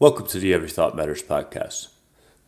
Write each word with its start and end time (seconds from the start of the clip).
Welcome 0.00 0.28
to 0.28 0.38
the 0.38 0.54
Every 0.54 0.70
Thought 0.70 0.94
Matters 0.94 1.24
podcast. 1.24 1.88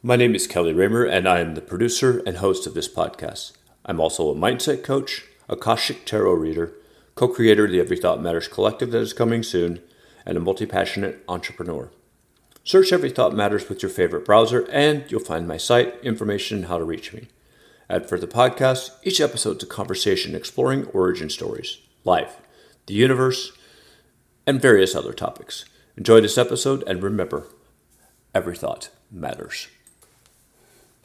My 0.04 0.14
name 0.14 0.36
is 0.36 0.46
Kelly 0.46 0.72
Raymer, 0.72 1.04
and 1.04 1.28
I 1.28 1.40
am 1.40 1.56
the 1.56 1.60
producer 1.60 2.22
and 2.24 2.36
host 2.36 2.64
of 2.64 2.74
this 2.74 2.88
podcast. 2.88 3.54
I'm 3.84 3.98
also 3.98 4.30
a 4.30 4.36
mindset 4.36 4.84
coach, 4.84 5.24
a 5.48 5.54
Akashic 5.54 6.06
Tarot 6.06 6.34
reader, 6.34 6.72
co 7.16 7.26
creator 7.26 7.64
of 7.64 7.72
the 7.72 7.80
Every 7.80 7.96
Thought 7.96 8.22
Matters 8.22 8.46
collective 8.46 8.92
that 8.92 9.00
is 9.00 9.12
coming 9.12 9.42
soon, 9.42 9.80
and 10.24 10.36
a 10.36 10.40
multi 10.40 10.64
passionate 10.64 11.24
entrepreneur. 11.28 11.90
Search 12.62 12.92
Every 12.92 13.10
Thought 13.10 13.34
Matters 13.34 13.68
with 13.68 13.82
your 13.82 13.90
favorite 13.90 14.24
browser, 14.24 14.68
and 14.70 15.10
you'll 15.10 15.18
find 15.18 15.48
my 15.48 15.56
site, 15.56 15.98
information, 16.04 16.58
and 16.58 16.66
how 16.66 16.78
to 16.78 16.84
reach 16.84 17.12
me. 17.12 17.26
Add 17.88 18.08
for 18.08 18.16
the 18.16 18.28
podcast, 18.28 18.90
each 19.02 19.20
episode 19.20 19.56
is 19.56 19.64
a 19.64 19.66
conversation 19.66 20.36
exploring 20.36 20.84
origin 20.92 21.28
stories, 21.28 21.78
life, 22.04 22.36
the 22.86 22.94
universe, 22.94 23.50
and 24.46 24.62
various 24.62 24.94
other 24.94 25.12
topics. 25.12 25.64
Enjoy 26.00 26.22
this 26.22 26.38
episode, 26.38 26.82
and 26.86 27.02
remember, 27.02 27.46
every 28.34 28.56
thought 28.56 28.88
matters. 29.12 29.68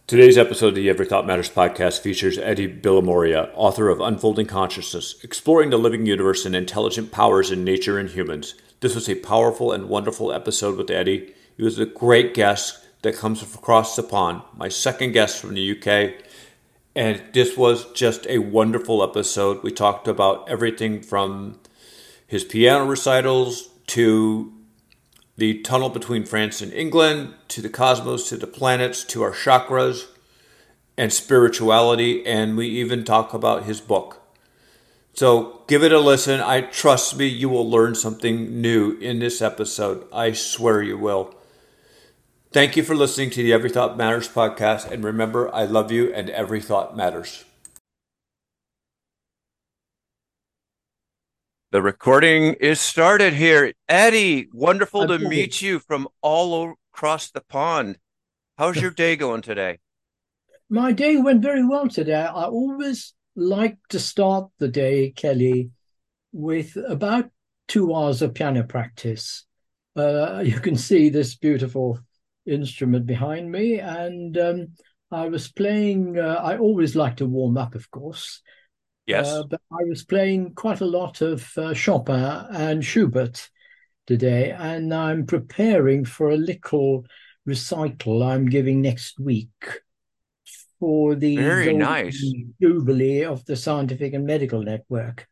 Today's 0.08 0.38
episode 0.38 0.70
of 0.70 0.76
the 0.76 0.90
Every 0.90 1.06
Thought 1.06 1.28
Matters 1.28 1.50
podcast 1.50 2.00
features 2.00 2.38
Edi 2.38 2.70
Bilimoria, 2.70 3.52
author 3.56 3.90
of 3.90 4.00
Unfolding 4.00 4.46
Consciousness, 4.46 5.22
Exploring 5.22 5.70
the 5.70 5.78
Living 5.78 6.06
Universe 6.06 6.46
and 6.46 6.56
Intelligent 6.56 7.12
Powers 7.12 7.52
in 7.52 7.66
Nature 7.66 8.00
and 8.00 8.10
Humans. 8.10 8.56
This 8.80 8.96
was 8.96 9.10
a 9.10 9.16
powerful 9.16 9.74
and 9.74 9.90
wonderful 9.90 10.32
episode 10.32 10.78
with 10.78 10.90
Eddie. 10.90 11.34
He 11.58 11.64
was 11.64 11.78
a 11.78 11.86
great 11.86 12.34
guest 12.34 12.80
that 13.02 13.18
comes 13.18 13.44
across 13.44 13.98
the 13.98 14.04
pond, 14.04 14.44
my 14.56 14.70
second 14.70 15.12
guest 15.12 15.42
from 15.42 15.56
the 15.56 15.72
UK. 15.78 16.14
And 16.96 17.22
this 17.34 17.58
was 17.58 17.92
just 17.92 18.26
a 18.28 18.38
wonderful 18.38 19.04
episode. 19.04 19.62
We 19.62 19.72
talked 19.72 20.08
about 20.08 20.48
everything 20.48 21.02
from 21.02 21.60
his 22.26 22.46
piano 22.46 22.86
recitals 22.86 23.68
to 23.88 24.54
the 25.38 25.62
tunnel 25.62 25.90
between 25.90 26.26
France 26.26 26.62
and 26.62 26.72
England, 26.74 27.34
to 27.50 27.62
the 27.62 27.70
cosmos, 27.70 28.30
to 28.30 28.38
the 28.38 28.48
planets, 28.48 29.04
to 29.06 29.22
our 29.22 29.34
chakras 29.34 30.06
and 30.98 31.12
spirituality, 31.12 32.26
and 32.26 32.56
we 32.56 32.68
even 32.68 33.04
talk 33.04 33.34
about 33.34 33.64
his 33.64 33.82
book. 33.82 34.22
So 35.14 35.62
give 35.68 35.84
it 35.84 35.92
a 35.92 36.00
listen. 36.00 36.42
I 36.42 36.62
trust 36.62 37.18
me, 37.18 37.26
you 37.28 37.50
will 37.50 37.70
learn 37.70 37.96
something 37.96 38.62
new 38.62 38.98
in 39.00 39.20
this 39.20 39.42
episode. 39.42 40.06
I 40.12 40.32
swear 40.34 40.82
you 40.82 40.98
will. 40.98 41.34
Thank 42.52 42.78
you 42.78 42.84
for 42.84 42.96
listening 42.96 43.30
to 43.32 43.44
the 43.44 43.52
Every 43.52 43.70
Thought 43.70 43.98
Matters 43.98 44.30
podcast, 44.30 44.90
and 44.90 45.04
remember, 45.04 45.54
I 45.54 45.66
love 45.66 45.92
you, 45.92 46.14
and 46.14 46.30
every 46.30 46.62
thought 46.62 46.96
matters. 46.96 47.44
The 51.76 51.82
recording 51.82 52.54
is 52.62 52.80
started 52.80 53.34
here. 53.34 53.74
Edi, 53.92 54.48
wonderful 54.54 55.08
to 55.08 55.20
meet 55.20 55.62
you 55.62 55.80
from 55.80 56.08
all 56.22 56.74
across 56.94 57.32
the 57.32 57.42
pond. 57.42 57.98
How's 58.58 58.80
your 58.80 58.92
day 58.92 59.18
going 59.18 59.42
today? 59.42 59.80
My 60.70 60.94
day 60.94 61.18
went 61.18 61.42
very 61.42 61.66
well 61.66 61.90
today. 61.90 62.14
I 62.14 62.46
always 62.46 63.14
like 63.36 63.76
to 63.90 64.00
start 64.00 64.52
the 64.58 64.70
day, 64.70 65.12
Kelly, 65.18 65.72
with 66.32 66.78
about 66.78 67.30
two 67.68 67.94
hours 67.94 68.22
of 68.22 68.34
piano 68.34 68.64
practice. 68.64 69.46
Uh, 69.98 70.44
you 70.46 70.62
can 70.62 70.78
see 70.78 71.10
this 71.10 71.36
beautiful 71.36 72.00
instrument 72.46 73.06
behind 73.06 73.52
me, 73.52 73.80
and 73.80 74.38
um, 74.38 74.68
I 75.12 75.28
was 75.28 75.52
playing. 75.52 76.18
Uh, 76.18 76.40
I 76.42 76.58
always 76.58 76.96
like 76.96 77.18
to 77.18 77.26
warm 77.26 77.58
up, 77.58 77.76
of 77.76 77.92
course. 77.92 78.42
Yes. 79.06 79.28
Uh, 79.28 79.44
but 79.44 79.62
I 79.72 79.84
was 79.88 80.04
playing 80.04 80.56
quite 80.56 80.82
a 80.82 80.86
lot 80.86 81.22
of 81.22 81.52
uh, 81.58 81.74
Chopin 81.74 82.16
and 82.16 82.84
Schubert 82.84 83.50
today, 84.08 84.52
and 84.52 84.94
I'm 84.94 85.26
preparing 85.26 86.06
for 86.06 86.32
a 86.32 86.38
little 86.38 87.06
recital 87.46 88.24
I'm 88.24 88.48
giving 88.48 88.82
next 88.82 89.20
week 89.20 89.50
for 90.80 91.16
the 91.16 91.38
very 91.38 91.74
nice 91.74 92.24
jubilee 92.62 93.24
of 93.24 93.46
the 93.46 93.56
Scientific 93.56 94.14
and 94.14 94.26
Medical 94.26 94.62
Network. 94.64 95.28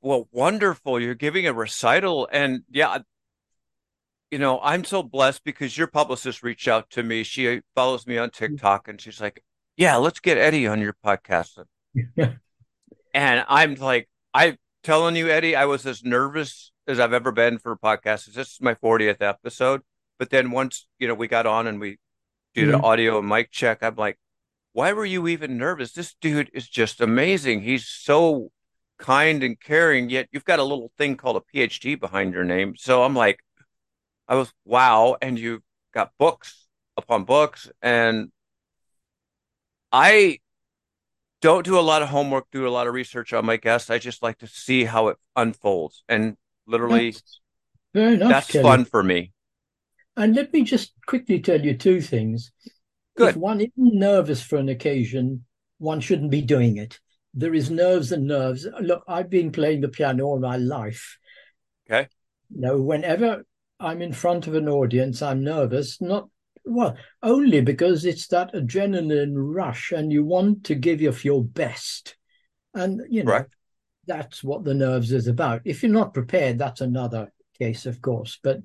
Well, 0.00 0.28
wonderful! 0.32 1.00
You're 1.00 1.14
giving 1.14 1.46
a 1.46 1.52
recital, 1.52 2.28
and 2.32 2.62
yeah, 2.70 2.98
you 4.30 4.38
know, 4.38 4.60
I'm 4.62 4.84
so 4.84 5.02
blessed 5.02 5.44
because 5.44 5.76
your 5.76 5.88
publicist 5.88 6.42
reached 6.42 6.68
out 6.68 6.88
to 6.90 7.02
me. 7.02 7.22
She 7.22 7.60
follows 7.74 8.06
me 8.06 8.16
on 8.16 8.30
TikTok, 8.30 8.88
and 8.88 9.00
she's 9.00 9.20
like, 9.20 9.42
"Yeah, 9.76 9.96
let's 9.96 10.20
get 10.20 10.38
Edi 10.38 10.66
on 10.66 10.80
your 10.80 10.96
podcast." 11.04 11.58
and 13.14 13.44
I'm 13.48 13.74
like, 13.74 14.08
I'm 14.32 14.56
telling 14.82 15.16
you, 15.16 15.32
Edi, 15.32 15.56
I 15.56 15.64
was 15.64 15.86
as 15.86 16.04
nervous 16.04 16.72
as 16.86 17.00
I've 17.00 17.12
ever 17.12 17.32
been 17.32 17.58
for 17.58 17.76
podcasts. 17.76 18.26
This 18.26 18.52
is 18.52 18.58
my 18.60 18.74
40th 18.74 19.20
episode. 19.20 19.82
But 20.18 20.30
then 20.30 20.50
once, 20.50 20.86
you 20.98 21.08
know, 21.08 21.14
we 21.14 21.28
got 21.28 21.46
on 21.46 21.66
and 21.66 21.80
we 21.80 21.98
did 22.54 22.68
mm-hmm. 22.68 22.74
an 22.76 22.80
audio 22.84 23.18
and 23.18 23.28
mic 23.28 23.50
check, 23.50 23.82
I'm 23.82 23.96
like, 23.96 24.18
why 24.72 24.92
were 24.92 25.04
you 25.04 25.26
even 25.28 25.58
nervous? 25.58 25.92
This 25.92 26.14
dude 26.20 26.50
is 26.52 26.68
just 26.68 27.00
amazing. 27.00 27.62
He's 27.62 27.86
so 27.86 28.50
kind 28.98 29.42
and 29.42 29.58
caring, 29.58 30.10
yet 30.10 30.28
you've 30.30 30.44
got 30.44 30.58
a 30.58 30.64
little 30.64 30.92
thing 30.98 31.16
called 31.16 31.36
a 31.36 31.56
PhD 31.56 31.98
behind 31.98 32.34
your 32.34 32.44
name. 32.44 32.74
So 32.76 33.02
I'm 33.02 33.14
like, 33.14 33.40
I 34.28 34.34
was, 34.36 34.52
wow. 34.64 35.16
And 35.20 35.38
you've 35.38 35.62
got 35.92 36.12
books 36.18 36.66
upon 36.96 37.24
books. 37.24 37.68
And 37.82 38.30
I 39.90 40.38
don't 41.40 41.64
do 41.64 41.78
a 41.78 41.80
lot 41.80 42.02
of 42.02 42.08
homework, 42.08 42.46
do 42.50 42.66
a 42.66 42.70
lot 42.70 42.86
of 42.86 42.94
research 42.94 43.32
on 43.32 43.46
my 43.46 43.56
guests. 43.56 43.90
I 43.90 43.98
just 43.98 44.22
like 44.22 44.38
to 44.38 44.46
see 44.46 44.84
how 44.84 45.08
it 45.08 45.16
unfolds. 45.36 46.04
And 46.08 46.36
literally, 46.66 47.12
that's, 47.12 47.40
enough, 47.94 48.28
that's 48.28 48.50
Kelly. 48.50 48.62
fun 48.62 48.84
for 48.84 49.02
me. 49.02 49.32
And 50.16 50.34
let 50.34 50.52
me 50.52 50.64
just 50.64 50.92
quickly 51.06 51.40
tell 51.40 51.60
you 51.60 51.76
two 51.76 52.00
things. 52.00 52.52
Good. 53.16 53.30
If 53.30 53.36
one 53.36 53.60
isn't 53.60 53.72
nervous 53.76 54.42
for 54.42 54.56
an 54.56 54.68
occasion, 54.68 55.44
one 55.78 56.00
shouldn't 56.00 56.30
be 56.30 56.42
doing 56.42 56.76
it. 56.76 57.00
There 57.32 57.54
is 57.54 57.70
nerves 57.70 58.12
and 58.12 58.26
nerves. 58.26 58.66
Look, 58.80 59.04
I've 59.08 59.30
been 59.30 59.52
playing 59.52 59.80
the 59.80 59.88
piano 59.88 60.24
all 60.24 60.40
my 60.40 60.56
life. 60.56 61.18
Okay. 61.88 62.08
Now, 62.50 62.76
whenever 62.76 63.44
I'm 63.78 64.02
in 64.02 64.12
front 64.12 64.46
of 64.46 64.54
an 64.54 64.68
audience, 64.68 65.22
I'm 65.22 65.42
nervous, 65.42 66.00
not 66.00 66.28
well, 66.64 66.96
only 67.22 67.60
because 67.60 68.04
it's 68.04 68.26
that 68.28 68.54
adrenaline 68.54 69.34
rush 69.34 69.92
and 69.92 70.12
you 70.12 70.24
want 70.24 70.64
to 70.64 70.74
give 70.74 71.00
of 71.02 71.24
your 71.24 71.42
best. 71.42 72.16
And, 72.74 73.02
you 73.08 73.24
know, 73.24 73.32
right. 73.32 73.46
that's 74.06 74.44
what 74.44 74.64
the 74.64 74.74
nerves 74.74 75.12
is 75.12 75.26
about. 75.26 75.62
If 75.64 75.82
you're 75.82 75.92
not 75.92 76.14
prepared, 76.14 76.58
that's 76.58 76.80
another 76.80 77.32
case, 77.58 77.86
of 77.86 78.00
course. 78.00 78.38
But 78.42 78.60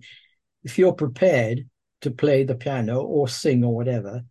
if 0.63 0.77
you're 0.77 0.93
prepared 0.93 1.67
to 2.01 2.11
play 2.11 2.43
the 2.43 2.55
piano 2.55 3.01
or 3.01 3.27
sing 3.27 3.63
or 3.63 3.75
whatever, 3.75 4.23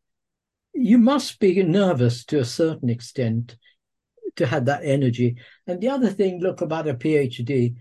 you 0.75 0.99
must 0.99 1.39
be 1.39 1.63
nervous 1.63 2.25
to 2.27 2.39
a 2.39 2.45
certain 2.45 2.91
extent 2.91 3.57
to 4.37 4.47
have 4.47 4.67
that 4.67 4.85
energy. 4.85 5.37
And 5.67 5.81
the 5.81 5.89
other 5.89 6.11
thing, 6.11 6.41
look, 6.41 6.61
about 6.61 6.89
a 6.89 6.95
PhD, 6.95 7.75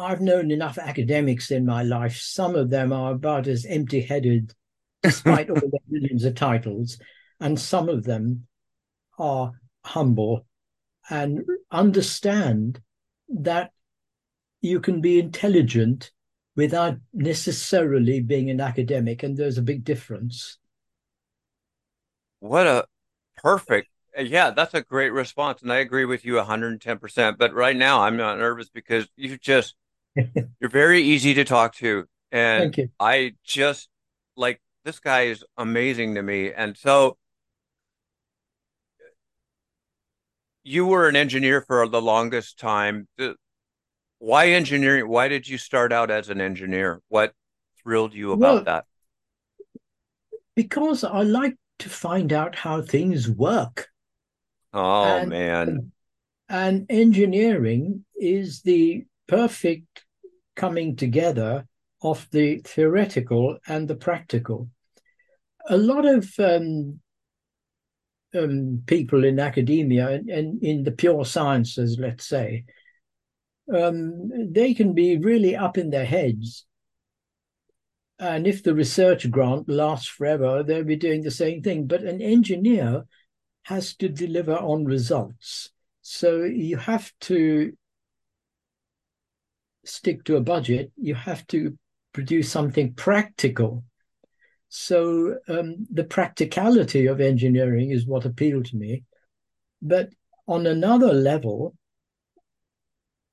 I've 0.00 0.20
known 0.20 0.50
enough 0.50 0.78
academics 0.78 1.50
in 1.50 1.66
my 1.66 1.82
life. 1.82 2.16
Some 2.16 2.54
of 2.56 2.70
them 2.70 2.92
are 2.92 3.12
about 3.12 3.46
as 3.46 3.66
empty 3.66 4.00
headed, 4.00 4.54
despite 5.02 5.50
all 5.50 5.60
their 5.60 5.80
millions 5.88 6.24
of 6.24 6.34
titles, 6.34 6.98
and 7.38 7.60
some 7.60 7.88
of 7.88 8.04
them 8.04 8.46
are 9.18 9.52
humble 9.84 10.46
and 11.10 11.44
understand 11.70 12.80
that 13.28 13.72
you 14.60 14.80
can 14.80 15.00
be 15.00 15.18
intelligent 15.18 16.10
without 16.56 16.96
necessarily 17.12 18.20
being 18.20 18.50
an 18.50 18.60
academic, 18.60 19.22
and 19.22 19.36
there's 19.36 19.58
a 19.58 19.62
big 19.62 19.84
difference. 19.84 20.58
What 22.40 22.66
a 22.66 22.86
perfect 23.36 23.88
yeah, 24.18 24.50
that's 24.50 24.74
a 24.74 24.82
great 24.82 25.10
response. 25.10 25.62
And 25.62 25.72
I 25.72 25.76
agree 25.76 26.04
with 26.04 26.24
you 26.24 26.34
110%. 26.34 27.38
But 27.38 27.54
right 27.54 27.76
now, 27.76 28.02
I'm 28.02 28.16
not 28.16 28.38
nervous 28.38 28.68
because 28.68 29.08
you 29.16 29.38
just 29.38 29.76
You're 30.14 30.70
very 30.70 31.02
easy 31.02 31.34
to 31.34 31.44
talk 31.44 31.74
to. 31.76 32.06
And 32.32 32.90
I 32.98 33.34
just 33.44 33.88
like 34.36 34.60
this 34.84 34.98
guy 34.98 35.22
is 35.22 35.44
amazing 35.56 36.14
to 36.14 36.22
me. 36.22 36.52
And 36.52 36.76
so 36.76 37.16
you 40.62 40.86
were 40.86 41.08
an 41.08 41.16
engineer 41.16 41.60
for 41.60 41.88
the 41.88 42.02
longest 42.02 42.58
time. 42.58 43.08
Why 44.18 44.48
engineering? 44.48 45.08
Why 45.08 45.28
did 45.28 45.48
you 45.48 45.58
start 45.58 45.92
out 45.92 46.10
as 46.10 46.28
an 46.28 46.40
engineer? 46.40 47.00
What 47.08 47.32
thrilled 47.82 48.14
you 48.14 48.32
about 48.32 48.54
well, 48.54 48.64
that? 48.64 48.84
Because 50.54 51.04
I 51.04 51.22
like 51.22 51.56
to 51.80 51.88
find 51.88 52.32
out 52.32 52.54
how 52.54 52.82
things 52.82 53.28
work. 53.28 53.88
Oh 54.72 55.04
and, 55.04 55.28
man. 55.28 55.92
And 56.48 56.86
engineering 56.90 58.04
is 58.16 58.62
the 58.62 59.06
perfect 59.30 60.04
coming 60.56 60.96
together 60.96 61.64
of 62.02 62.26
the 62.32 62.58
theoretical 62.64 63.56
and 63.68 63.86
the 63.86 63.94
practical. 63.94 64.68
A 65.68 65.76
lot 65.76 66.04
of 66.04 66.28
um, 66.40 66.98
um, 68.36 68.82
people 68.86 69.24
in 69.24 69.38
academia 69.38 70.08
and, 70.08 70.28
and, 70.28 70.62
in 70.64 70.82
the 70.82 70.90
pure 70.90 71.24
sciences, 71.24 71.96
let's 72.00 72.26
say, 72.26 72.64
um, 73.72 74.52
they 74.52 74.74
can 74.74 74.94
be 74.94 75.16
really 75.16 75.54
up 75.54 75.78
in 75.78 75.90
their 75.90 76.06
heads. 76.06 76.66
And 78.18 78.48
if 78.48 78.64
the 78.64 78.74
research 78.74 79.30
grant 79.30 79.68
lasts 79.68 80.08
forever, 80.08 80.64
they'll 80.64 80.82
be 80.82 80.96
doing 80.96 81.22
the 81.22 81.30
same 81.30 81.62
thing. 81.62 81.86
But 81.86 82.02
an 82.02 82.20
engineer 82.20 83.04
has 83.62 83.94
to 83.96 84.08
deliver 84.08 84.56
on 84.56 84.86
results. 84.86 85.70
So 86.02 86.42
you 86.42 86.78
have 86.78 87.12
to 87.20 87.72
stick 89.90 90.24
to 90.24 90.36
a 90.36 90.40
budget, 90.40 90.92
you 90.96 91.14
have 91.14 91.46
to 91.48 91.76
produce 92.12 92.50
something 92.50 92.94
practical. 92.94 93.84
So 94.68 95.36
um, 95.48 95.86
the 95.90 96.04
practicality 96.04 97.06
of 97.06 97.20
engineering 97.20 97.90
is 97.90 98.06
what 98.06 98.24
appealed 98.24 98.66
to 98.66 98.76
me. 98.76 99.04
But 99.82 100.10
on 100.46 100.66
another 100.66 101.12
level, 101.12 101.76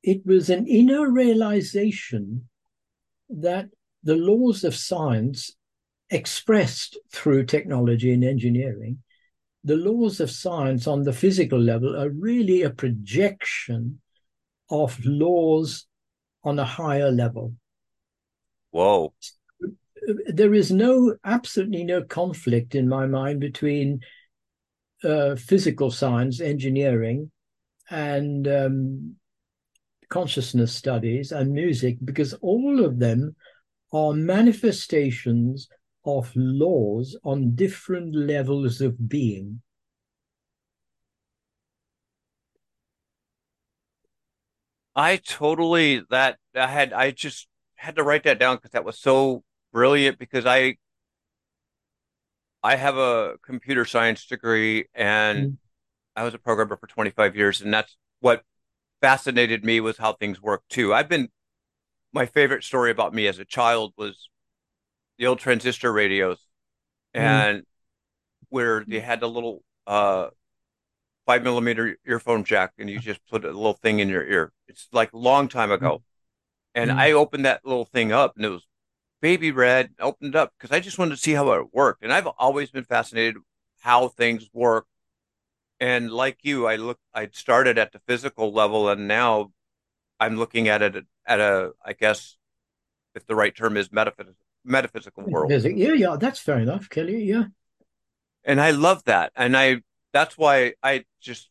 it 0.03 0.25
was 0.25 0.49
an 0.49 0.67
inner 0.67 1.09
realization 1.09 2.47
that 3.29 3.67
the 4.03 4.15
laws 4.15 4.63
of 4.63 4.75
science 4.75 5.51
expressed 6.09 6.97
through 7.11 7.45
technology 7.45 8.13
and 8.13 8.23
engineering, 8.23 8.99
the 9.63 9.75
laws 9.75 10.19
of 10.19 10.31
science 10.31 10.87
on 10.87 11.03
the 11.03 11.13
physical 11.13 11.59
level 11.59 11.99
are 11.99 12.09
really 12.09 12.61
a 12.61 12.69
projection 12.69 13.99
of 14.69 15.03
laws 15.05 15.85
on 16.47 16.57
a 16.59 16.65
higher 16.65 17.11
level. 17.11 17.53
Whoa. 18.71 19.13
There 20.27 20.53
is 20.53 20.71
no, 20.71 21.17
absolutely 21.25 21.83
no 21.83 22.03
conflict 22.03 22.73
in 22.73 22.87
my 22.87 23.05
mind 23.05 23.41
between 23.41 23.99
uh, 25.03 25.35
physical 25.35 25.91
science, 25.91 26.39
engineering, 26.39 27.31
and 27.89 28.47
um, 28.47 29.15
consciousness 30.07 30.73
studies 30.73 31.33
and 31.33 31.51
music, 31.51 31.97
because 32.05 32.33
all 32.35 32.85
of 32.85 32.99
them 32.99 33.35
are 33.91 34.13
manifestations 34.13 35.67
of 36.05 36.31
laws 36.35 37.17
on 37.25 37.55
different 37.55 38.15
levels 38.15 38.79
of 38.79 39.09
being. 39.09 39.61
I 44.97 45.17
totally 45.17 46.01
that 46.09 46.39
I 46.55 46.65
had 46.65 46.91
I 46.91 47.11
just 47.11 47.47
had 47.75 47.97
to 47.97 48.03
write 48.03 48.23
that 48.23 48.39
down 48.39 48.55
because 48.55 48.71
that 48.71 48.83
was 48.83 48.99
so 48.99 49.43
brilliant 49.71 50.17
because 50.17 50.47
I 50.47 50.77
I 52.63 52.77
have 52.77 52.97
a 52.97 53.35
computer 53.45 53.85
science 53.85 54.25
degree 54.25 54.87
and 54.95 55.51
mm. 55.51 55.57
I 56.15 56.23
was 56.23 56.33
a 56.33 56.39
programmer 56.39 56.77
for 56.77 56.87
25 56.87 57.35
years 57.35 57.61
and 57.61 57.71
that's 57.71 57.95
what 58.21 58.41
fascinated 58.99 59.63
me 59.63 59.79
was 59.81 59.99
how 59.99 60.13
things 60.13 60.41
work 60.41 60.63
too. 60.67 60.95
I've 60.95 61.07
been 61.07 61.29
my 62.11 62.25
favorite 62.25 62.63
story 62.63 62.89
about 62.89 63.13
me 63.13 63.27
as 63.27 63.37
a 63.37 63.45
child 63.45 63.93
was 63.97 64.31
the 65.19 65.27
old 65.27 65.37
transistor 65.37 65.93
radios 65.93 66.39
mm. 67.15 67.19
and 67.19 67.63
where 68.49 68.83
they 68.87 68.99
had 68.99 69.19
the 69.19 69.29
little 69.29 69.63
uh 69.85 70.29
five 71.27 71.43
millimeter 71.43 71.97
earphone 72.07 72.43
jack 72.43 72.71
and 72.79 72.89
you 72.89 72.97
just 72.97 73.19
put 73.29 73.45
a 73.45 73.47
little 73.49 73.73
thing 73.73 73.99
in 73.99 74.09
your 74.09 74.25
ear. 74.25 74.51
It's 74.67 74.87
like 74.91 75.13
a 75.13 75.17
long 75.17 75.47
time 75.47 75.71
ago. 75.71 76.03
And 76.75 76.91
mm-hmm. 76.91 76.99
I 76.99 77.11
opened 77.13 77.45
that 77.45 77.65
little 77.65 77.85
thing 77.85 78.11
up 78.11 78.35
and 78.35 78.45
it 78.45 78.49
was 78.49 78.65
baby 79.21 79.51
red, 79.51 79.91
opened 79.99 80.35
it 80.35 80.37
up 80.37 80.53
because 80.57 80.75
I 80.75 80.79
just 80.79 80.97
wanted 80.97 81.15
to 81.15 81.21
see 81.21 81.33
how 81.33 81.51
it 81.53 81.73
worked. 81.73 82.03
And 82.03 82.13
I've 82.13 82.27
always 82.27 82.69
been 82.69 82.83
fascinated 82.83 83.37
how 83.79 84.07
things 84.09 84.49
work. 84.53 84.85
And 85.79 86.11
like 86.11 86.39
you, 86.41 86.67
I 86.67 86.75
look 86.75 86.99
I 87.13 87.29
started 87.31 87.77
at 87.77 87.91
the 87.91 88.01
physical 88.07 88.51
level 88.51 88.89
and 88.89 89.07
now 89.07 89.51
I'm 90.19 90.37
looking 90.37 90.67
at 90.67 90.81
it 90.81 91.05
at 91.25 91.39
a 91.39 91.71
I 91.83 91.93
guess 91.93 92.37
if 93.15 93.25
the 93.25 93.35
right 93.35 93.55
term 93.55 93.77
is 93.77 93.91
metaphysical 93.91 94.35
metaphysical 94.63 95.23
world. 95.23 95.51
Yeah, 95.51 95.93
yeah, 95.93 96.15
that's 96.19 96.39
fair 96.39 96.59
enough, 96.59 96.89
Kelly. 96.89 97.23
Yeah. 97.23 97.45
And 98.43 98.59
I 98.61 98.71
love 98.71 99.03
that. 99.05 99.31
And 99.35 99.55
I 99.55 99.81
that's 100.13 100.37
why 100.37 100.73
I 100.81 101.05
just 101.21 101.49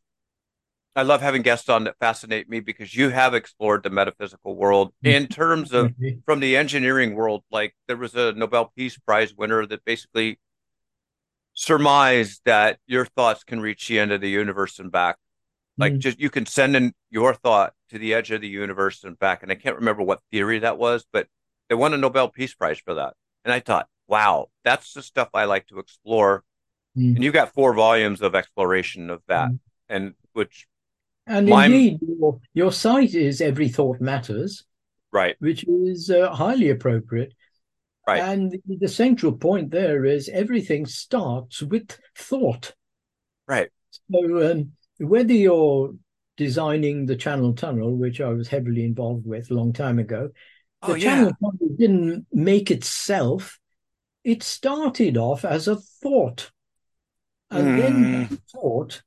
I 0.96 1.02
love 1.02 1.20
having 1.20 1.42
guests 1.42 1.68
on 1.68 1.84
that 1.84 1.96
fascinate 2.00 2.48
me 2.48 2.60
because 2.60 2.96
you 2.96 3.10
have 3.10 3.34
explored 3.34 3.82
the 3.82 3.90
metaphysical 3.90 4.56
world 4.56 4.92
in 5.02 5.26
terms 5.28 5.72
of 5.72 5.92
from 6.24 6.40
the 6.40 6.56
engineering 6.56 7.14
world. 7.14 7.44
Like 7.50 7.76
there 7.86 7.96
was 7.96 8.14
a 8.14 8.32
Nobel 8.32 8.72
Peace 8.76 8.98
Prize 8.98 9.34
winner 9.34 9.66
that 9.66 9.84
basically 9.84 10.38
surmised 11.52 12.40
that 12.44 12.78
your 12.86 13.04
thoughts 13.04 13.44
can 13.44 13.60
reach 13.60 13.86
the 13.88 13.98
end 13.98 14.12
of 14.12 14.20
the 14.20 14.30
universe 14.30 14.78
and 14.78 14.90
back. 14.90 15.16
Like 15.78 15.94
mm. 15.94 15.98
just 15.98 16.18
you 16.18 16.30
can 16.30 16.46
send 16.46 16.74
in 16.74 16.94
your 17.10 17.34
thought 17.34 17.74
to 17.90 17.98
the 17.98 18.14
edge 18.14 18.30
of 18.30 18.40
the 18.40 18.48
universe 18.48 19.04
and 19.04 19.18
back. 19.18 19.42
And 19.42 19.52
I 19.52 19.54
can't 19.54 19.76
remember 19.76 20.02
what 20.02 20.20
theory 20.32 20.60
that 20.60 20.78
was, 20.78 21.04
but 21.12 21.28
they 21.68 21.74
won 21.74 21.92
a 21.92 21.98
Nobel 21.98 22.28
Peace 22.28 22.54
Prize 22.54 22.78
for 22.78 22.94
that. 22.94 23.14
And 23.44 23.52
I 23.52 23.60
thought, 23.60 23.86
wow, 24.08 24.48
that's 24.64 24.94
the 24.94 25.02
stuff 25.02 25.28
I 25.34 25.44
like 25.44 25.66
to 25.68 25.78
explore 25.78 26.42
Mm. 26.96 27.16
And 27.16 27.24
you've 27.24 27.34
got 27.34 27.52
four 27.52 27.74
volumes 27.74 28.22
of 28.22 28.34
exploration 28.34 29.10
of 29.10 29.22
that, 29.28 29.50
mm. 29.50 29.58
and 29.88 30.14
which 30.32 30.66
and 31.26 31.48
my... 31.48 31.66
indeed 31.66 31.98
your, 32.00 32.40
your 32.54 32.72
site 32.72 33.14
is 33.14 33.40
every 33.40 33.68
thought 33.68 34.00
matters, 34.00 34.64
right? 35.12 35.36
Which 35.38 35.64
is 35.64 36.10
uh, 36.10 36.32
highly 36.32 36.70
appropriate. 36.70 37.34
Right. 38.06 38.22
And 38.22 38.56
the, 38.66 38.86
central 38.86 39.32
point 39.32 39.72
there 39.72 40.04
is 40.04 40.28
everything 40.28 40.86
starts 40.86 41.60
with 41.60 41.98
thought. 42.16 42.72
Right. 43.48 43.68
So 44.12 44.52
um, 44.52 44.72
whether 44.98 45.32
you're 45.32 45.92
designing 46.36 47.06
the 47.06 47.16
Channel 47.16 47.54
Tunnel, 47.54 47.96
which 47.96 48.20
I 48.20 48.28
was 48.28 48.46
heavily 48.46 48.84
involved 48.84 49.26
with 49.26 49.50
a 49.50 49.54
long 49.54 49.72
time 49.72 49.98
ago, 49.98 50.30
the 50.82 50.92
oh, 50.92 50.96
Channel 50.96 51.24
yeah. 51.24 51.48
Tunnel 51.50 51.76
didn't 51.76 52.26
make 52.32 52.70
itself. 52.70 53.58
It 54.22 54.44
started 54.44 55.16
off 55.16 55.44
as 55.44 55.66
a 55.66 55.76
thought. 55.76 56.52
And 57.50 57.66
mm. 57.66 57.80
then 57.80 58.38
thought 58.52 59.02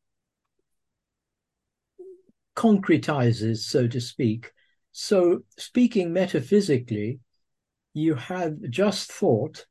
concretizes, 2.60 3.60
so 3.60 3.88
to 3.88 4.02
speak. 4.02 4.52
So, 4.92 5.44
speaking 5.58 6.12
metaphysically, 6.12 7.22
you 7.94 8.16
have 8.16 8.58
just 8.70 9.14
thought, 9.14 9.66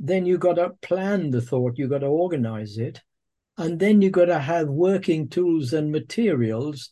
then 0.00 0.26
you 0.26 0.36
got 0.36 0.54
to 0.54 0.70
plan 0.82 1.30
the 1.30 1.40
thought, 1.40 1.78
you 1.78 1.86
got 1.86 2.00
to 2.00 2.06
organize 2.06 2.76
it, 2.76 3.00
and 3.56 3.78
then 3.78 4.02
you 4.02 4.10
got 4.10 4.24
to 4.24 4.40
have 4.40 4.68
working 4.68 5.28
tools 5.28 5.72
and 5.72 5.92
materials 5.92 6.90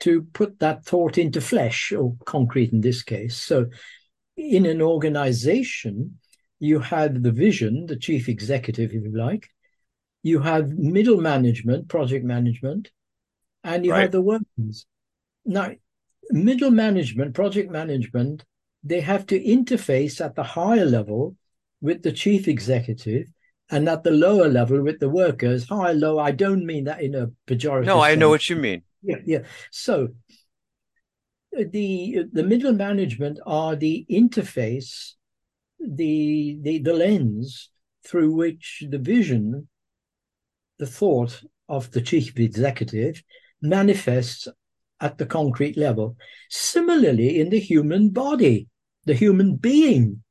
to 0.00 0.22
put 0.32 0.60
that 0.60 0.84
thought 0.84 1.18
into 1.18 1.40
flesh 1.40 1.92
or 1.92 2.14
concrete 2.24 2.72
in 2.72 2.80
this 2.80 3.02
case. 3.02 3.36
So, 3.36 3.66
in 4.36 4.66
an 4.66 4.80
organization, 4.80 6.20
you 6.60 6.78
have 6.78 7.24
the 7.24 7.32
vision, 7.32 7.86
the 7.86 7.96
chief 7.96 8.28
executive, 8.28 8.92
if 8.92 9.02
you 9.02 9.18
like, 9.18 9.48
you 10.22 10.38
have 10.38 10.68
middle 10.68 11.20
management, 11.20 11.88
project 11.88 12.24
management, 12.24 12.92
and 13.64 13.84
you 13.84 13.92
right. 13.92 14.02
have 14.02 14.12
the 14.12 14.22
workers. 14.22 14.86
Now, 15.44 15.72
middle 16.30 16.70
management, 16.70 17.34
project 17.34 17.70
management, 17.70 18.44
they 18.82 19.00
have 19.00 19.26
to 19.26 19.42
interface 19.42 20.24
at 20.24 20.34
the 20.34 20.42
higher 20.42 20.84
level 20.84 21.36
with 21.80 22.02
the 22.02 22.12
chief 22.12 22.48
executive 22.48 23.26
and 23.70 23.88
at 23.88 24.02
the 24.02 24.10
lower 24.10 24.48
level 24.48 24.82
with 24.82 24.98
the 25.00 25.08
workers. 25.08 25.68
High, 25.68 25.92
low, 25.92 26.18
I 26.18 26.32
don't 26.32 26.66
mean 26.66 26.84
that 26.84 27.02
in 27.02 27.14
a 27.14 27.28
pejorative. 27.46 27.86
No, 27.86 28.00
I 28.00 28.14
know 28.14 28.28
what 28.28 28.48
you 28.48 28.56
mean. 28.56 28.82
Yeah, 29.02 29.16
yeah. 29.24 29.38
So 29.70 30.08
the 31.52 32.24
the 32.32 32.42
middle 32.42 32.72
management 32.72 33.38
are 33.46 33.76
the 33.76 34.06
interface, 34.10 35.12
the 35.78 36.58
the 36.62 36.78
the 36.78 36.92
lens 36.92 37.70
through 38.06 38.32
which 38.32 38.84
the 38.88 38.98
vision 38.98 39.68
the 40.78 40.86
thought 40.86 41.42
of 41.68 41.90
the 41.90 42.00
chief 42.00 42.38
executive 42.38 43.22
manifests 43.62 44.48
at 45.00 45.18
the 45.18 45.26
concrete 45.26 45.76
level. 45.76 46.16
Similarly, 46.50 47.40
in 47.40 47.50
the 47.50 47.58
human 47.58 48.10
body, 48.10 48.68
the 49.04 49.14
human 49.14 49.56
being, 49.56 50.22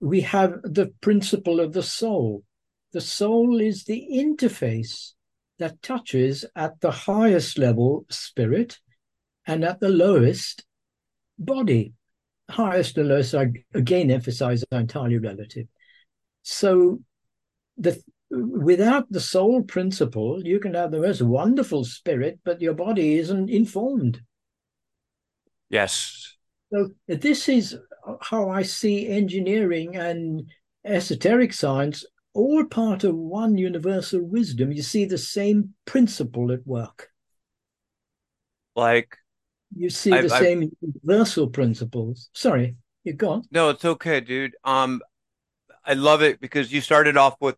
we 0.00 0.20
have 0.22 0.60
the 0.62 0.92
principle 1.00 1.60
of 1.60 1.72
the 1.72 1.82
soul. 1.82 2.44
The 2.92 3.00
soul 3.00 3.60
is 3.60 3.84
the 3.84 4.06
interface 4.12 5.12
that 5.58 5.80
touches 5.82 6.44
at 6.56 6.80
the 6.80 6.90
highest 6.90 7.56
level 7.56 8.04
spirit 8.10 8.78
and 9.46 9.64
at 9.64 9.80
the 9.80 9.88
lowest 9.88 10.64
body. 11.38 11.94
Highest 12.50 12.98
and 12.98 13.08
lowest, 13.08 13.34
I 13.34 13.52
again 13.72 14.10
emphasize, 14.10 14.64
are 14.72 14.80
entirely 14.80 15.18
relative. 15.18 15.66
So 16.42 17.00
the 17.78 18.02
without 18.32 19.10
the 19.10 19.20
soul 19.20 19.62
principle, 19.62 20.42
you 20.42 20.58
can 20.58 20.74
have 20.74 20.90
the 20.90 21.00
most 21.00 21.20
wonderful 21.20 21.84
spirit, 21.84 22.40
but 22.44 22.62
your 22.62 22.74
body 22.74 23.18
isn't 23.18 23.50
informed. 23.50 24.22
Yes. 25.68 26.36
So 26.72 26.90
this 27.06 27.48
is 27.48 27.76
how 28.22 28.48
I 28.48 28.62
see 28.62 29.08
engineering 29.08 29.96
and 29.96 30.50
esoteric 30.84 31.52
science 31.52 32.04
all 32.34 32.64
part 32.64 33.04
of 33.04 33.14
one 33.14 33.58
universal 33.58 34.22
wisdom. 34.22 34.72
You 34.72 34.82
see 34.82 35.04
the 35.04 35.18
same 35.18 35.74
principle 35.84 36.50
at 36.50 36.66
work. 36.66 37.10
Like 38.74 39.18
you 39.76 39.90
see 39.90 40.10
the 40.10 40.16
I've, 40.16 40.32
I've 40.32 40.42
same 40.42 40.72
universal 40.80 41.48
principles. 41.48 42.30
Sorry, 42.32 42.76
you 43.04 43.12
go 43.12 43.26
gone. 43.26 43.42
no, 43.50 43.68
it's 43.68 43.84
okay, 43.84 44.20
dude. 44.20 44.56
Um, 44.64 45.02
I 45.84 45.92
love 45.92 46.22
it 46.22 46.40
because 46.40 46.72
you 46.72 46.80
started 46.80 47.18
off 47.18 47.36
with 47.38 47.56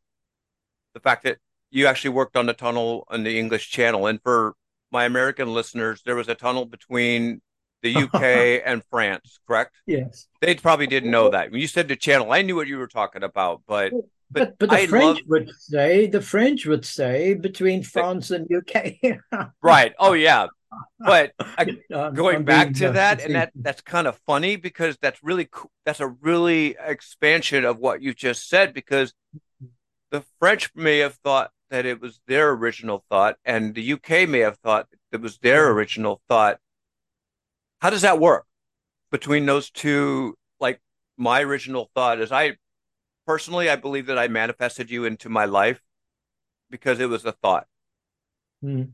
the 0.95 1.01
fact 1.01 1.25
that 1.25 1.39
you 1.71 1.87
actually 1.87 2.11
worked 2.11 2.37
on 2.37 2.47
the 2.47 2.55
tunnel 2.55 3.05
on 3.09 3.25
the 3.25 3.39
English 3.39 3.71
Channel, 3.71 4.07
and 4.07 4.21
for 4.23 4.55
my 4.91 5.05
American 5.05 5.53
listeners, 5.53 6.03
there 6.07 6.15
was 6.15 6.29
a 6.29 6.35
tunnel 6.35 6.65
between 6.65 7.43
the 7.83 7.97
UK 8.05 8.63
and 8.65 8.83
France, 8.91 9.39
correct? 9.47 9.77
Yes. 9.87 10.27
They 10.41 10.55
probably 10.55 10.87
didn't 10.87 11.11
know 11.11 11.31
that. 11.31 11.51
When 11.51 11.61
you 11.61 11.67
said 11.67 11.89
the 11.89 11.97
channel, 11.97 12.33
I 12.33 12.43
knew 12.43 12.57
what 12.57 12.67
you 12.69 12.79
were 12.79 12.87
talking 12.87 13.23
about, 13.23 13.63
but 13.67 13.93
but 14.31 14.59
But 14.59 14.59
but 14.59 14.71
the 14.71 14.77
I 14.77 14.87
French 14.87 15.19
love 15.19 15.29
would 15.29 15.51
say 15.59 16.07
the 16.07 16.21
French 16.21 16.67
would 16.67 16.85
say 16.85 17.35
between 17.35 17.83
France 17.83 18.31
and 18.31 18.49
UK. 18.53 19.21
right. 19.63 19.95
Oh 19.99 20.13
yeah. 20.13 20.47
But 20.99 21.33
I, 21.41 21.77
I'm, 21.95 22.15
going 22.15 22.37
I'm 22.37 22.45
back 22.45 22.73
to 22.75 22.89
uh, 22.89 22.93
that 22.93 23.23
and 23.23 23.35
that 23.35 23.53
that's 23.55 23.81
kind 23.83 24.07
of 24.07 24.19
funny 24.27 24.57
because 24.57 24.97
that's 25.01 25.23
really 25.23 25.49
cool 25.51 25.71
that's 25.85 26.01
a 26.01 26.09
really 26.09 26.77
expansion 26.85 27.65
of 27.65 27.79
what 27.79 28.03
you 28.03 28.13
just 28.13 28.49
said 28.49 28.75
because 28.75 29.13
the 30.14 30.23
french 30.38 30.71
may 30.76 30.99
have 30.99 31.16
thought 31.16 31.50
that 31.71 31.85
it 31.85 32.00
was 32.00 32.21
their 32.28 32.52
original 32.52 33.04
thought 33.11 33.37
and 33.44 33.75
the 33.75 33.94
uk 33.94 34.09
may 34.09 34.38
have 34.38 34.56
thought 34.59 34.88
that 34.90 35.18
it 35.18 35.21
was 35.21 35.38
their 35.38 35.73
original 35.73 36.23
thought. 36.28 36.61
How 37.80 37.90
does 37.90 38.02
that 38.02 38.21
work 38.21 38.47
between 39.11 39.44
those 39.44 39.71
two 39.71 40.38
like 40.61 40.80
my 41.16 41.40
original 41.40 41.90
thought 41.97 42.21
is 42.21 42.30
i 42.30 42.56
personally 43.26 43.68
i 43.68 43.75
believe 43.75 44.06
that 44.06 44.16
i 44.16 44.28
manifested 44.28 44.88
you 44.88 45.04
into 45.04 45.28
my 45.28 45.47
life 45.47 45.83
because 46.71 47.00
it 47.00 47.09
was 47.09 47.25
a 47.25 47.33
thought. 47.33 47.66
Mm, 48.64 48.92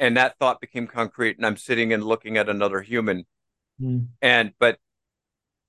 and 0.00 0.16
that 0.16 0.36
thought 0.40 0.60
became 0.60 0.88
concrete 0.88 1.36
and 1.36 1.46
i'm 1.46 1.56
sitting 1.56 1.92
and 1.92 2.02
looking 2.02 2.36
at 2.36 2.48
another 2.48 2.80
human. 2.80 3.26
Mm. 3.80 4.08
and 4.20 4.54
but 4.58 4.80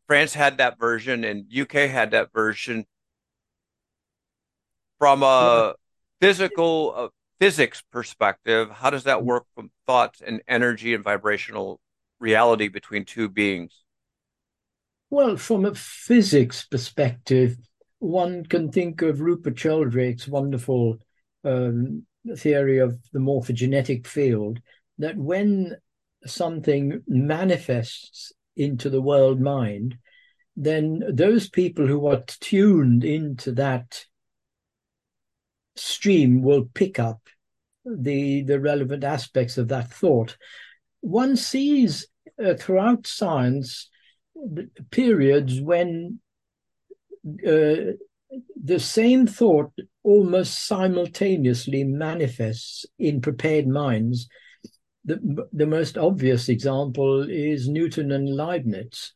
France 0.08 0.34
had 0.34 0.58
that 0.58 0.80
version 0.80 1.24
and 1.24 1.46
UK 1.56 1.89
had 1.89 2.10
that 2.12 2.34
version 2.34 2.88
from 5.04 5.22
a 5.22 5.74
physical 6.22 6.94
uh, 6.96 7.08
physics 7.38 7.84
perspective. 7.92 8.70
How 8.70 8.90
does 8.90 9.04
that 9.04 9.26
work 9.26 9.44
from 9.54 9.70
thoughts 9.86 10.22
and 10.26 10.42
energy 10.48 10.94
and 10.94 11.04
vibrational 11.04 11.82
reality 12.22 12.70
between 12.70 13.04
two 13.04 13.28
beings? 13.28 13.84
Well, 15.10 15.36
from 15.36 15.66
a 15.66 15.76
physics 15.76 16.64
perspective, 16.64 17.58
one 18.00 18.46
can 18.46 18.72
think 18.72 19.02
of 19.02 19.20
Rupert 19.20 19.60
Sheldrake's 19.60 20.26
wonderful 20.26 21.00
um, 21.44 22.06
theory 22.38 22.78
of 22.78 22.98
the 23.12 23.20
morphogenetic 23.20 24.08
field 24.08 24.62
that 25.00 25.18
when 25.18 25.76
something 26.26 27.04
manifests 27.10 28.32
into 28.56 28.90
the 28.90 29.02
world 29.02 29.42
mind, 29.42 29.98
then 30.56 31.04
those 31.10 31.50
people 31.50 31.88
who 31.88 32.08
are 32.08 32.24
tuned 32.26 33.04
into 33.04 33.52
that 33.52 34.06
stream 35.75 36.42
will 36.42 36.65
pick 36.74 37.00
up 37.00 37.20
the 37.86 38.44
the 38.44 38.60
relevant 38.60 39.03
aspects 39.03 39.58
of 39.58 39.68
that 39.70 39.92
thought. 39.92 40.38
One 41.01 41.36
sees 41.36 42.08
uh, 42.44 42.53
throughout 42.56 43.08
science 43.08 43.89
periods 44.92 45.60
when 45.62 46.20
uh, 47.46 47.94
the 48.63 48.80
same 48.80 49.27
thought 49.27 49.72
almost 50.03 50.68
simultaneously 50.68 51.84
manifests 51.84 52.86
in 52.98 53.22
prepared 53.22 53.68
minds. 53.68 54.27
The, 55.06 55.48
the 55.51 55.68
most 55.68 55.98
obvious 55.98 56.50
example 56.50 57.30
is 57.30 57.68
Newton 57.68 58.12
and 58.12 58.36
Leibniz. 58.36 59.12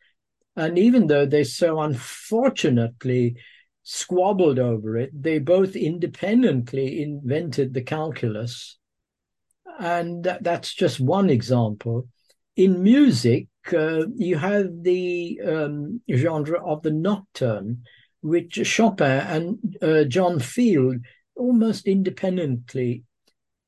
And 0.56 0.78
even 0.78 1.08
though 1.08 1.26
they 1.26 1.44
so 1.44 1.80
unfortunately 1.80 3.38
squabbled 3.90 4.60
over 4.60 4.98
it, 4.98 5.10
they 5.14 5.40
both 5.40 5.74
independently 5.74 7.02
invented 7.02 7.74
the 7.74 7.82
calculus. 7.82 8.78
And 9.80 10.26
that, 10.26 10.44
that's 10.44 10.74
just 10.74 11.00
one 11.00 11.30
example. 11.30 12.10
In 12.58 12.84
music, 12.84 13.48
uh, 13.72 14.08
you 14.18 14.36
have 14.36 14.68
the 14.82 15.40
um, 15.42 16.02
genre 16.14 16.62
of 16.70 16.82
the 16.82 16.92
nocturne, 16.92 17.84
which 18.20 18.56
Chopin 18.68 19.08
and 19.08 19.78
uh, 19.82 20.04
John 20.04 20.42
Field 20.42 20.98
almost 21.38 21.88
independently 21.88 23.04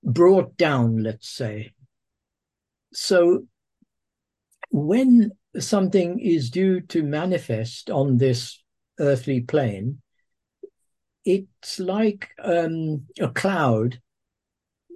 brought 0.03 0.57
down, 0.57 1.01
let's 1.01 1.29
say. 1.29 1.71
So 2.91 3.45
when 4.69 5.31
something 5.57 6.19
is 6.19 6.49
due 6.49 6.81
to 6.81 7.03
manifest 7.03 7.89
on 7.89 8.17
this 8.17 8.61
earthly 8.99 9.39
plane, 9.39 10.01
it's 11.25 11.79
like 11.79 12.29
um, 12.43 13.05
a 13.19 13.29
cloud 13.29 13.99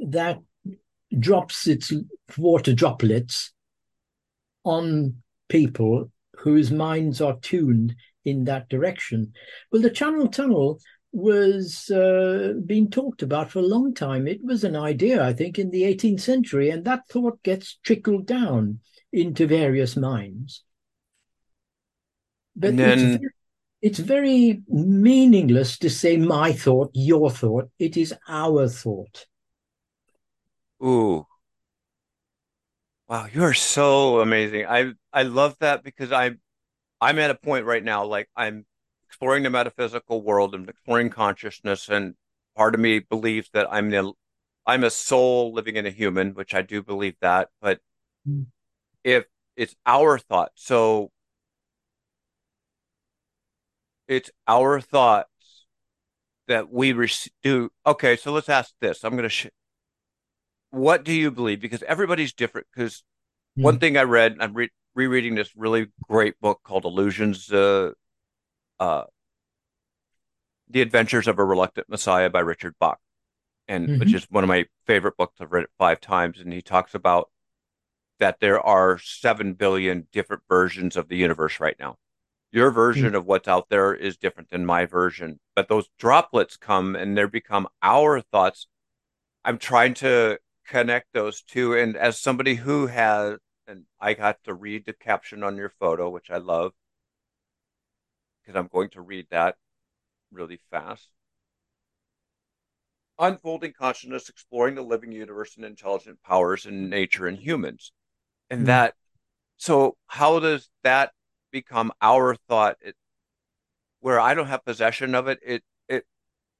that 0.07 0.39
drops 1.17 1.67
its 1.67 1.91
water 2.37 2.73
droplets 2.73 3.53
on 4.63 5.15
people 5.49 6.11
whose 6.37 6.71
minds 6.71 7.21
are 7.21 7.37
tuned 7.39 7.95
in 8.25 8.45
that 8.45 8.69
direction. 8.69 9.33
Well, 9.71 9.81
the 9.81 9.89
Channel 9.89 10.27
Tunnel 10.27 10.79
was 11.11 11.91
uh, 11.91 12.53
being 12.65 12.89
talked 12.89 13.21
about 13.21 13.51
for 13.51 13.59
a 13.59 13.63
long 13.63 13.93
time. 13.93 14.27
It 14.27 14.43
was 14.43 14.63
an 14.63 14.75
idea, 14.75 15.23
I 15.23 15.33
think, 15.33 15.59
in 15.59 15.69
the 15.69 15.83
18th 15.83 16.21
century, 16.21 16.71
and 16.71 16.83
that 16.85 17.07
thought 17.07 17.43
gets 17.43 17.77
trickled 17.83 18.25
down 18.25 18.79
into 19.11 19.45
various 19.45 19.95
minds. 19.95 20.63
But 22.55 22.71
And 22.71 22.79
then, 22.79 23.19
it's 23.83 23.99
very 23.99 24.63
meaningless 24.67 25.77
to 25.79 25.91
say 25.91 26.17
my 26.17 26.53
thought, 26.53 26.91
your 26.95 27.29
thought. 27.31 27.69
It 27.79 27.97
is 27.97 28.15
our 28.27 28.67
thought. 28.69 29.27
ooh, 30.83 31.25
wow, 33.07 33.27
you 33.31 33.43
are 33.43 33.53
so 33.53 34.19
amazing. 34.21 34.65
I 34.67 34.93
I 35.11 35.23
love 35.23 35.55
that 35.59 35.83
because 35.83 36.11
I'm 36.11 36.39
I'm 37.01 37.19
at 37.19 37.31
a 37.31 37.35
point 37.35 37.65
right 37.67 37.83
now, 37.83 38.05
like 38.05 38.29
I'm 38.37 38.65
exploring 39.09 39.43
the 39.43 39.51
metaphysical 39.51 40.23
world 40.23 40.55
and 40.55 40.69
exploring 40.69 41.11
consciousness, 41.11 41.89
and 41.89 42.15
part 42.57 42.75
of 42.75 42.81
me 42.81 42.99
believes 43.01 43.49
that 43.53 43.67
I'm 43.73 43.89
the 43.91 44.13
I'm 44.67 44.83
a 44.83 44.91
soul 44.91 45.53
living 45.53 45.77
in 45.77 45.87
a 45.87 45.91
human, 45.91 46.33
which 46.35 46.55
I 46.55 46.63
do 46.63 46.83
believe 46.83 47.15
that, 47.21 47.49
but 47.61 47.81
Mm. 48.25 48.45
if 49.03 49.25
it's 49.55 49.75
our 49.85 50.17
thought, 50.19 50.51
so 50.55 51.11
it's 54.07 54.29
our 54.47 54.79
thoughts 54.81 55.29
that 56.47 56.71
we 56.71 56.91
rec- 56.93 57.31
do. 57.41 57.69
Okay, 57.85 58.15
so 58.15 58.31
let's 58.31 58.49
ask 58.49 58.73
this. 58.81 59.03
I'm 59.03 59.11
going 59.11 59.23
to. 59.23 59.29
Sh- 59.29 59.47
what 60.71 61.03
do 61.03 61.13
you 61.13 61.31
believe? 61.31 61.61
Because 61.61 61.83
everybody's 61.83 62.33
different. 62.33 62.67
Because 62.73 63.03
one 63.55 63.77
Mm. 63.77 63.79
thing 63.79 63.97
I 63.97 64.03
read, 64.03 64.37
I'm 64.39 64.53
re- 64.53 64.71
rereading 64.95 65.35
this 65.35 65.55
really 65.55 65.87
great 66.09 66.39
book 66.39 66.61
called 66.63 66.85
Illusions, 66.85 67.51
uh, 67.51 67.91
uh, 68.79 69.03
The 70.69 70.81
Adventures 70.81 71.27
of 71.27 71.37
a 71.39 71.43
Reluctant 71.43 71.87
Messiah 71.89 72.29
by 72.29 72.39
Richard 72.39 72.75
Bach, 72.79 72.99
and 73.67 73.99
which 73.99 74.09
Mhm. 74.09 74.15
is 74.15 74.23
one 74.29 74.43
of 74.43 74.47
my 74.47 74.65
favorite 74.85 75.15
books. 75.17 75.39
I've 75.39 75.51
read 75.51 75.63
it 75.65 75.71
five 75.77 76.01
times, 76.01 76.39
and 76.39 76.51
he 76.51 76.61
talks 76.61 76.95
about 76.95 77.31
that 78.19 78.39
there 78.39 78.59
are 78.59 78.97
seven 78.97 79.53
billion 79.53 80.07
different 80.11 80.43
versions 80.49 80.95
of 80.97 81.07
the 81.07 81.17
universe 81.17 81.59
right 81.59 81.77
now. 81.79 81.97
Your 82.53 82.69
version 82.69 83.15
of 83.15 83.25
what's 83.25 83.47
out 83.47 83.69
there 83.69 83.95
is 83.95 84.15
different 84.15 84.51
than 84.51 84.63
my 84.63 84.85
version, 84.85 85.39
but 85.55 85.67
those 85.69 85.89
droplets 85.97 86.55
come 86.55 86.95
and 86.95 87.17
they 87.17 87.25
become 87.25 87.67
our 87.81 88.21
thoughts. 88.21 88.67
I'm 89.43 89.57
trying 89.57 89.95
to 89.95 90.37
connect 90.67 91.13
those 91.13 91.41
two, 91.41 91.73
and 91.73 91.97
as 91.97 92.19
somebody 92.19 92.53
who 92.53 92.85
has, 92.85 93.39
and 93.65 93.85
I 93.99 94.13
got 94.13 94.37
to 94.43 94.53
read 94.53 94.85
the 94.85 94.93
caption 94.93 95.41
on 95.41 95.57
your 95.57 95.73
photo, 95.79 96.11
which 96.11 96.29
I 96.29 96.37
love, 96.37 96.73
because 98.43 98.55
I'm 98.55 98.67
going 98.67 98.89
to 98.89 99.01
read 99.01 99.25
that 99.31 99.55
really 100.31 100.59
fast. 100.69 101.09
Unfolding 103.17 103.73
consciousness, 103.73 104.29
exploring 104.29 104.75
the 104.75 104.83
living 104.83 105.11
universe 105.11 105.55
and 105.55 105.65
intelligent 105.65 106.21
powers 106.21 106.67
in 106.67 106.87
nature 106.87 107.25
and 107.25 107.39
humans. 107.39 107.91
And 108.51 108.61
Mm. 108.61 108.65
that, 108.67 108.93
so 109.57 109.97
how 110.05 110.37
does 110.37 110.69
that 110.83 111.13
become 111.53 111.93
our 112.01 112.35
thought? 112.35 112.77
It, 112.81 112.97
where 114.01 114.19
I 114.19 114.33
don't 114.33 114.47
have 114.47 114.65
possession 114.65 115.15
of 115.15 115.27
it, 115.27 115.39
it, 115.45 115.63
it, 115.87 116.05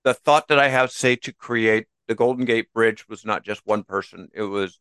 the 0.04 0.14
thought 0.14 0.48
that 0.50 0.60
I 0.60 0.70
have, 0.70 0.92
say, 0.92 1.16
to 1.18 1.34
create 1.34 1.88
the 2.08 2.16
Golden 2.16 2.46
Gate 2.46 2.72
Bridge 2.74 3.08
was 3.10 3.26
not 3.26 3.44
just 3.44 3.62
one 3.66 3.84
person. 3.84 4.30
It 4.34 4.44
was, 4.44 4.80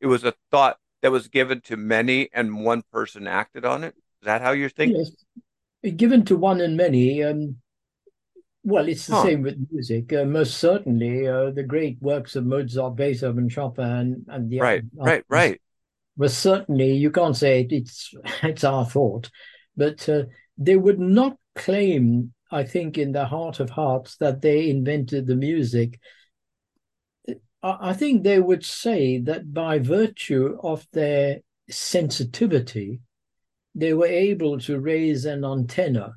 it 0.00 0.06
was 0.06 0.24
a 0.24 0.34
thought 0.50 0.78
that 1.02 1.12
was 1.12 1.28
given 1.28 1.60
to 1.62 1.76
many, 1.76 2.30
and 2.32 2.64
one 2.64 2.82
person 2.92 3.26
acted 3.26 3.64
on 3.64 3.84
it. 3.84 3.94
Is 4.22 4.26
that 4.26 4.42
how 4.42 4.52
you're 4.52 4.68
thinking? 4.68 4.96
Yes, 5.82 5.96
given 5.96 6.24
to 6.26 6.36
one 6.36 6.60
and 6.60 6.76
many. 6.76 7.22
Um, 7.22 7.56
well, 8.62 8.88
it's 8.88 9.06
the 9.06 9.14
Huh. 9.14 9.22
same 9.22 9.42
with 9.42 9.66
music. 9.70 10.12
Uh, 10.12 10.24
most 10.24 10.56
certainly, 10.56 11.28
uh, 11.28 11.50
the 11.50 11.62
great 11.62 12.00
works 12.00 12.34
of 12.36 12.46
Mozart, 12.46 12.96
Beethoven, 12.96 13.48
Chopin, 13.48 14.24
and 14.28 14.50
the 14.50 14.60
Right, 14.60 14.84
right, 14.94 15.24
right. 15.28 15.60
well, 16.16 16.28
certainly 16.28 16.92
you 16.92 17.10
can't 17.10 17.36
say 17.36 17.66
it's 17.70 18.14
it's 18.42 18.64
our 18.64 18.86
fault, 18.86 19.30
but 19.76 20.08
uh, 20.08 20.24
they 20.56 20.76
would 20.76 21.00
not 21.00 21.36
claim, 21.54 22.32
I 22.50 22.64
think, 22.64 22.98
in 22.98 23.12
their 23.12 23.26
heart 23.26 23.60
of 23.60 23.70
hearts, 23.70 24.16
that 24.18 24.42
they 24.42 24.70
invented 24.70 25.26
the 25.26 25.36
music. 25.36 26.00
I 27.62 27.94
think 27.94 28.22
they 28.22 28.40
would 28.40 28.64
say 28.64 29.18
that 29.20 29.54
by 29.54 29.78
virtue 29.78 30.58
of 30.62 30.86
their 30.92 31.40
sensitivity, 31.70 33.00
they 33.74 33.94
were 33.94 34.06
able 34.06 34.60
to 34.60 34.78
raise 34.78 35.24
an 35.24 35.44
antenna 35.44 36.14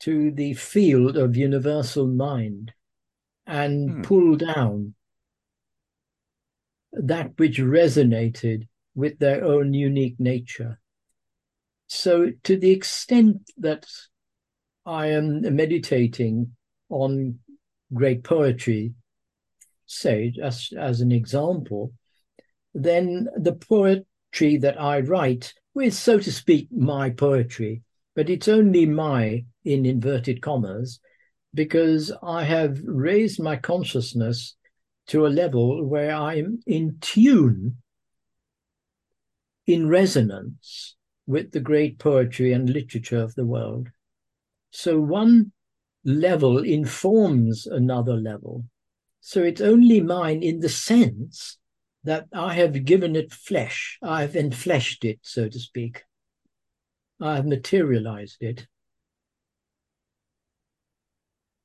to 0.00 0.30
the 0.30 0.54
field 0.54 1.16
of 1.16 1.36
universal 1.36 2.06
mind 2.06 2.72
and 3.46 3.90
hmm. 3.90 4.02
pull 4.02 4.36
down 4.36 4.94
that 6.92 7.32
which 7.36 7.58
resonated 7.58 8.66
with 8.94 9.18
their 9.18 9.44
own 9.44 9.74
unique 9.74 10.18
nature. 10.18 10.79
So, 11.92 12.30
to 12.44 12.56
the 12.56 12.70
extent 12.70 13.50
that 13.58 13.84
I 14.86 15.08
am 15.08 15.40
meditating 15.56 16.54
on 16.88 17.40
great 17.92 18.22
poetry, 18.22 18.94
say, 19.86 20.32
as, 20.40 20.68
as 20.78 21.00
an 21.00 21.10
example, 21.10 21.92
then 22.74 23.26
the 23.36 23.54
poetry 23.54 24.56
that 24.58 24.80
I 24.80 25.00
write, 25.00 25.52
with, 25.74 25.92
so 25.92 26.20
to 26.20 26.30
speak, 26.30 26.68
my 26.70 27.10
poetry, 27.10 27.82
but 28.14 28.30
it's 28.30 28.46
only 28.46 28.86
my, 28.86 29.44
in 29.64 29.84
inverted 29.84 30.40
commas, 30.40 31.00
because 31.54 32.12
I 32.22 32.44
have 32.44 32.78
raised 32.84 33.42
my 33.42 33.56
consciousness 33.56 34.54
to 35.08 35.26
a 35.26 35.36
level 35.42 35.84
where 35.84 36.14
I'm 36.14 36.60
in 36.68 36.98
tune, 37.00 37.78
in 39.66 39.88
resonance 39.88 40.94
with 41.26 41.52
the 41.52 41.60
great 41.60 41.98
poetry 41.98 42.52
and 42.52 42.68
literature 42.68 43.20
of 43.20 43.34
the 43.34 43.46
world. 43.46 43.88
So 44.70 45.00
one 45.00 45.52
level 46.04 46.58
informs 46.58 47.66
another 47.66 48.14
level. 48.14 48.64
So 49.20 49.42
it's 49.42 49.60
only 49.60 50.00
mine 50.00 50.42
in 50.42 50.60
the 50.60 50.68
sense 50.68 51.58
that 52.04 52.26
I 52.32 52.54
have 52.54 52.84
given 52.84 53.14
it 53.16 53.32
flesh. 53.32 53.98
I've 54.02 54.32
enfleshed 54.32 55.04
it, 55.04 55.18
so 55.22 55.48
to 55.48 55.58
speak. 55.58 56.04
I 57.20 57.36
have 57.36 57.46
materialized 57.46 58.42
it. 58.42 58.66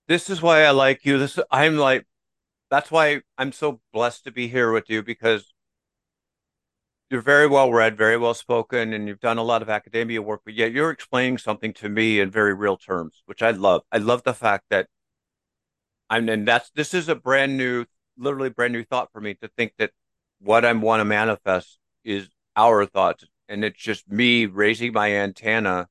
This 0.07 0.29
is 0.29 0.41
why 0.41 0.63
I 0.63 0.71
like 0.71 1.05
you. 1.05 1.17
This 1.17 1.39
I'm 1.49 1.77
like 1.77 2.05
that's 2.69 2.91
why 2.91 3.21
I'm 3.37 3.51
so 3.51 3.79
blessed 3.93 4.25
to 4.25 4.31
be 4.31 4.47
here 4.47 4.71
with 4.71 4.89
you 4.89 5.01
because 5.01 5.53
you're 7.09 7.21
very 7.21 7.47
well 7.47 7.71
read, 7.71 7.97
very 7.97 8.17
well 8.17 8.33
spoken, 8.33 8.93
and 8.93 9.07
you've 9.07 9.19
done 9.19 9.37
a 9.37 9.43
lot 9.43 9.61
of 9.61 9.69
academia 9.69 10.21
work, 10.21 10.41
but 10.43 10.55
yet 10.55 10.71
you're 10.71 10.89
explaining 10.89 11.37
something 11.37 11.73
to 11.73 11.89
me 11.89 12.19
in 12.19 12.31
very 12.31 12.53
real 12.53 12.77
terms, 12.77 13.21
which 13.25 13.41
I 13.41 13.51
love. 13.51 13.83
I 13.91 13.97
love 13.97 14.23
the 14.23 14.33
fact 14.33 14.65
that 14.69 14.87
I'm, 16.09 16.27
and 16.29 16.47
that's 16.47 16.71
this 16.71 16.93
is 16.93 17.07
a 17.09 17.15
brand 17.15 17.57
new, 17.57 17.85
literally 18.17 18.49
brand 18.49 18.73
new 18.73 18.83
thought 18.83 19.11
for 19.11 19.21
me 19.21 19.35
to 19.35 19.47
think 19.47 19.73
that 19.77 19.91
what 20.39 20.65
I 20.65 20.73
want 20.73 21.01
to 21.01 21.05
manifest 21.05 21.77
is 22.03 22.27
our 22.55 22.85
thoughts, 22.85 23.25
and 23.47 23.63
it's 23.63 23.81
just 23.81 24.09
me 24.09 24.47
raising 24.47 24.93
my 24.93 25.11
antenna 25.11 25.87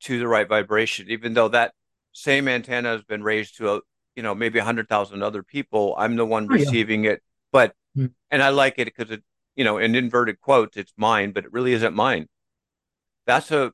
to 0.00 0.18
the 0.18 0.28
right 0.28 0.48
vibration, 0.48 1.10
even 1.10 1.34
though 1.34 1.48
that 1.48 1.74
same 2.12 2.48
antenna 2.48 2.90
has 2.90 3.02
been 3.02 3.22
raised 3.22 3.58
to 3.58 3.74
a, 3.74 3.80
you 4.16 4.22
know, 4.22 4.34
maybe 4.34 4.58
a 4.58 4.64
hundred 4.64 4.88
thousand 4.88 5.22
other 5.22 5.42
people. 5.42 5.94
I'm 5.98 6.16
the 6.16 6.24
one 6.24 6.46
receiving 6.46 7.04
oh, 7.04 7.08
yeah. 7.08 7.14
it, 7.14 7.22
but, 7.52 7.74
mm. 7.96 8.10
and 8.30 8.42
I 8.42 8.48
like 8.50 8.74
it 8.78 8.86
because 8.86 9.10
it 9.10 9.22
you 9.58 9.64
know, 9.64 9.76
in 9.76 9.96
inverted 9.96 10.40
quotes, 10.40 10.76
it's 10.76 10.92
mine, 10.96 11.32
but 11.32 11.44
it 11.44 11.52
really 11.52 11.72
isn't 11.72 11.92
mine. 11.92 12.28
That's 13.26 13.50
a 13.50 13.72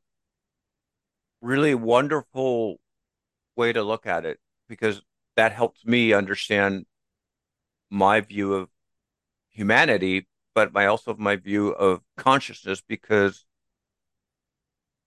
really 1.42 1.74
wonderful 1.74 2.80
way 3.54 3.70
to 3.70 3.82
look 3.82 4.06
at 4.06 4.24
it 4.24 4.38
because 4.66 5.02
that 5.36 5.52
helps 5.52 5.84
me 5.84 6.14
understand 6.14 6.86
my 7.90 8.22
view 8.22 8.54
of 8.54 8.70
humanity, 9.50 10.26
but 10.54 10.72
my 10.72 10.86
also 10.86 11.14
my 11.18 11.36
view 11.36 11.68
of 11.68 12.00
consciousness 12.16 12.80
because 12.80 13.44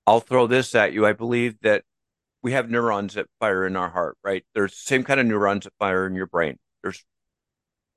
I'll 0.06 0.20
throw 0.20 0.46
this 0.46 0.76
at 0.76 0.94
you. 0.94 1.08
I 1.08 1.14
believe 1.14 1.60
that 1.62 1.86
we 2.44 2.52
have 2.52 2.70
neurons 2.70 3.16
that 3.16 3.26
fire 3.40 3.66
in 3.66 3.76
our 3.76 3.90
heart, 3.90 4.16
right? 4.24 4.46
There's 4.54 4.74
the 4.74 4.78
same 4.78 5.04
kind 5.04 5.20
of 5.20 5.26
neurons 5.26 5.64
that 5.64 5.74
fire 5.80 6.06
in 6.06 6.14
your 6.14 6.28
brain. 6.28 6.60
There's 6.84 7.04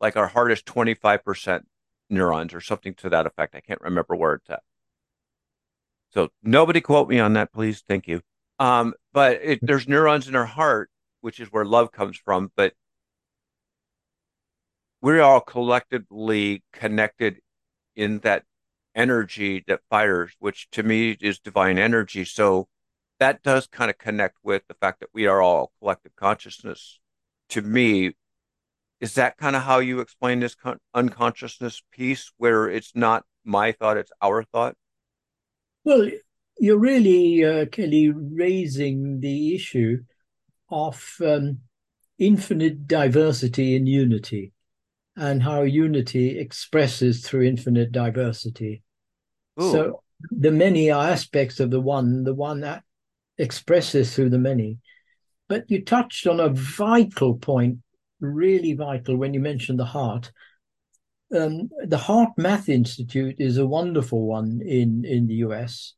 like 0.01 0.17
our 0.17 0.29
heart 0.29 0.51
is 0.51 0.63
25% 0.63 1.67
neurons 2.11 2.55
or 2.55 2.61
something 2.61 2.95
to 2.95 3.11
that 3.11 3.27
effect. 3.27 3.55
I 3.55 3.61
can't 3.61 3.81
remember 3.81 4.15
where 4.17 4.35
it's 4.35 4.51
at. 4.51 4.63
So 6.13 6.29
nobody 6.43 6.81
quote 6.81 7.09
me 7.09 7.21
on 7.21 7.35
that, 7.35 7.53
please. 7.53 7.85
Thank 7.87 8.09
you. 8.09 8.21
Um, 8.59 8.95
but 9.13 9.41
it, 9.43 9.59
there's 9.63 9.89
neurons 9.89 10.29
in 10.29 10.35
our 10.35 10.47
heart, 10.47 10.91
which 11.21 11.41
is 11.41 11.49
where 11.53 11.65
love 11.65 11.93
comes 11.93 12.17
from. 12.17 12.51
But 12.57 12.75
we're 15.01 15.23
all 15.23 15.41
collectively 15.41 16.63
connected 16.73 17.41
in 17.97 18.19
that 18.21 18.45
energy 18.95 19.65
that 19.67 19.81
fires, 19.89 20.33
which 20.39 20.69
to 20.73 20.83
me 20.83 21.17
is 21.21 21.39
divine 21.39 21.79
energy. 21.79 22.25
So 22.25 22.69
that 23.19 23.43
does 23.43 23.67
kind 23.67 23.91
of 23.91 23.99
connect 23.99 24.39
with 24.43 24.63
the 24.67 24.75
fact 24.75 25.01
that 25.01 25.11
we 25.13 25.27
are 25.27 25.41
all 25.41 25.73
collective 25.79 26.17
consciousness. 26.17 26.99
To 27.51 27.63
me, 27.63 28.13
is 29.01 29.15
that 29.15 29.37
kind 29.37 29.57
of 29.57 29.63
how 29.63 29.79
you 29.79 30.01
explain 30.01 30.41
this 30.41 30.55
con- 30.55 30.79
unconsciousness 30.95 31.83
piece 31.91 32.33
where 32.37 32.69
it's 32.69 32.93
not 32.95 33.25
my 33.45 33.73
thought 33.73 33.97
it's 33.97 34.13
our 34.23 34.43
thought? 34.43 34.77
Well 35.85 36.11
you're 36.59 36.79
really 36.79 37.43
uh, 37.45 37.67
kelly 37.67 38.11
raising 38.11 39.21
the 39.21 39.55
issue 39.55 39.99
of 40.71 41.17
um, 41.25 41.59
infinite 42.19 42.87
diversity 42.87 43.75
in 43.75 43.87
unity 43.87 44.53
and 45.17 45.43
how 45.43 45.63
unity 45.63 46.39
expresses 46.39 47.27
through 47.27 47.43
infinite 47.43 47.91
diversity. 47.91 48.83
Ooh. 49.61 49.73
so 49.73 50.03
the 50.31 50.53
many 50.53 50.91
are 50.91 51.09
aspects 51.09 51.61
of 51.61 51.71
the 51.71 51.81
one 51.81 52.25
the 52.25 52.35
one 52.35 52.61
that 52.61 52.85
expresses 53.39 54.15
through 54.15 54.31
the 54.31 54.39
many. 54.39 54.79
But 55.49 55.65
you 55.69 55.83
touched 55.83 56.27
on 56.27 56.39
a 56.39 56.51
vital 56.51 57.35
point 57.37 57.79
really 58.21 58.75
vital 58.75 59.17
when 59.17 59.35
you 59.35 59.41
mention 59.41 59.77
the 59.77 59.85
heart. 59.85 60.33
Um, 61.35 61.71
the 61.85 61.97
HeartMath 61.97 62.69
Institute 62.69 63.37
is 63.39 63.57
a 63.57 63.67
wonderful 63.67 64.27
one 64.27 64.61
in, 64.65 65.05
in 65.05 65.27
the 65.27 65.35
US. 65.47 65.95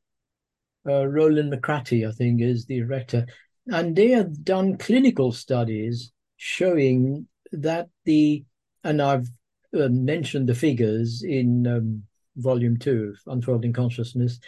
Uh, 0.86 1.06
Rollin 1.06 1.50
McCraty, 1.50 2.06
I 2.06 2.12
think, 2.12 2.40
is 2.40 2.66
the 2.66 2.80
director. 2.80 3.26
And 3.66 3.94
they 3.94 4.10
have 4.10 4.44
done 4.44 4.76
clinical 4.76 5.32
studies 5.32 6.12
showing 6.36 7.28
that 7.52 7.88
the, 8.04 8.44
and 8.82 9.00
I've 9.00 9.28
uh, 9.74 9.88
mentioned 9.88 10.48
the 10.48 10.54
figures 10.54 11.22
in 11.22 11.66
um, 11.66 12.02
volume 12.36 12.78
two 12.78 13.14
of 13.14 13.32
Unfolding 13.32 13.72
Consciousness, 13.72 14.38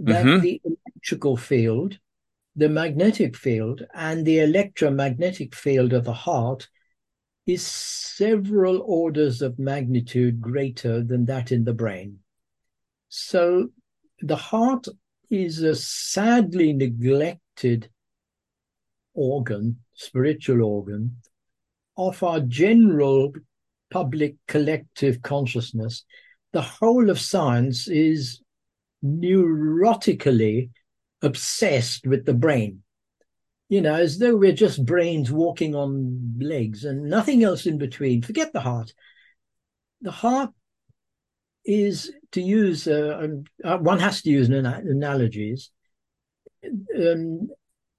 that 0.00 0.24
mm-hmm. 0.24 0.40
the 0.42 0.60
electrical 0.64 1.36
field, 1.36 1.98
the 2.56 2.68
magnetic 2.68 3.36
field, 3.36 3.86
and 3.94 4.26
the 4.26 4.40
electromagnetic 4.40 5.54
field 5.54 5.92
of 5.92 6.04
the 6.04 6.12
heart 6.12 6.68
is 7.46 7.64
several 7.64 8.82
orders 8.82 9.40
of 9.40 9.58
magnitude 9.58 10.40
greater 10.40 11.02
than 11.02 11.26
that 11.26 11.52
in 11.52 11.64
the 11.64 11.72
brain. 11.72 12.18
So 13.08 13.68
the 14.20 14.36
heart 14.36 14.88
is 15.30 15.62
a 15.62 15.74
sadly 15.74 16.72
neglected 16.72 17.88
organ, 19.14 19.78
spiritual 19.94 20.62
organ, 20.62 21.16
of 21.96 22.22
our 22.22 22.40
general 22.40 23.32
public 23.90 24.34
collective 24.48 25.22
consciousness. 25.22 26.04
The 26.52 26.62
whole 26.62 27.10
of 27.10 27.20
science 27.20 27.88
is 27.88 28.40
neurotically 29.04 30.70
obsessed 31.22 32.06
with 32.06 32.26
the 32.26 32.34
brain 32.34 32.82
you 33.68 33.80
know, 33.80 33.94
as 33.94 34.18
though 34.18 34.36
we're 34.36 34.52
just 34.52 34.84
brains 34.84 35.30
walking 35.32 35.74
on 35.74 36.38
legs 36.40 36.84
and 36.84 37.10
nothing 37.10 37.42
else 37.42 37.66
in 37.66 37.78
between. 37.78 38.22
Forget 38.22 38.52
the 38.52 38.60
heart. 38.60 38.94
The 40.02 40.12
heart 40.12 40.50
is 41.64 42.12
to 42.32 42.40
use, 42.40 42.86
uh, 42.86 43.18
um, 43.20 43.44
uh, 43.64 43.78
one 43.78 43.98
has 43.98 44.22
to 44.22 44.30
use 44.30 44.48
an, 44.48 44.66
analogies. 44.66 45.70
Um, 46.64 47.48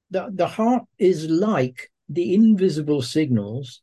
the, 0.10 0.30
the 0.32 0.48
heart 0.48 0.84
is 0.98 1.30
like 1.30 1.92
the 2.08 2.34
invisible 2.34 3.02
signals 3.02 3.82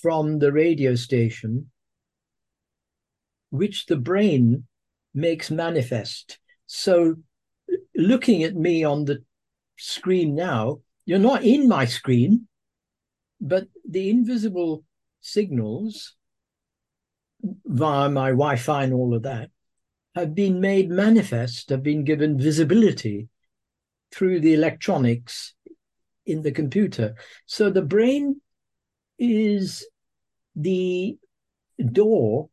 from 0.00 0.38
the 0.38 0.52
radio 0.52 0.94
station, 0.94 1.70
which 3.50 3.86
the 3.86 3.96
brain 3.96 4.64
makes 5.12 5.50
manifest. 5.50 6.38
So, 6.66 7.16
looking 7.96 8.44
at 8.44 8.54
me 8.54 8.84
on 8.84 9.06
the 9.06 9.24
screen 9.76 10.36
now, 10.36 10.82
you're 11.10 11.18
not 11.18 11.42
in 11.42 11.66
my 11.66 11.84
screen, 11.86 12.46
but 13.40 13.66
the 13.84 14.10
invisible 14.10 14.84
signals 15.20 16.14
via 17.64 18.08
my 18.08 18.28
Wi 18.28 18.54
Fi 18.54 18.84
and 18.84 18.94
all 18.94 19.12
of 19.16 19.24
that 19.24 19.50
have 20.14 20.36
been 20.36 20.60
made 20.60 20.88
manifest, 20.88 21.70
have 21.70 21.82
been 21.82 22.04
given 22.04 22.38
visibility 22.38 23.26
through 24.12 24.38
the 24.38 24.54
electronics 24.54 25.54
in 26.26 26.42
the 26.42 26.52
computer. 26.52 27.16
So 27.44 27.70
the 27.70 27.82
brain 27.82 28.40
is 29.18 29.84
the 30.54 31.18
door 31.90 32.50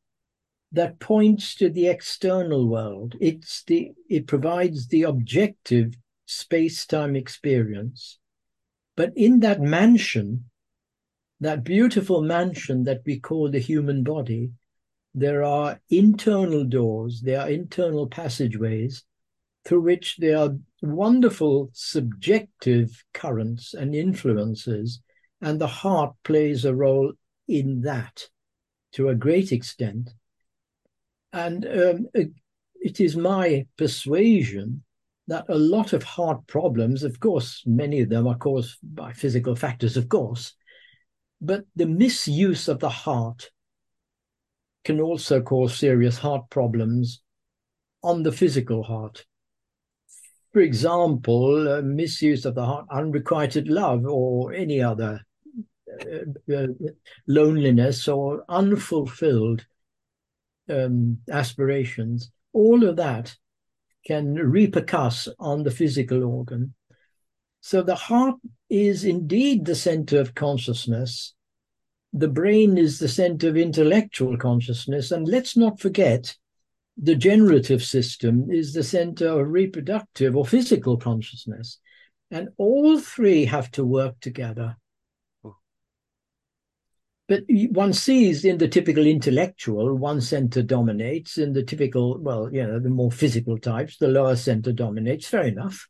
that 0.71 0.97
points 0.97 1.53
to 1.57 1.69
the 1.69 1.89
external 1.89 2.67
world. 2.67 3.13
It's 3.21 3.63
the 3.65 3.91
it 4.09 4.25
provides 4.25 4.87
the 4.87 5.03
objective 5.03 5.93
space-time 6.25 7.15
experience. 7.15 8.17
But 8.97 9.13
in 9.15 9.39
that 9.41 9.61
mansion, 9.61 10.49
that 11.39 11.63
beautiful 11.63 12.23
mansion 12.23 12.83
that 12.85 13.03
we 13.05 13.19
call 13.19 13.49
the 13.49 13.59
human 13.59 14.03
body, 14.03 14.51
there 15.13 15.43
are 15.43 15.79
internal 15.89 16.65
doors, 16.65 17.21
there 17.21 17.41
are 17.41 17.49
internal 17.49 18.07
passageways 18.07 19.03
through 19.63 19.81
which 19.81 20.17
there 20.17 20.37
are 20.37 20.57
wonderful 20.81 21.69
subjective 21.73 23.03
currents 23.13 23.75
and 23.75 23.93
influences, 23.93 24.99
and 25.41 25.61
the 25.61 25.67
heart 25.67 26.15
plays 26.23 26.65
a 26.65 26.73
role 26.73 27.13
in 27.47 27.81
that 27.81 28.27
to 28.93 29.09
a 29.09 29.15
great 29.15 29.51
extent. 29.51 30.09
And 31.31 31.65
um, 31.65 32.07
it 32.81 32.99
is 32.99 33.15
my 33.15 33.67
persuasion 33.77 34.83
that 35.27 35.45
a 35.49 35.57
lot 35.57 35.93
of 35.93 36.03
heart 36.03 36.45
problems, 36.47 37.03
of 37.03 37.19
course, 37.19 37.63
many 37.65 37.99
of 37.99 38.09
them 38.09 38.27
are 38.27 38.37
caused 38.37 38.77
by 38.81 39.11
physical 39.11 39.55
factors, 39.55 39.97
of 39.97 40.07
course, 40.07 40.53
but 41.41 41.65
the 41.75 41.85
misuse 41.85 42.67
of 42.67 42.79
the 42.79 42.89
heart 42.89 43.51
can 44.85 45.01
also 45.01 45.41
cause 45.41 45.77
serious 45.77 46.17
heart 46.17 46.49
problems 46.49 47.21
on 48.03 48.23
the 48.23 48.31
physical 48.31 48.83
heart. 48.83 49.25
For 50.53 50.61
example, 50.61 51.81
misuse 51.83 52.45
of 52.45 52.55
the 52.55 52.65
heart, 52.65 52.85
unrequited 52.89 53.67
love, 53.67 54.05
or 54.05 54.53
any 54.53 54.81
other 54.81 55.21
uh, 56.01 56.53
uh, 56.55 56.67
loneliness 57.27 58.07
or 58.07 58.43
unfulfilled 58.47 59.65
um, 60.69 61.19
aspirations, 61.29 62.31
all 62.53 62.83
of 62.85 62.95
that 62.95 63.35
can 64.07 64.35
repercuss 64.35 65.27
on 65.37 65.63
the 65.63 65.71
physical 65.71 66.23
organ. 66.23 66.73
So 67.59 67.81
the 67.81 67.95
heart 67.95 68.35
is 68.69 69.03
indeed 69.03 69.65
the 69.65 69.75
center 69.75 70.21
of 70.21 70.33
consciousness. 70.33 71.33
The 72.13 72.29
brain 72.29 72.77
is 72.77 72.99
the 72.99 73.09
center 73.09 73.49
of 73.49 73.57
intellectual 73.57 74.37
consciousness. 74.37 75.11
And 75.11 75.27
let's 75.27 75.57
not 75.57 75.81
forget, 75.81 76.33
the 76.95 77.15
generative 77.15 77.83
system 77.83 78.49
is 78.49 78.73
the 78.73 78.83
center 78.83 79.27
of 79.27 79.51
reproductive 79.51 80.37
or 80.37 80.45
physical 80.45 80.97
consciousness. 80.97 81.79
And 82.31 82.49
all 82.57 82.99
three 82.99 83.45
have 83.45 83.69
to 83.71 83.83
work 83.83 84.19
together 84.21 84.77
but 87.27 87.43
one 87.49 87.91
sees 87.91 88.45
in 88.45 88.57
the 88.57 88.69
typical 88.69 89.05
intellectual, 89.05 89.93
one 89.95 90.21
center 90.21 90.63
dominates. 90.63 91.37
In 91.37 91.51
the 91.51 91.63
typical, 91.63 92.17
well, 92.19 92.49
you 92.53 92.65
know, 92.65 92.79
the 92.79 92.89
more 92.89 93.11
physical 93.11 93.57
types, 93.57 93.97
the 93.97 94.07
lower 94.07 94.37
center 94.37 94.71
dominates. 94.71 95.27
Fair 95.27 95.43
enough. 95.43 95.87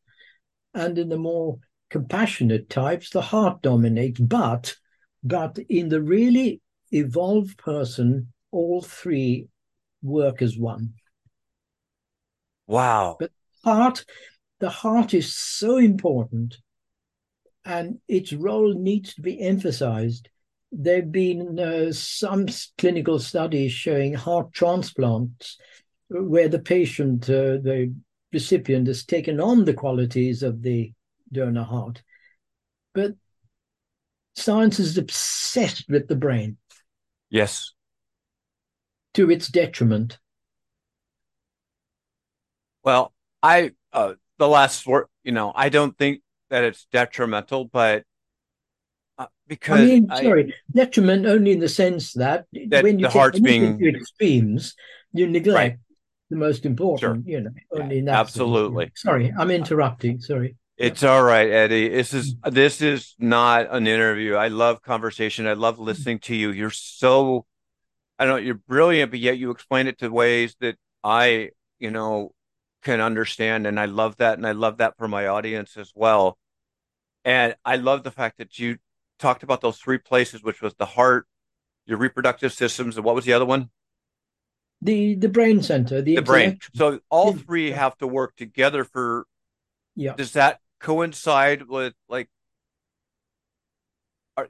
And 0.73 0.97
in 0.97 1.09
the 1.09 1.17
more 1.17 1.59
compassionate 1.91 2.69
types, 2.69 3.11
the 3.11 3.21
heart 3.21 3.61
dominates. 3.61 4.19
But, 4.19 4.75
but 5.23 5.59
in 5.69 5.89
the 5.89 6.01
really 6.01 6.61
evolved 6.91 7.59
person, 7.59 8.33
all 8.51 8.81
three 8.81 9.47
work 10.01 10.41
as 10.41 10.57
one. 10.57 10.93
Wow. 12.65 13.17
But 13.19 13.31
heart, 13.63 14.05
the 14.59 14.71
heart 14.71 15.13
is 15.13 15.35
so 15.35 15.77
important, 15.77 16.57
and 17.63 17.99
its 18.07 18.33
role 18.33 18.73
needs 18.73 19.13
to 19.13 19.21
be 19.21 19.39
emphasized 19.39 20.29
there 20.71 20.97
have 20.97 21.11
been 21.11 21.59
uh, 21.59 21.91
some 21.91 22.47
clinical 22.77 23.19
studies 23.19 23.71
showing 23.71 24.13
heart 24.13 24.51
transplants 24.51 25.57
where 26.09 26.49
the 26.49 26.59
patient, 26.59 27.29
uh, 27.29 27.57
the 27.61 27.93
recipient, 28.33 28.87
has 28.87 29.05
taken 29.05 29.39
on 29.39 29.65
the 29.65 29.73
qualities 29.73 30.43
of 30.43 30.61
the 30.61 30.91
donor 31.31 31.63
heart. 31.63 32.01
But 32.93 33.13
science 34.35 34.79
is 34.79 34.97
obsessed 34.97 35.85
with 35.89 36.07
the 36.07 36.15
brain. 36.15 36.57
Yes. 37.29 37.73
To 39.15 39.31
its 39.31 39.47
detriment. 39.47 40.19
Well, 42.83 43.13
I, 43.43 43.71
uh, 43.91 44.13
the 44.37 44.47
last 44.47 44.85
word, 44.85 45.07
you 45.23 45.31
know, 45.31 45.51
I 45.55 45.69
don't 45.69 45.97
think 45.97 46.21
that 46.49 46.63
it's 46.63 46.87
detrimental, 46.91 47.65
but 47.65 48.03
uh, 49.17 49.27
because 49.47 49.81
I 49.81 49.85
mean, 49.85 50.07
I, 50.09 50.23
sorry, 50.23 50.53
detriment 50.73 51.25
only 51.25 51.51
in 51.51 51.59
the 51.59 51.69
sense 51.69 52.13
that, 52.13 52.45
that 52.67 52.83
when 52.83 52.99
you 52.99 53.05
the 53.05 53.11
heart's 53.11 53.39
being 53.39 53.83
extremes, 53.83 54.75
you 55.13 55.27
neglect 55.27 55.55
right. 55.55 55.79
the 56.29 56.37
most 56.37 56.65
important. 56.65 57.25
Sure. 57.25 57.31
You 57.31 57.41
know, 57.41 57.51
only 57.71 57.99
in 57.99 58.05
that 58.05 58.15
absolutely. 58.15 58.91
Sorry, 58.95 59.33
I'm 59.37 59.51
interrupting. 59.51 60.19
Sorry. 60.19 60.55
It's 60.77 61.01
all 61.01 61.23
right, 61.23 61.49
Edi. 61.49 61.89
This 61.89 62.13
is 62.13 62.35
this 62.43 62.81
is 62.81 63.15
not 63.17 63.67
an 63.71 63.87
interview. 63.87 64.35
I 64.35 64.49
love 64.49 64.83
conversation. 64.83 65.47
I 65.47 65.53
love 65.53 65.79
listening 65.79 66.19
to 66.19 66.35
you. 66.35 66.51
You're 66.51 66.69
so, 66.69 67.47
I 68.19 68.25
don't 68.25 68.35
know, 68.35 68.41
you're 68.45 68.61
brilliant, 68.67 69.09
but 69.09 69.19
yet 69.19 69.39
you 69.39 69.49
explain 69.49 69.87
it 69.87 69.97
to 69.99 70.09
ways 70.09 70.55
that 70.59 70.75
I, 71.03 71.49
you 71.79 71.89
know, 71.89 72.31
can 72.83 73.01
understand, 73.01 73.65
and 73.65 73.79
I 73.79 73.85
love 73.85 74.17
that, 74.17 74.37
and 74.37 74.45
I 74.45 74.51
love 74.51 74.77
that 74.77 74.95
for 74.97 75.07
my 75.07 75.25
audience 75.25 75.77
as 75.77 75.91
well. 75.95 76.37
And 77.25 77.55
I 77.65 77.77
love 77.77 78.03
the 78.03 78.11
fact 78.11 78.37
that 78.37 78.59
you 78.59 78.77
talked 79.19 79.43
about 79.43 79.61
those 79.61 79.77
three 79.77 79.97
places, 79.97 80.43
which 80.43 80.61
was 80.61 80.73
the 80.75 80.85
heart, 80.85 81.27
your 81.85 81.97
reproductive 81.97 82.53
systems, 82.53 82.95
and 82.97 83.05
what 83.05 83.15
was 83.15 83.25
the 83.25 83.33
other 83.33 83.45
one? 83.45 83.69
The 84.81 85.15
the 85.15 85.29
brain 85.29 85.63
center, 85.63 86.01
the, 86.01 86.15
the 86.15 86.21
brain. 86.21 86.59
So 86.75 86.99
all 87.09 87.33
three 87.33 87.71
have 87.71 87.97
to 87.97 88.07
work 88.07 88.35
together 88.35 88.83
for. 88.83 89.25
Yeah. 89.95 90.13
Does 90.15 90.33
that 90.33 90.59
coincide 90.79 91.67
with 91.67 91.93
like, 92.07 92.29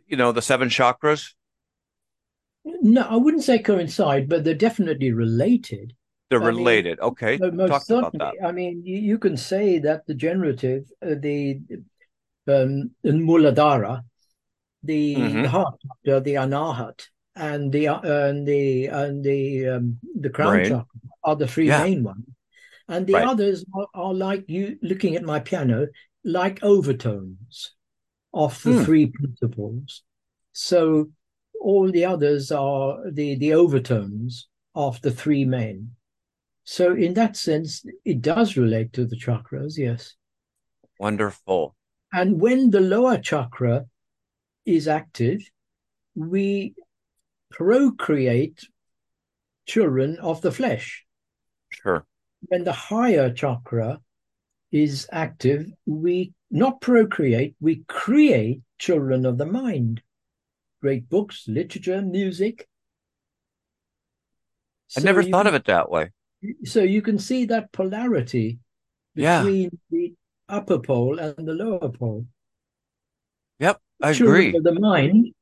you 0.06 0.18
know, 0.18 0.34
the 0.34 0.42
seven 0.42 0.68
chakras? 0.68 1.34
No, 2.82 3.02
I 3.02 3.16
wouldn't 3.16 3.44
say 3.44 3.60
coincide, 3.60 4.28
but 4.28 4.44
they're 4.44 4.54
definitely 4.54 5.14
related. 5.14 5.94
They're 6.30 6.44
I 6.44 6.48
related. 6.48 7.00
Mean, 7.00 7.08
okay. 7.10 7.38
Talk 7.38 7.90
about 7.90 8.14
that. 8.14 8.34
I 8.44 8.52
mean, 8.52 8.82
you, 8.84 8.98
you, 8.98 9.18
can 9.18 9.38
say 9.38 9.80
that 9.80 10.06
the 10.06 10.14
generative, 10.14 10.84
uh, 11.02 11.16
the 11.18 11.62
um, 12.48 12.92
Muladhara, 13.06 14.04
the, 14.88 15.16
mm-hmm. 15.16 15.42
the 15.44 15.50
heart 15.50 15.76
chakra, 16.06 16.22
the 16.22 16.34
anahat, 16.34 17.08
and 17.36 17.72
the 17.72 17.88
uh, 17.88 18.00
and 18.02 18.48
the 18.48 18.88
and 18.88 19.24
the 19.24 19.68
um, 19.68 20.00
the 20.20 20.30
crown 20.30 20.54
right. 20.54 20.68
chakra 20.68 21.02
are 21.24 21.36
the 21.36 21.48
three 21.48 21.68
yeah. 21.68 21.84
main 21.84 22.04
ones, 22.04 22.26
and 22.88 23.06
the 23.06 23.14
right. 23.14 23.28
others 23.28 23.64
are, 23.76 23.88
are, 23.94 24.14
like 24.14 24.46
you 24.48 24.78
looking 24.82 25.16
at 25.16 25.24
my 25.24 25.40
piano, 25.40 25.88
like 26.24 26.64
overtones 26.64 27.74
of 28.34 28.62
the 28.64 28.74
hmm. 28.74 28.84
three 28.84 29.08
principles. 29.08 30.04
So 30.54 31.12
all 31.62 31.92
the 31.92 32.06
others 32.06 32.52
are 32.52 33.12
the 33.12 33.36
the 33.36 33.54
overtones 33.54 34.48
of 34.74 35.02
the 35.02 35.12
three 35.12 35.46
main. 35.46 35.92
So 36.64 36.94
in 36.94 37.14
that 37.14 37.38
sense, 37.38 37.86
it 38.04 38.22
does 38.22 38.58
relate 38.58 38.92
to 38.94 39.06
the 39.06 39.16
chakras, 39.16 39.78
yes. 39.78 40.16
Wonderful. 41.00 41.76
And 42.12 42.42
when 42.42 42.72
the 42.72 42.82
lower 42.82 43.18
chakra 43.18 43.86
is 44.68 44.88
active, 44.88 45.42
we 46.14 46.76
procreate 47.50 48.68
children 49.66 50.18
of 50.20 50.42
the 50.42 50.52
flesh. 50.52 51.06
Sure. 51.70 52.06
When 52.42 52.66
the 52.66 52.74
higher 52.74 53.32
chakra 53.34 54.00
is 54.72 55.08
active, 55.12 55.72
we 55.86 56.34
not 56.52 56.82
procreate, 56.82 57.56
we 57.60 57.84
create 57.88 58.62
children 58.78 59.26
of 59.26 59.38
the 59.38 59.46
mind. 59.46 60.02
Great 60.82 61.10
books, 61.10 61.46
literature, 61.48 62.02
music. 62.02 62.68
I 64.96 65.00
so 65.00 65.06
never 65.06 65.24
thought 65.24 65.46
can, 65.46 65.48
of 65.48 65.54
it 65.56 65.66
that 65.66 65.90
way. 65.90 66.12
So 66.66 66.84
you 66.84 67.02
can 67.02 67.18
see 67.18 67.46
that 67.46 67.72
polarity 67.72 68.60
between 69.16 69.64
yeah. 69.64 69.70
the 69.90 70.14
upper 70.50 70.80
pole 70.80 71.20
and 71.20 71.48
the 71.48 71.54
lower 71.54 71.90
pole. 71.90 72.26
I 74.02 74.14
children 74.14 74.48
agree. 74.48 74.58
of 74.58 74.64
the 74.64 74.80
mind, 74.80 75.34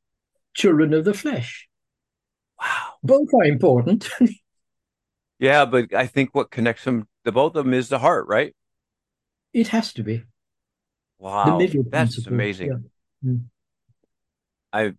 children 0.54 0.94
of 0.94 1.06
the 1.06 1.14
flesh. 1.14 1.68
Wow. 2.60 2.94
Both 3.04 3.30
are 3.34 3.44
important. 3.44 4.10
yeah, 5.40 5.66
but 5.66 5.94
I 5.94 6.08
think 6.08 6.34
what 6.34 6.52
connects 6.52 6.86
them, 6.86 7.08
the 7.24 7.32
both 7.32 7.56
of 7.56 7.66
them, 7.66 7.74
is 7.74 7.90
the 7.90 8.00
heart, 8.00 8.28
right? 8.28 8.56
It 9.54 9.70
has 9.70 9.94
to 9.94 10.04
be. 10.04 10.24
Wow, 11.18 11.60
that's 11.90 12.26
amazing. 12.28 12.90
Yeah. 13.24 13.32
Mm. 13.32 13.44
I, 14.74 14.94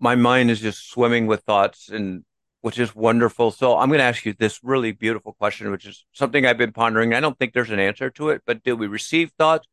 my 0.00 0.16
mind 0.16 0.50
is 0.50 0.60
just 0.60 0.90
swimming 0.90 1.26
with 1.26 1.42
thoughts, 1.42 1.88
and 1.88 2.24
which 2.62 2.78
is 2.78 2.94
wonderful. 2.94 3.50
So 3.50 3.76
I'm 3.76 3.88
going 3.88 3.98
to 3.98 4.04
ask 4.04 4.24
you 4.24 4.34
this 4.36 4.60
really 4.62 4.92
beautiful 4.92 5.34
question, 5.34 5.70
which 5.70 5.86
is 5.86 6.04
something 6.12 6.46
I've 6.46 6.58
been 6.58 6.72
pondering. 6.72 7.14
I 7.14 7.20
don't 7.20 7.38
think 7.38 7.52
there's 7.52 7.70
an 7.70 7.78
answer 7.78 8.10
to 8.10 8.30
it, 8.30 8.42
but 8.46 8.62
do 8.62 8.74
we 8.74 8.86
receive 8.86 9.32
thoughts 9.38 9.66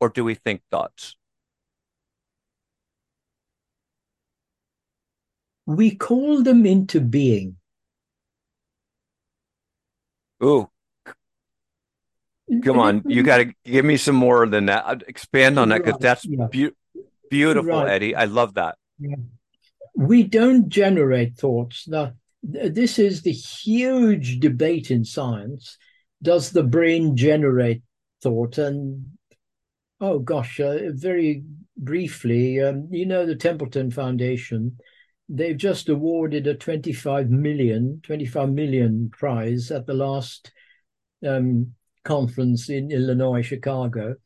or 0.00 0.08
do 0.08 0.24
we 0.24 0.34
think 0.34 0.62
thoughts? 0.70 1.16
We 5.66 5.94
call 5.94 6.42
them 6.42 6.66
into 6.66 7.00
being. 7.00 7.56
Ooh. 10.42 10.68
Come 12.62 12.78
on, 12.78 13.02
you 13.06 13.22
got 13.22 13.38
to 13.38 13.54
give 13.64 13.84
me 13.84 13.96
some 13.96 14.16
more 14.16 14.46
than 14.46 14.66
that. 14.66 15.02
Expand 15.08 15.58
on 15.58 15.70
that 15.70 15.82
because 15.82 15.98
that's 15.98 16.26
yeah. 16.26 16.46
be- 16.50 16.70
beautiful, 17.30 17.70
right. 17.70 18.02
Edi. 18.02 18.14
I 18.14 18.26
love 18.26 18.54
that. 18.54 18.76
Yeah. 18.98 19.16
We 19.96 20.24
don't 20.24 20.68
generate 20.68 21.36
thoughts. 21.36 21.88
Now, 21.88 22.12
this 22.42 22.98
is 22.98 23.22
the 23.22 23.32
huge 23.32 24.40
debate 24.40 24.90
in 24.90 25.04
science. 25.04 25.78
Does 26.22 26.50
the 26.50 26.62
brain 26.62 27.16
generate 27.16 27.82
thought? 28.22 28.58
And 28.58 29.06
oh 30.00 30.18
gosh, 30.18 30.60
uh, 30.60 30.90
very 30.90 31.44
briefly, 31.76 32.60
um, 32.60 32.88
you 32.90 33.06
know, 33.06 33.24
the 33.24 33.36
Templeton 33.36 33.90
Foundation, 33.90 34.76
they've 35.28 35.56
just 35.56 35.88
awarded 35.88 36.46
a 36.46 36.54
25 36.54 37.30
million, 37.30 38.00
25 38.02 38.50
million 38.50 39.10
prize 39.10 39.70
at 39.70 39.86
the 39.86 39.94
last 39.94 40.52
um, 41.26 41.72
conference 42.04 42.68
in 42.68 42.90
Illinois, 42.90 43.42
Chicago, 43.42 44.16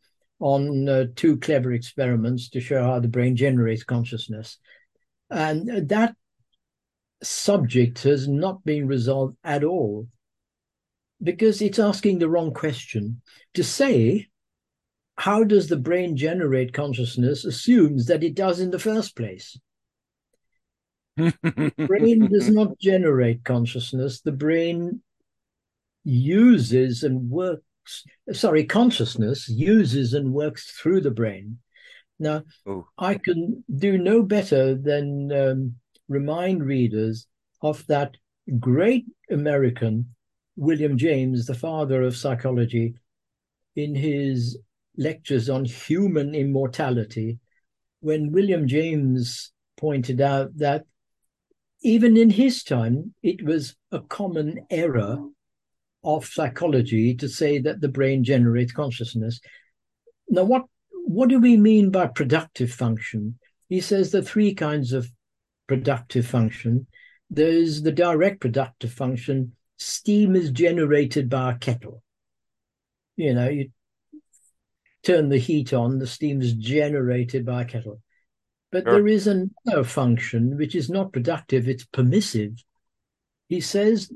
on 0.40 0.88
uh, 0.88 1.04
two 1.14 1.38
clever 1.38 1.72
experiments 1.72 2.48
to 2.50 2.60
show 2.60 2.82
how 2.82 3.00
the 3.00 3.08
brain 3.08 3.36
generates 3.36 3.84
consciousness. 3.84 4.58
And 5.30 5.88
that 5.88 6.14
subject 7.22 8.02
has 8.04 8.28
not 8.28 8.64
been 8.64 8.86
resolved 8.86 9.36
at 9.44 9.64
all 9.64 10.08
because 11.22 11.60
it's 11.60 11.78
asking 11.78 12.18
the 12.18 12.28
wrong 12.28 12.52
question. 12.54 13.20
To 13.54 13.64
say, 13.64 14.28
how 15.16 15.42
does 15.42 15.68
the 15.68 15.76
brain 15.76 16.16
generate 16.16 16.72
consciousness 16.72 17.44
assumes 17.44 18.06
that 18.06 18.22
it 18.22 18.36
does 18.36 18.60
in 18.60 18.70
the 18.70 18.78
first 18.78 19.16
place. 19.16 19.58
The 21.18 21.72
brain 21.86 22.28
does 22.30 22.48
not 22.48 22.78
generate 22.78 23.44
consciousness. 23.44 24.20
The 24.20 24.32
brain 24.32 25.02
uses 26.04 27.02
and 27.02 27.28
works, 27.28 28.04
sorry, 28.32 28.64
consciousness 28.64 29.48
uses 29.48 30.14
and 30.14 30.32
works 30.32 30.70
through 30.70 31.02
the 31.02 31.10
brain. 31.10 31.58
Now, 32.18 32.42
Ooh. 32.68 32.86
I 32.96 33.14
can 33.14 33.64
do 33.76 33.98
no 33.98 34.22
better 34.22 34.74
than 34.74 35.32
um, 35.32 35.74
remind 36.08 36.64
readers 36.64 37.26
of 37.62 37.86
that 37.86 38.16
great 38.58 39.06
American, 39.30 40.14
William 40.56 40.96
James, 40.96 41.46
the 41.46 41.54
father 41.54 42.02
of 42.02 42.16
psychology, 42.16 42.94
in 43.76 43.94
his 43.94 44.58
lectures 44.96 45.48
on 45.48 45.64
human 45.64 46.34
immortality, 46.34 47.38
when 48.00 48.32
William 48.32 48.66
James 48.66 49.52
pointed 49.76 50.20
out 50.20 50.56
that 50.56 50.84
even 51.82 52.16
in 52.16 52.30
his 52.30 52.62
time, 52.64 53.14
it 53.22 53.44
was 53.44 53.76
a 53.92 54.00
common 54.00 54.66
error 54.70 55.18
of 56.04 56.24
psychology 56.24 57.14
to 57.14 57.28
say 57.28 57.58
that 57.58 57.80
the 57.80 57.88
brain 57.88 58.24
generates 58.24 58.72
consciousness. 58.72 59.40
Now, 60.28 60.44
what, 60.44 60.64
what 60.90 61.28
do 61.28 61.40
we 61.40 61.56
mean 61.56 61.90
by 61.90 62.06
productive 62.06 62.72
function? 62.72 63.38
He 63.68 63.80
says 63.80 64.10
there 64.10 64.22
are 64.22 64.24
three 64.24 64.54
kinds 64.54 64.92
of 64.92 65.10
productive 65.66 66.26
function. 66.26 66.86
There's 67.30 67.82
the 67.82 67.92
direct 67.92 68.40
productive 68.40 68.92
function. 68.92 69.52
Steam 69.76 70.34
is 70.34 70.50
generated 70.50 71.28
by 71.28 71.52
a 71.52 71.58
kettle. 71.58 72.02
You 73.16 73.34
know, 73.34 73.48
you 73.48 73.70
turn 75.02 75.28
the 75.28 75.38
heat 75.38 75.72
on, 75.72 75.98
the 75.98 76.06
steam 76.06 76.40
is 76.40 76.54
generated 76.54 77.44
by 77.44 77.62
a 77.62 77.64
kettle. 77.64 78.00
But 78.70 78.84
sure. 78.84 78.94
there 78.94 79.08
is 79.08 79.26
another 79.26 79.84
function 79.84 80.56
which 80.56 80.74
is 80.74 80.90
not 80.90 81.12
productive, 81.12 81.68
it's 81.68 81.84
permissive. 81.86 82.52
He 83.48 83.60
says, 83.60 84.12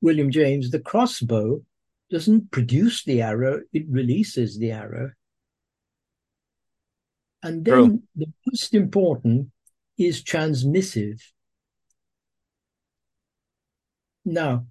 William 0.00 0.30
James, 0.30 0.70
the 0.70 0.80
crossbow 0.80 1.62
doesn't 2.10 2.50
produce 2.50 3.04
the 3.04 3.22
arrow, 3.22 3.62
it 3.72 3.84
releases 3.88 4.58
the 4.58 4.72
arrow. 4.72 5.12
And 7.42 7.64
then 7.64 7.74
True. 7.74 8.02
the 8.16 8.32
most 8.46 8.74
important 8.74 9.50
is 9.98 10.22
transmissive. 10.22 11.20
Now, 14.24 14.66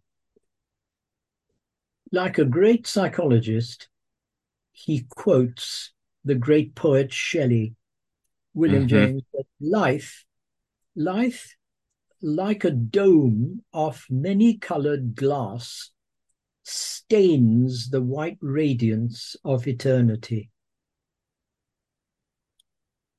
like 2.11 2.37
a 2.37 2.45
great 2.45 2.87
psychologist, 2.87 3.89
he 4.71 5.05
quotes 5.09 5.91
the 6.23 6.35
great 6.35 6.75
poet 6.75 7.11
Shelley, 7.11 7.75
William 8.53 8.87
mm-hmm. 8.87 8.87
James, 8.87 9.23
that 9.33 9.45
life, 9.59 10.25
life, 10.95 11.55
like 12.21 12.63
a 12.63 12.71
dome 12.71 13.61
of 13.73 14.05
many 14.09 14.57
colored 14.57 15.15
glass, 15.15 15.91
stains 16.63 17.89
the 17.89 18.01
white 18.01 18.37
radiance 18.41 19.35
of 19.43 19.67
eternity. 19.67 20.49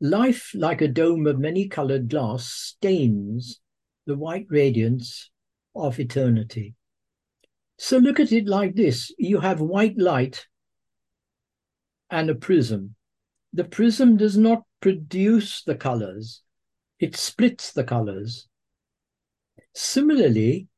Life, 0.00 0.50
like 0.54 0.80
a 0.80 0.88
dome 0.88 1.26
of 1.26 1.38
many 1.38 1.68
colored 1.68 2.08
glass, 2.08 2.46
stains 2.46 3.60
the 4.06 4.16
white 4.16 4.46
radiance 4.50 5.30
of 5.74 5.98
eternity. 5.98 6.74
So 7.78 7.98
look 7.98 8.20
at 8.20 8.32
it 8.32 8.46
like 8.46 8.74
this 8.74 9.12
you 9.18 9.40
have 9.40 9.60
white 9.60 9.98
light 9.98 10.46
and 12.10 12.30
a 12.30 12.34
prism. 12.34 12.94
The 13.52 13.64
prism 13.64 14.16
does 14.16 14.36
not 14.36 14.62
produce 14.82 15.62
the 15.62 15.74
colors, 15.74 16.42
it 17.00 17.16
splits 17.16 17.72
the 17.72 17.84
colors. 17.84 18.46
Similarly, 19.74 20.68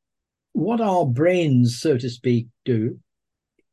what 0.53 0.79
our 0.79 1.05
brains, 1.05 1.81
so 1.81 1.97
to 1.97 2.09
speak, 2.09 2.47
do, 2.63 2.99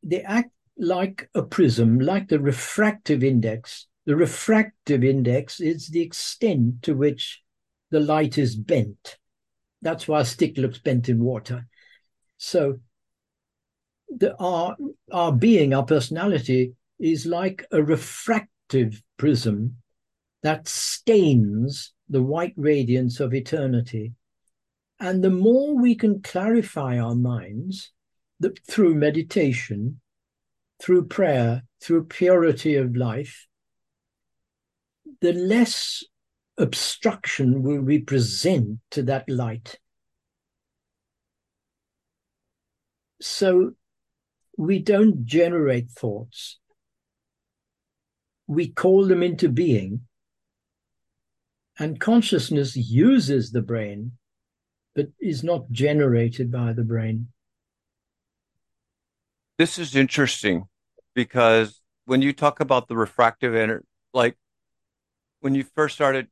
they 0.03 0.23
act 0.23 0.51
like 0.77 1.31
a 1.37 1.43
prism, 1.43 2.01
like 2.01 2.29
the 2.29 2.41
refractive 2.41 3.23
index 3.23 3.87
the 4.05 4.17
refractive 4.17 5.05
index 5.05 5.61
is 5.61 5.89
the 5.89 6.01
extent 6.01 6.83
to 6.83 6.95
which 6.95 7.43
the 7.91 8.01
light 8.01 8.37
is 8.37 8.57
bent. 8.57 9.19
That's 9.81 10.09
why 10.09 10.21
a 10.21 10.25
stick 10.25 10.59
looks 10.59 10.79
bent 10.79 11.09
in 11.09 11.23
water. 11.23 11.67
So 12.37 12.81
the, 14.09 14.37
our, 14.39 14.77
our 15.13 15.33
being, 15.33 15.73
our 15.73 15.85
personality, 15.85 16.75
is 16.99 17.27
like 17.27 17.65
a 17.71 17.83
refractive 17.83 19.01
prism 19.19 19.77
that 20.43 20.69
stains 20.69 21.93
the 22.09 22.23
white 22.23 22.55
radiance 22.57 23.21
of 23.21 23.33
eternity. 23.33 24.13
And 24.99 25.23
the 25.23 25.31
more 25.31 25.81
we 25.81 25.95
can 25.95 26.23
clarify 26.23 26.99
our 26.99 27.15
minds 27.15 27.91
that 28.41 28.65
through 28.67 28.95
meditation, 28.95 30.01
through 30.81 31.07
prayer, 31.07 31.63
through 31.81 32.05
purity 32.05 32.77
of 32.77 32.97
life, 32.97 33.47
the 35.21 35.33
less 35.33 36.05
obstruction 36.59 37.63
will 37.63 37.81
we 37.81 38.01
present 38.01 38.79
to 38.91 39.03
that 39.05 39.29
light. 39.29 39.79
So 43.21 43.73
we 44.59 44.81
don't 44.81 45.25
generate 45.25 45.91
thoughts. 45.91 46.59
We 48.47 48.69
call 48.69 49.07
them 49.07 49.23
into 49.23 49.49
being. 49.49 50.03
And 51.83 51.99
consciousness 51.99 52.77
uses 52.77 53.51
the 53.51 53.61
brain, 53.61 54.13
but 54.95 55.09
is 55.21 55.43
not 55.43 55.69
generated 55.73 56.53
by 56.53 56.73
the 56.73 56.85
brain. 56.85 57.27
This 59.59 59.81
is 59.81 59.97
interesting 59.97 60.67
because 61.13 61.81
when 62.05 62.23
you 62.23 62.33
talk 62.33 62.61
about 62.61 62.87
the 62.87 62.95
refractive 62.97 63.57
energy, 63.57 63.85
like 64.15 64.37
when 65.41 65.57
you 65.57 65.65
first 65.65 65.97
started 65.97 66.29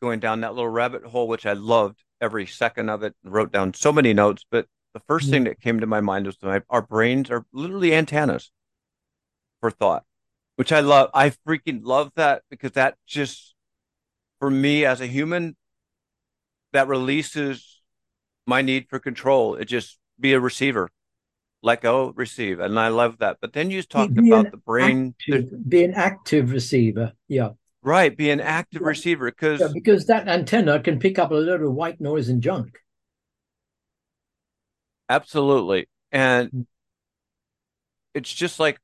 going 0.00 0.20
down 0.20 0.40
that 0.40 0.54
little 0.54 0.70
rabbit 0.70 1.04
hole, 1.04 1.28
which 1.28 1.44
I 1.44 1.52
loved 1.52 2.02
every 2.18 2.46
second 2.46 2.88
of 2.88 3.02
it, 3.02 3.14
and 3.22 3.30
wrote 3.34 3.52
down 3.52 3.74
so 3.74 3.92
many 3.92 4.14
notes. 4.14 4.46
But 4.50 4.66
the 4.94 5.00
first 5.00 5.26
mm-hmm. 5.26 5.32
thing 5.32 5.44
that 5.44 5.60
came 5.60 5.80
to 5.80 5.86
my 5.86 6.00
mind 6.00 6.24
was 6.24 6.38
that 6.38 6.64
our 6.70 6.80
brains 6.80 7.30
are 7.30 7.44
literally 7.52 7.94
antennas 7.94 8.50
for 9.60 9.70
thought, 9.70 10.04
which 10.54 10.72
I 10.72 10.80
love. 10.80 11.10
I 11.12 11.32
freaking 11.46 11.80
love 11.82 12.12
that 12.16 12.44
because 12.48 12.72
that 12.72 12.96
just, 13.06 13.52
for 14.38 14.50
me 14.50 14.84
as 14.84 15.00
a 15.00 15.06
human, 15.06 15.56
that 16.72 16.88
releases 16.88 17.82
my 18.46 18.62
need 18.62 18.86
for 18.88 18.98
control. 18.98 19.54
It 19.54 19.66
just 19.66 19.98
be 20.18 20.32
a 20.32 20.40
receiver, 20.40 20.90
let 21.62 21.80
go, 21.80 22.12
receive, 22.16 22.60
and 22.60 22.78
I 22.78 22.88
love 22.88 23.18
that. 23.18 23.38
But 23.40 23.52
then 23.52 23.70
you 23.70 23.82
talked 23.82 24.18
about 24.18 24.50
the 24.50 24.58
brain, 24.58 25.14
active, 25.28 25.68
be 25.68 25.84
an 25.84 25.94
active 25.94 26.52
receiver. 26.52 27.12
Yeah. 27.28 27.50
Right, 27.82 28.16
be 28.16 28.30
an 28.30 28.40
active 28.40 28.82
receiver 28.82 29.30
because 29.30 29.60
yeah, 29.60 29.68
because 29.72 30.06
that 30.06 30.26
antenna 30.26 30.80
can 30.80 30.98
pick 30.98 31.20
up 31.20 31.30
a 31.30 31.34
lot 31.34 31.60
of 31.60 31.72
white 31.72 32.00
noise 32.00 32.28
and 32.28 32.42
junk. 32.42 32.78
Absolutely. 35.08 35.88
And 36.10 36.50
mm. 36.50 36.66
it's 38.12 38.32
just 38.32 38.58
like 38.58 38.80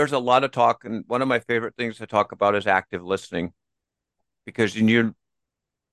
there's 0.00 0.12
a 0.12 0.18
lot 0.18 0.44
of 0.44 0.50
talk, 0.50 0.86
and 0.86 1.04
one 1.08 1.20
of 1.20 1.28
my 1.28 1.40
favorite 1.40 1.76
things 1.76 1.98
to 1.98 2.06
talk 2.06 2.32
about 2.32 2.54
is 2.54 2.66
active 2.66 3.04
listening, 3.04 3.52
because 4.46 4.74
you 4.74 5.14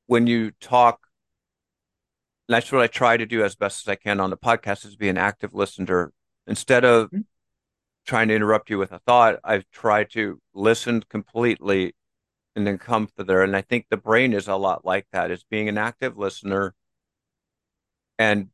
when 0.06 0.28
you 0.28 0.52
talk, 0.62 1.08
that's 2.48 2.72
what 2.72 2.82
I 2.82 2.88
try 2.88 3.18
to 3.18 3.26
do 3.26 3.44
as 3.44 3.58
best 3.58 3.86
as 3.86 3.92
I 3.92 3.96
can 3.96 4.22
on 4.22 4.30
the 4.30 4.38
podcast 4.38 4.86
is 4.86 4.96
be 4.96 5.10
an 5.10 5.18
active 5.18 5.54
listener 5.54 6.14
instead 6.48 6.86
of 6.86 7.08
mm-hmm. 7.08 7.20
trying 8.06 8.30
to 8.30 8.36
interrupt 8.36 8.70
you 8.70 8.78
with 8.78 8.94
a 8.94 9.00
thought. 9.00 9.42
I've 9.44 9.70
tried 9.72 10.10
to 10.12 10.40
listen 10.54 11.04
completely 11.10 11.94
and 12.56 12.66
then 12.66 12.78
come 12.78 13.10
to 13.18 13.26
there. 13.26 13.44
And 13.44 13.58
I 13.58 13.62
think 13.62 13.88
the 13.90 13.98
brain 13.98 14.32
is 14.32 14.48
a 14.48 14.56
lot 14.56 14.86
like 14.86 15.06
that, 15.12 15.32
is 15.32 15.44
being 15.44 15.68
an 15.68 15.78
active 15.78 16.18
listener 16.18 16.74
and 18.18 18.48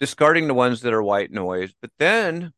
discarding 0.00 0.48
the 0.48 0.54
ones 0.54 0.80
that 0.80 0.92
are 0.92 1.02
white 1.04 1.30
noise. 1.30 1.72
But 1.80 1.92
then 2.00 2.52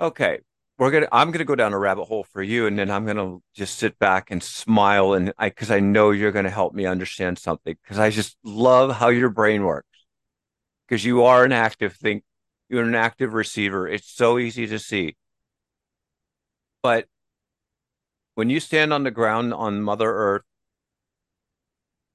okay, 0.00 0.40
we're 0.78 0.90
gonna 0.90 1.08
I'm 1.12 1.30
gonna 1.30 1.44
go 1.44 1.54
down 1.54 1.72
a 1.72 1.78
rabbit 1.78 2.04
hole 2.04 2.24
for 2.24 2.42
you, 2.42 2.66
and 2.66 2.78
then 2.78 2.90
I'm 2.90 3.06
gonna 3.06 3.38
just 3.54 3.78
sit 3.78 3.98
back 3.98 4.30
and 4.30 4.42
smile, 4.42 5.14
and 5.14 5.32
I 5.38 5.48
because 5.48 5.70
I 5.70 5.80
know 5.80 6.10
you're 6.10 6.32
gonna 6.32 6.50
help 6.50 6.74
me 6.74 6.86
understand 6.86 7.38
something 7.38 7.76
because 7.82 7.98
I 7.98 8.10
just 8.10 8.36
love 8.44 8.96
how 8.96 9.08
your 9.08 9.30
brain 9.30 9.64
works 9.64 9.88
because 10.86 11.04
you 11.04 11.24
are 11.24 11.44
an 11.44 11.52
active 11.52 11.94
think 11.94 12.24
you're 12.68 12.84
an 12.84 12.94
active 12.94 13.34
receiver. 13.34 13.86
It's 13.88 14.10
so 14.10 14.38
easy 14.38 14.66
to 14.66 14.78
see, 14.78 15.16
but 16.82 17.06
when 18.34 18.50
you 18.50 18.60
stand 18.60 18.92
on 18.92 19.04
the 19.04 19.10
ground 19.10 19.52
on 19.54 19.82
Mother 19.82 20.10
Earth, 20.10 20.42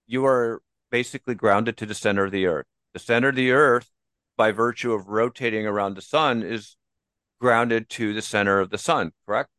you 0.08 0.26
are 0.26 0.62
basically 0.90 1.36
grounded 1.36 1.78
to 1.78 1.86
the 1.86 1.94
center 1.94 2.26
of 2.26 2.32
the 2.32 2.46
earth. 2.48 2.66
The 2.94 3.00
center 3.00 3.30
of 3.30 3.36
the 3.36 3.52
earth, 3.52 3.90
by 4.36 4.52
virtue 4.52 4.94
of 4.94 5.08
rotating 5.08 5.68
around 5.68 5.96
the 5.96 6.02
sun, 6.02 6.44
is 6.44 6.76
grounded 7.40 7.90
to 7.90 8.14
the 8.14 8.22
center 8.22 8.60
of 8.60 8.70
the 8.70 8.78
sun, 8.78 9.12
correct? 9.26 9.50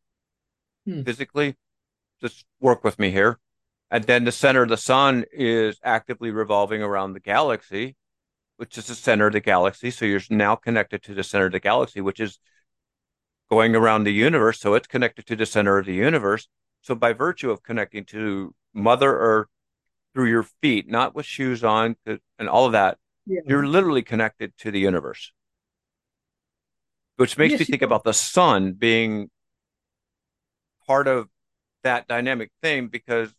Hmm. 0.86 1.02
Physically, 1.02 1.56
just 2.20 2.44
work 2.60 2.84
with 2.84 2.98
me 2.98 3.10
here. 3.10 3.38
And 3.90 4.04
then 4.04 4.24
the 4.24 4.32
center 4.32 4.62
of 4.62 4.68
the 4.68 4.76
sun 4.76 5.24
is 5.32 5.78
actively 5.82 6.30
revolving 6.30 6.82
around 6.82 7.12
the 7.12 7.20
galaxy, 7.20 7.96
which 8.56 8.76
is 8.76 8.86
the 8.86 8.94
center 8.94 9.28
of 9.28 9.32
the 9.32 9.40
galaxy. 9.40 9.90
So 9.90 10.04
you're 10.04 10.20
now 10.30 10.56
connected 10.56 11.02
to 11.04 11.14
the 11.14 11.24
center 11.24 11.46
of 11.46 11.52
the 11.52 11.60
galaxy, 11.60 12.00
which 12.00 12.20
is 12.20 12.38
going 13.50 13.74
around 13.74 14.04
the 14.04 14.12
universe. 14.12 14.60
So 14.60 14.74
it's 14.74 14.86
connected 14.86 15.26
to 15.26 15.36
the 15.36 15.46
center 15.46 15.78
of 15.78 15.86
the 15.86 15.94
universe. 15.94 16.48
So 16.82 16.94
by 16.94 17.12
virtue 17.14 17.50
of 17.50 17.62
connecting 17.62 18.04
to 18.06 18.54
Mother 18.74 19.18
Earth 19.18 19.48
through 20.14 20.28
your 20.28 20.46
feet, 20.60 20.88
not 20.88 21.14
with 21.14 21.24
shoes 21.24 21.64
on 21.64 21.96
and 22.06 22.48
all 22.48 22.66
of 22.66 22.72
that, 22.72 22.98
yeah. 23.26 23.40
you're 23.46 23.66
literally 23.66 24.02
connected 24.02 24.52
to 24.58 24.70
the 24.70 24.80
universe 24.80 25.32
which 27.18 27.36
makes 27.36 27.50
yes, 27.50 27.60
me 27.60 27.64
think 27.64 27.82
about 27.82 28.04
the 28.04 28.12
sun 28.12 28.74
being 28.74 29.28
part 30.86 31.08
of 31.08 31.26
that 31.82 32.06
dynamic 32.06 32.50
thing 32.62 32.86
because 32.86 33.34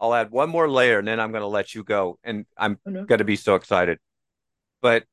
I'll 0.00 0.14
add 0.14 0.30
one 0.30 0.48
more 0.48 0.70
layer 0.70 0.98
and 0.98 1.06
then 1.06 1.20
I'm 1.20 1.30
going 1.30 1.42
to 1.42 1.46
let 1.46 1.74
you 1.74 1.84
go. 1.84 2.18
And 2.24 2.46
I'm 2.56 2.78
oh, 2.86 2.90
no. 2.90 3.04
going 3.04 3.18
to 3.18 3.24
be 3.24 3.36
so 3.36 3.56
excited. 3.56 3.98
But 4.80 5.04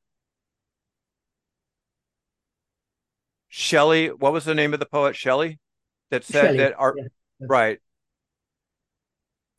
Shelley, 3.48 4.08
what 4.08 4.32
was 4.32 4.46
the 4.46 4.54
name 4.54 4.72
of 4.72 4.80
the 4.80 4.86
poet? 4.86 5.14
Shelley 5.14 5.58
that 6.10 6.24
said 6.24 6.44
Shelley, 6.44 6.56
that 6.56 6.74
our, 6.78 6.94
yeah. 6.96 7.04
right. 7.40 7.78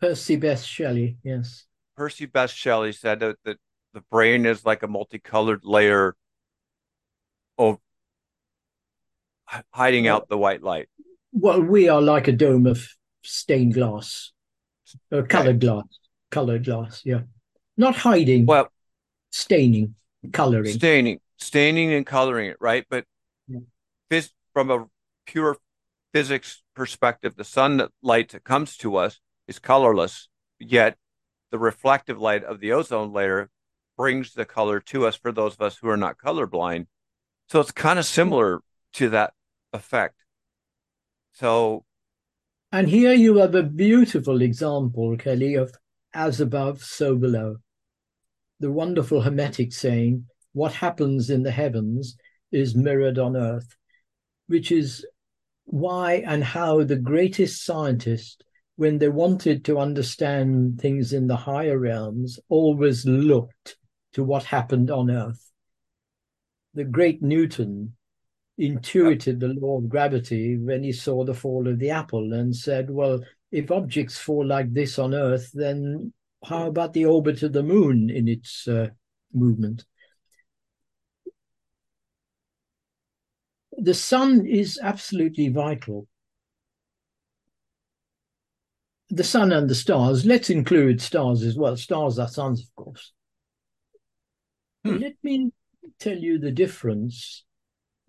Percy 0.02 0.40
Bysshe 0.40 0.66
Shelley, 0.66 1.18
yes. 1.24 1.66
Percy 1.96 2.26
Bysshe 2.26 2.56
Shelley 2.56 2.94
said 2.94 3.20
that, 3.20 3.36
that 3.46 3.58
the 3.94 4.02
brain 4.10 4.48
is 4.48 4.66
like 4.66 4.82
a 4.82 4.88
multicolored 4.88 5.62
layer 5.64 6.16
of 7.60 7.78
hiding 9.72 10.08
out 10.08 10.30
the 10.30 10.38
white 10.38 10.64
light? 10.64 10.90
Well, 11.32 11.62
we 11.62 11.90
are 11.90 12.02
like 12.02 12.28
a 12.28 12.32
dome 12.32 12.66
of 12.66 12.88
stained 13.24 13.74
glass, 13.74 14.32
uh, 15.12 15.18
or 15.18 15.24
colored 15.24 15.48
right. 15.48 15.60
glass, 15.60 16.00
colored 16.32 16.66
glass. 16.66 17.02
Yeah, 17.06 17.22
not 17.78 17.96
hiding. 17.96 18.46
Well, 18.46 18.72
staining, 19.32 19.96
coloring, 20.32 20.74
staining, 20.74 21.20
staining, 21.38 21.94
and 21.94 22.06
coloring 22.06 22.50
it. 22.50 22.58
Right, 22.60 22.86
but 22.90 23.06
yeah. 23.48 23.60
this 24.10 24.32
from 24.54 24.72
a 24.72 24.88
pure 25.26 25.58
physics 26.14 26.64
perspective, 26.76 27.36
the 27.36 27.44
sun 27.44 27.88
light 28.02 28.30
that 28.30 28.44
comes 28.44 28.78
to 28.78 28.96
us 28.96 29.20
is 29.48 29.60
colorless, 29.60 30.28
yet 30.60 30.98
the 31.52 31.60
reflective 31.60 32.20
light 32.20 32.44
of 32.44 32.60
the 32.60 32.72
ozone 32.72 33.12
layer 33.14 33.50
brings 33.98 34.34
the 34.34 34.46
color 34.46 34.80
to 34.80 35.06
us 35.06 35.16
for 35.16 35.32
those 35.32 35.54
of 35.54 35.62
us 35.62 35.78
who 35.78 35.90
are 35.90 35.98
not 35.98 36.18
colorblind. 36.18 36.88
So 37.50 37.60
it's 37.60 37.72
kind 37.72 38.00
of 38.00 38.06
similar 38.06 38.62
to 38.94 39.10
that 39.10 39.34
effect. 39.74 40.16
So, 41.34 41.86
and 42.72 42.88
here 42.88 43.14
you 43.14 43.38
have 43.38 43.56
a 43.56 43.64
beautiful 43.64 44.42
example, 44.42 45.18
Kelly, 45.18 45.56
of 45.56 45.74
as 46.14 46.42
above, 46.42 46.84
so 46.84 47.16
below. 47.16 47.58
The 48.60 48.72
wonderful 48.72 49.22
Hermetic 49.22 49.74
saying, 49.74 50.26
what 50.54 50.74
happens 50.74 51.30
in 51.30 51.44
the 51.44 51.52
heavens 51.52 52.18
is 52.52 52.76
mirrored 52.76 53.18
on 53.18 53.38
earth, 53.38 53.76
which 54.48 54.72
is 54.72 55.06
why 55.66 56.24
and 56.26 56.44
how 56.44 56.84
the 56.84 56.96
greatest 56.96 57.64
scientists, 57.64 58.38
when 58.76 58.98
they 58.98 59.10
wanted 59.10 59.64
to 59.66 59.78
understand 59.78 60.80
things 60.80 61.14
in 61.14 61.28
the 61.28 61.36
higher 61.36 61.78
realms, 61.78 62.40
always 62.50 63.06
looked 63.06 63.78
to 64.14 64.24
what 64.24 64.44
happened 64.44 64.90
on 64.90 65.12
earth. 65.12 65.52
The 66.74 66.86
great 66.86 67.22
Newton 67.22 67.96
intuited 68.60 69.40
the 69.40 69.48
law 69.48 69.78
of 69.78 69.90
gravity 69.90 70.58
when 70.58 70.84
he 70.84 70.92
saw 70.92 71.24
the 71.24 71.34
fall 71.34 71.68
of 71.68 71.80
the 71.80 71.90
apple 71.90 72.34
and 72.34 72.56
said, 72.56 72.90
well, 72.90 73.24
if 73.52 73.72
objects 73.72 74.18
fall 74.18 74.46
like 74.46 74.72
this 74.74 75.00
on 75.00 75.14
Earth, 75.14 75.50
then 75.54 76.14
how 76.44 76.68
about 76.68 76.94
the 76.94 77.06
orbit 77.06 77.42
of 77.42 77.54
the 77.54 77.64
moon 77.64 78.10
in 78.10 78.28
its 78.28 78.68
uh, 78.68 78.90
movement? 79.34 79.86
The 83.78 83.94
sun 83.94 84.46
is 84.46 84.78
absolutely 84.82 85.48
vital. 85.48 86.08
The 89.10 89.24
sun 89.24 89.54
and 89.54 89.70
the 89.70 89.76
stars, 89.76 90.26
let's 90.26 90.50
include 90.50 91.02
stars 91.02 91.44
as 91.44 91.58
well. 91.58 91.78
Stars 91.78 92.20
are 92.20 92.28
suns, 92.28 92.62
of 92.62 92.76
course. 92.76 93.14
Hmm. 94.84 94.98
Let 94.98 95.16
me 95.24 95.52
tell 95.98 96.18
you 96.18 96.40
the 96.40 96.52
difference 96.52 97.46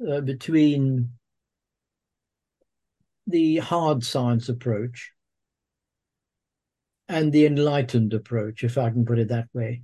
uh, 0.09 0.21
between 0.21 1.11
the 3.27 3.59
hard 3.59 4.05
science 4.05 4.49
approach 4.49 5.13
and 7.09 7.33
the 7.33 7.47
enlightened 7.47 8.15
approach, 8.15 8.65
if 8.65 8.79
I 8.79 8.91
can 8.91 9.05
put 9.05 9.19
it 9.19 9.29
that 9.29 9.49
way. 9.53 9.83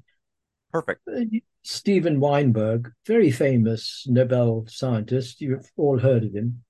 Perfect. 0.73 1.01
Uh, 1.09 1.25
Steven 1.63 2.21
Weinberg, 2.21 2.93
very 3.07 3.31
famous 3.31 4.05
Nobel 4.07 4.67
scientist, 4.69 5.41
you've 5.41 5.71
all 5.77 5.99
heard 5.99 6.23
of 6.23 6.33
him. 6.33 6.63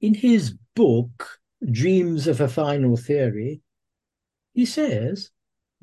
In 0.00 0.12
his 0.12 0.54
book, 0.76 1.38
Dreams 1.70 2.26
of 2.26 2.42
a 2.42 2.48
Final 2.48 2.98
Theory, 2.98 3.62
he 4.52 4.66
says, 4.66 5.30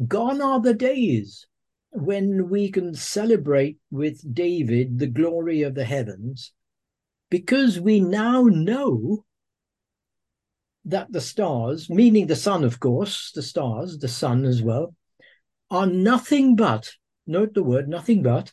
Gone 0.08 0.41
are 0.41 0.60
the 0.60 0.76
days 0.76 1.48
when 1.91 2.49
we 2.49 2.71
can 2.71 2.95
celebrate 2.95 3.77
with 3.89 4.34
David 4.34 4.99
the 4.99 5.08
glory 5.08 5.62
of 5.62 5.75
the 5.75 5.86
heavens, 5.86 6.54
because 7.30 7.80
we 7.80 7.99
now 7.99 8.43
know 8.43 9.25
that 10.86 11.12
the 11.12 11.21
stars, 11.21 11.89
meaning 11.89 12.27
the 12.27 12.36
sun, 12.36 12.63
of 12.63 12.80
course, 12.80 13.32
the 13.34 13.43
stars, 13.43 13.97
the 13.97 14.08
sun 14.08 14.45
as 14.45 14.62
well, 14.62 14.96
are 15.69 15.85
nothing 15.85 16.56
but, 16.56 16.92
note 17.27 17.54
the 17.54 17.63
word, 17.63 17.87
nothing 17.87 18.23
but 18.23 18.52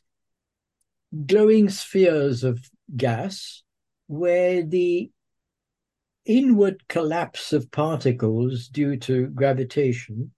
glowing 1.27 1.69
spheres 1.69 2.45
of 2.45 2.69
gas 2.97 3.63
where 4.07 4.63
the 4.63 5.11
inward 6.25 6.87
collapse 6.89 7.53
of 7.53 7.71
particles 7.71 8.69
due 8.69 8.97
to 8.97 9.29
gravitation 9.29 10.33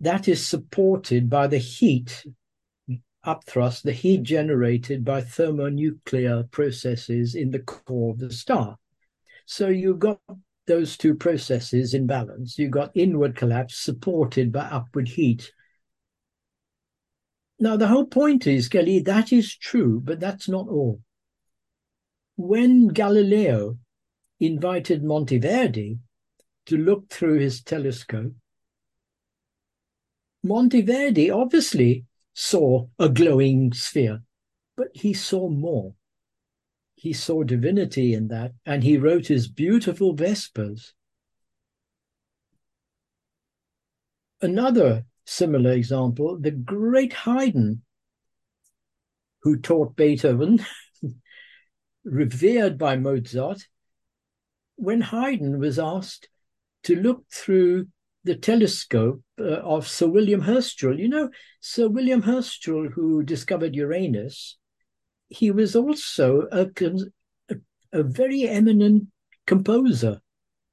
that 0.00 0.28
is 0.28 0.46
supported 0.46 1.30
by 1.30 1.46
the 1.46 1.58
heat 1.58 2.24
upthrust, 3.24 3.82
the 3.82 3.92
heat 3.92 4.22
generated 4.22 5.04
by 5.04 5.20
thermonuclear 5.20 6.44
processes 6.50 7.34
in 7.34 7.50
the 7.50 7.60
core 7.60 8.12
of 8.12 8.18
the 8.18 8.32
star. 8.32 8.76
So 9.46 9.68
you've 9.68 9.98
got 9.98 10.20
those 10.66 10.96
two 10.96 11.14
processes 11.14 11.94
in 11.94 12.06
balance. 12.06 12.58
You've 12.58 12.70
got 12.70 12.90
inward 12.94 13.36
collapse 13.36 13.76
supported 13.76 14.52
by 14.52 14.64
upward 14.64 15.08
heat. 15.08 15.52
Now, 17.58 17.76
the 17.76 17.88
whole 17.88 18.06
point 18.06 18.46
is, 18.46 18.68
Kelly, 18.68 19.00
that 19.00 19.32
is 19.32 19.56
true, 19.56 20.00
but 20.02 20.20
that's 20.20 20.48
not 20.48 20.68
all. 20.68 21.00
When 22.36 22.88
Galileo 22.88 23.78
invited 24.40 25.02
Monteverdi 25.02 25.98
to 26.66 26.76
look 26.76 27.08
through 27.10 27.38
his 27.38 27.62
telescope, 27.62 28.32
Monteverdi 30.44 31.34
obviously 31.34 32.04
saw 32.34 32.86
a 32.98 33.08
glowing 33.08 33.72
sphere, 33.72 34.22
but 34.76 34.88
he 34.92 35.14
saw 35.14 35.48
more. 35.48 35.94
He 36.96 37.14
saw 37.14 37.42
divinity 37.44 38.12
in 38.12 38.28
that, 38.28 38.52
and 38.66 38.84
he 38.84 38.98
wrote 38.98 39.26
his 39.26 39.48
beautiful 39.48 40.14
Vespers. 40.14 40.92
Another 44.42 45.06
similar 45.24 45.72
example, 45.72 46.38
the 46.38 46.50
great 46.50 47.14
Haydn, 47.14 47.82
who 49.42 49.58
taught 49.58 49.96
Beethoven, 49.96 50.64
revered 52.04 52.76
by 52.76 52.96
Mozart, 52.96 53.66
when 54.76 55.00
Haydn 55.00 55.58
was 55.58 55.78
asked 55.78 56.28
to 56.82 56.96
look 56.96 57.24
through 57.30 57.88
the 58.24 58.34
telescope 58.34 59.23
uh, 59.38 59.60
of 59.62 59.88
Sir 59.88 60.06
William 60.08 60.40
Herschel, 60.40 60.98
you 60.98 61.08
know, 61.08 61.30
Sir 61.60 61.88
William 61.88 62.22
Herschel, 62.22 62.88
who 62.88 63.22
discovered 63.22 63.74
Uranus, 63.74 64.56
he 65.28 65.50
was 65.50 65.74
also 65.74 66.46
a, 66.52 66.68
a, 67.50 67.56
a 67.92 68.02
very 68.02 68.48
eminent 68.48 69.08
composer. 69.46 70.20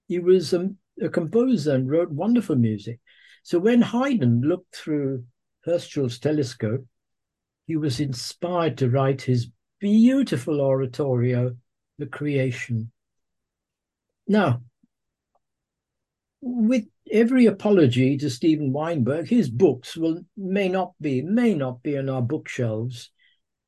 He 0.07 0.20
was 0.20 0.53
a, 0.53 0.70
a 1.01 1.09
composer 1.09 1.76
and 1.76 1.89
wrote 1.89 2.12
wonderful 2.12 2.55
music. 2.55 2.99
So 3.43 3.59
when 3.59 3.82
Haydn 3.82 4.41
looked 4.41 4.76
through 4.76 5.26
Herschel's 5.66 6.20
telescope, 6.20 6.86
he 7.66 7.78
was 7.78 7.99
inspired 7.99 8.78
to 8.78 8.89
write 8.89 9.22
his 9.22 9.47
beautiful 9.80 10.62
oratorio, 10.62 11.55
The 11.97 12.05
Creation. 12.05 12.91
Now, 14.28 14.62
with 16.41 16.86
every 17.12 17.45
apology 17.45 18.18
to 18.18 18.30
Steven 18.30 18.72
Weinberg, 18.72 19.30
his 19.30 19.49
books 19.49 19.95
will 19.95 20.22
may 20.36 20.68
not 20.68 20.93
be 20.99 21.22
may 21.22 21.54
not 21.54 21.82
be 21.84 21.97
on 21.97 22.10
our 22.10 22.22
bookshelves 22.22 23.12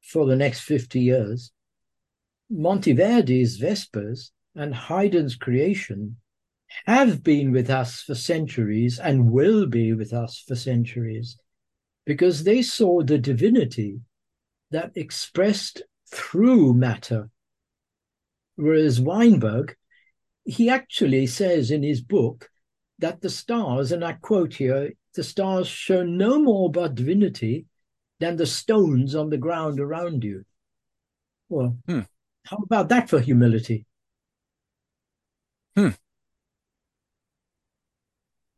for 0.02 0.26
the 0.26 0.36
next 0.36 0.62
50 0.62 1.00
years. 1.00 1.52
Monteverdi's 2.52 3.58
Vespers 3.58 4.32
and 4.56 4.76
Haydn's 4.76 5.36
Creation 5.36 6.18
have 6.86 7.24
been 7.24 7.52
with 7.52 7.70
us 7.70 8.02
for 8.02 8.16
centuries 8.16 9.00
and 9.00 9.32
will 9.32 9.66
be 9.66 9.94
with 9.94 10.14
us 10.14 10.44
for 10.46 10.56
centuries 10.56 11.38
because 12.06 12.44
they 12.44 12.62
saw 12.62 13.02
the 13.02 13.18
divinity 13.18 14.02
that 14.72 14.92
expressed 14.96 15.84
through 16.12 16.74
matter. 16.74 17.30
Whereas 18.56 19.00
Weinberg, 19.00 19.76
he 20.46 20.70
actually 20.70 21.28
says 21.28 21.72
in 21.72 21.84
his 21.84 22.02
book 22.02 22.50
that 23.00 23.22
the 23.22 23.30
stars, 23.30 23.92
and 23.92 24.04
I 24.04 24.14
quote 24.14 24.54
here, 24.54 24.92
the 25.16 25.24
stars 25.24 25.68
show 25.68 26.04
no 26.04 26.40
more 26.40 26.68
about 26.68 26.96
divinity 26.96 27.66
than 28.20 28.38
the 28.38 28.46
stones 28.46 29.16
on 29.16 29.30
the 29.30 29.38
ground 29.38 29.80
around 29.80 30.24
you. 30.24 30.46
Well, 31.50 31.78
hmm. 31.88 32.02
how 32.46 32.58
about 32.58 32.90
that 32.90 33.10
for 33.10 33.20
humility? 33.20 33.86
Hmm. 35.76 35.90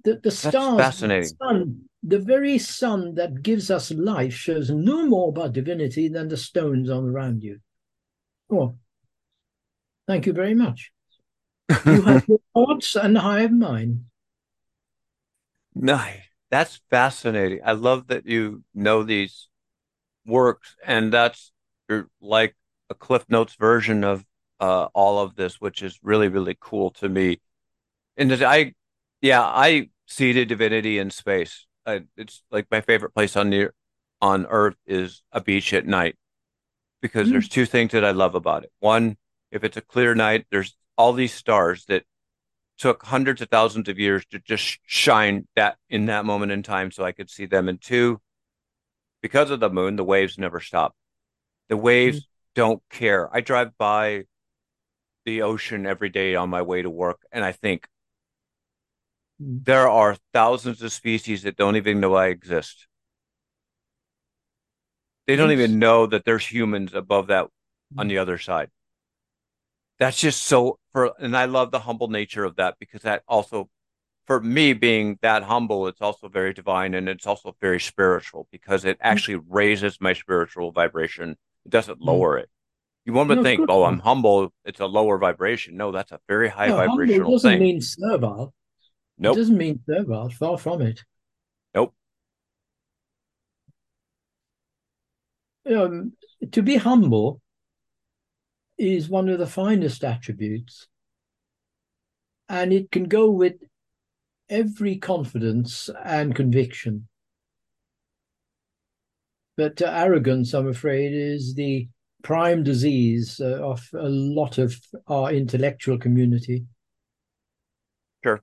The, 0.04 0.20
the 0.22 0.32
stars, 0.32 0.78
fascinating. 0.78 1.30
The, 1.40 1.46
sun, 1.46 1.82
the 2.04 2.20
very 2.20 2.60
sun 2.60 3.16
that 3.16 3.42
gives 3.42 3.72
us 3.72 3.92
life 3.92 4.34
shows 4.34 4.70
no 4.70 5.08
more 5.08 5.30
about 5.30 5.54
divinity 5.54 6.08
than 6.08 6.28
the 6.28 6.38
stones 6.38 6.90
on 6.90 7.06
around 7.06 7.42
you. 7.42 7.60
Oh, 8.52 8.78
thank 10.08 10.28
you 10.28 10.34
very 10.34 10.54
much. 10.54 10.92
You 11.86 12.04
have 12.04 12.28
your 12.28 12.40
thoughts 12.54 12.96
and 12.96 13.18
I 13.18 13.42
have 13.42 13.52
mine. 13.52 14.06
Nice. 15.76 16.22
That's 16.50 16.80
fascinating. 16.90 17.60
I 17.66 17.74
love 17.74 18.08
that 18.08 18.26
you 18.26 18.64
know 18.74 19.04
these 19.04 19.50
works, 20.26 20.76
and 20.86 21.12
that's 21.12 21.52
like 22.22 22.56
a 22.90 22.94
Cliff 22.94 23.26
Notes 23.30 23.56
version 23.56 24.04
of 24.04 24.24
uh, 24.60 24.88
all 24.94 25.20
of 25.20 25.36
this, 25.36 25.60
which 25.60 25.82
is 25.82 26.00
really, 26.02 26.28
really 26.28 26.58
cool 26.60 26.92
to 26.92 27.10
me. 27.10 27.42
And 28.18 28.32
I, 28.42 28.74
yeah, 29.22 29.42
I 29.42 29.90
see 30.06 30.32
the 30.32 30.46
divinity 30.46 30.98
in 30.98 31.10
space. 31.10 31.66
I, 31.86 32.04
it's 32.16 32.42
like 32.52 32.68
my 32.72 32.82
favorite 32.82 33.14
place 33.14 33.36
on 33.36 33.50
the 33.50 33.72
on 34.22 34.46
Earth 34.46 34.78
is 34.88 35.24
a 35.32 35.42
beach 35.42 35.74
at 35.74 35.86
night 35.86 36.16
because 37.02 37.28
mm. 37.28 37.32
there's 37.32 37.50
two 37.50 37.66
things 37.66 37.92
that 37.92 38.06
I 38.06 38.12
love 38.12 38.34
about 38.34 38.64
it. 38.64 38.72
One, 38.80 39.18
if 39.52 39.64
it's 39.64 39.78
a 39.78 39.82
clear 39.82 40.16
night, 40.16 40.46
there's 40.52 40.76
all 40.98 41.14
these 41.14 41.34
stars 41.34 41.86
that 41.86 42.04
took 42.78 43.04
hundreds 43.04 43.42
of 43.42 43.50
thousands 43.50 43.88
of 43.88 44.00
years 44.00 44.26
to 44.28 44.40
just 44.40 44.80
shine 44.86 45.48
that 45.56 45.78
in 45.90 46.08
that 46.08 46.26
moment 46.26 46.52
in 46.52 46.64
time 46.64 46.92
so 46.92 47.04
I 47.04 47.12
could 47.12 47.30
see 47.30 47.46
them. 47.46 47.70
And 47.70 47.82
two, 47.82 48.20
because 49.22 49.50
of 49.50 49.60
the 49.60 49.70
moon, 49.70 49.96
the 49.96 50.04
waves 50.04 50.38
never 50.38 50.60
stop. 50.60 50.96
The 51.70 51.78
waves 51.78 52.20
mm-hmm. 52.20 52.52
don't 52.56 52.84
care. 52.90 53.34
I 53.34 53.42
drive 53.42 53.78
by 53.78 54.26
the 55.26 55.42
ocean 55.42 55.86
every 55.86 56.10
day 56.10 56.36
on 56.36 56.50
my 56.50 56.62
way 56.62 56.82
to 56.82 56.90
work, 56.90 57.22
and 57.32 57.44
I 57.44 57.52
think 57.52 57.88
mm-hmm. 59.42 59.64
there 59.64 59.90
are 59.90 60.18
thousands 60.34 60.82
of 60.82 60.92
species 60.92 61.44
that 61.44 61.56
don't 61.56 61.78
even 61.78 62.00
know 62.00 62.14
I 62.14 62.28
exist. 62.28 62.88
They 65.26 65.36
don't 65.36 65.52
even 65.52 65.80
know 65.80 66.06
that 66.06 66.24
there's 66.26 66.46
humans 66.46 66.94
above 66.94 67.28
that 67.28 67.46
mm-hmm. 67.46 68.00
on 68.00 68.08
the 68.08 68.20
other 68.20 68.38
side 68.38 68.70
that's 70.00 70.20
just 70.20 70.44
so 70.44 70.80
for 70.92 71.14
and 71.20 71.36
I 71.36 71.46
love 71.46 71.72
the 71.72 71.80
humble 71.80 72.08
nature 72.08 72.44
of 72.44 72.58
that 72.58 72.76
because 72.80 73.02
that 73.04 73.24
also 73.28 73.70
for 74.26 74.40
me 74.40 74.74
being 74.74 75.18
that 75.22 75.44
humble 75.44 75.88
it's 75.88 76.02
also 76.02 76.28
very 76.28 76.54
divine 76.54 76.94
and 76.94 77.08
it's 77.08 77.28
also 77.28 77.56
very 77.62 77.80
spiritual 77.80 78.48
because 78.52 78.86
it 78.86 78.98
mm. 78.98 79.02
actually 79.02 79.38
mm-hmm. 79.38 79.54
raises 79.54 80.02
my 80.02 80.14
spiritual 80.14 80.72
vibration 80.72 81.32
it 81.66 81.70
doesn't 81.70 82.00
mm. 82.00 82.06
lower 82.06 82.36
mm-hmm. 82.36 82.44
it 82.44 82.50
you 83.06 83.14
want 83.14 83.30
to 83.30 83.36
no, 83.36 83.44
think 83.44 83.66
oh 83.70 83.84
i'm 83.84 84.00
humble 84.00 84.52
it's 84.66 84.80
a 84.80 84.86
lower 84.86 85.18
vibration 85.18 85.78
no 85.78 85.92
that's 85.92 86.12
a 86.12 86.20
very 86.28 86.50
high 86.50 86.68
no, 86.68 86.78
vibrational 86.78 87.32
doesn't 87.32 87.52
thing 87.52 87.60
mean 87.62 87.82
servile 87.82 88.54
nope. 89.18 89.36
it 89.36 89.40
doesn't 89.40 89.58
mean 89.58 89.80
servile 89.88 90.30
far 90.30 90.58
from 90.58 90.82
it 90.82 91.04
nope 91.74 91.94
um, 95.74 96.14
to 96.52 96.62
be 96.62 96.76
humble 96.76 97.42
is 98.78 99.10
one 99.10 99.30
of 99.30 99.40
the 99.40 99.48
finest 99.48 100.04
attributes. 100.04 100.88
And 102.50 102.72
it 102.74 102.92
can 102.92 103.06
go 103.06 103.30
with 103.30 103.56
every 104.50 104.98
confidence 104.98 105.90
and 106.04 106.36
conviction. 106.36 107.08
But 109.58 109.82
uh, 109.82 109.86
arrogance, 109.86 110.54
I'm 110.54 110.68
afraid, 110.68 111.14
is 111.14 111.56
the 111.56 111.88
prime 112.24 112.64
disease 112.64 113.40
uh, 113.40 113.62
of 113.64 113.88
a 113.94 114.10
lot 114.10 114.58
of 114.58 114.76
our 115.08 115.32
intellectual 115.32 115.98
community. 115.98 116.66
Sure. 118.24 118.42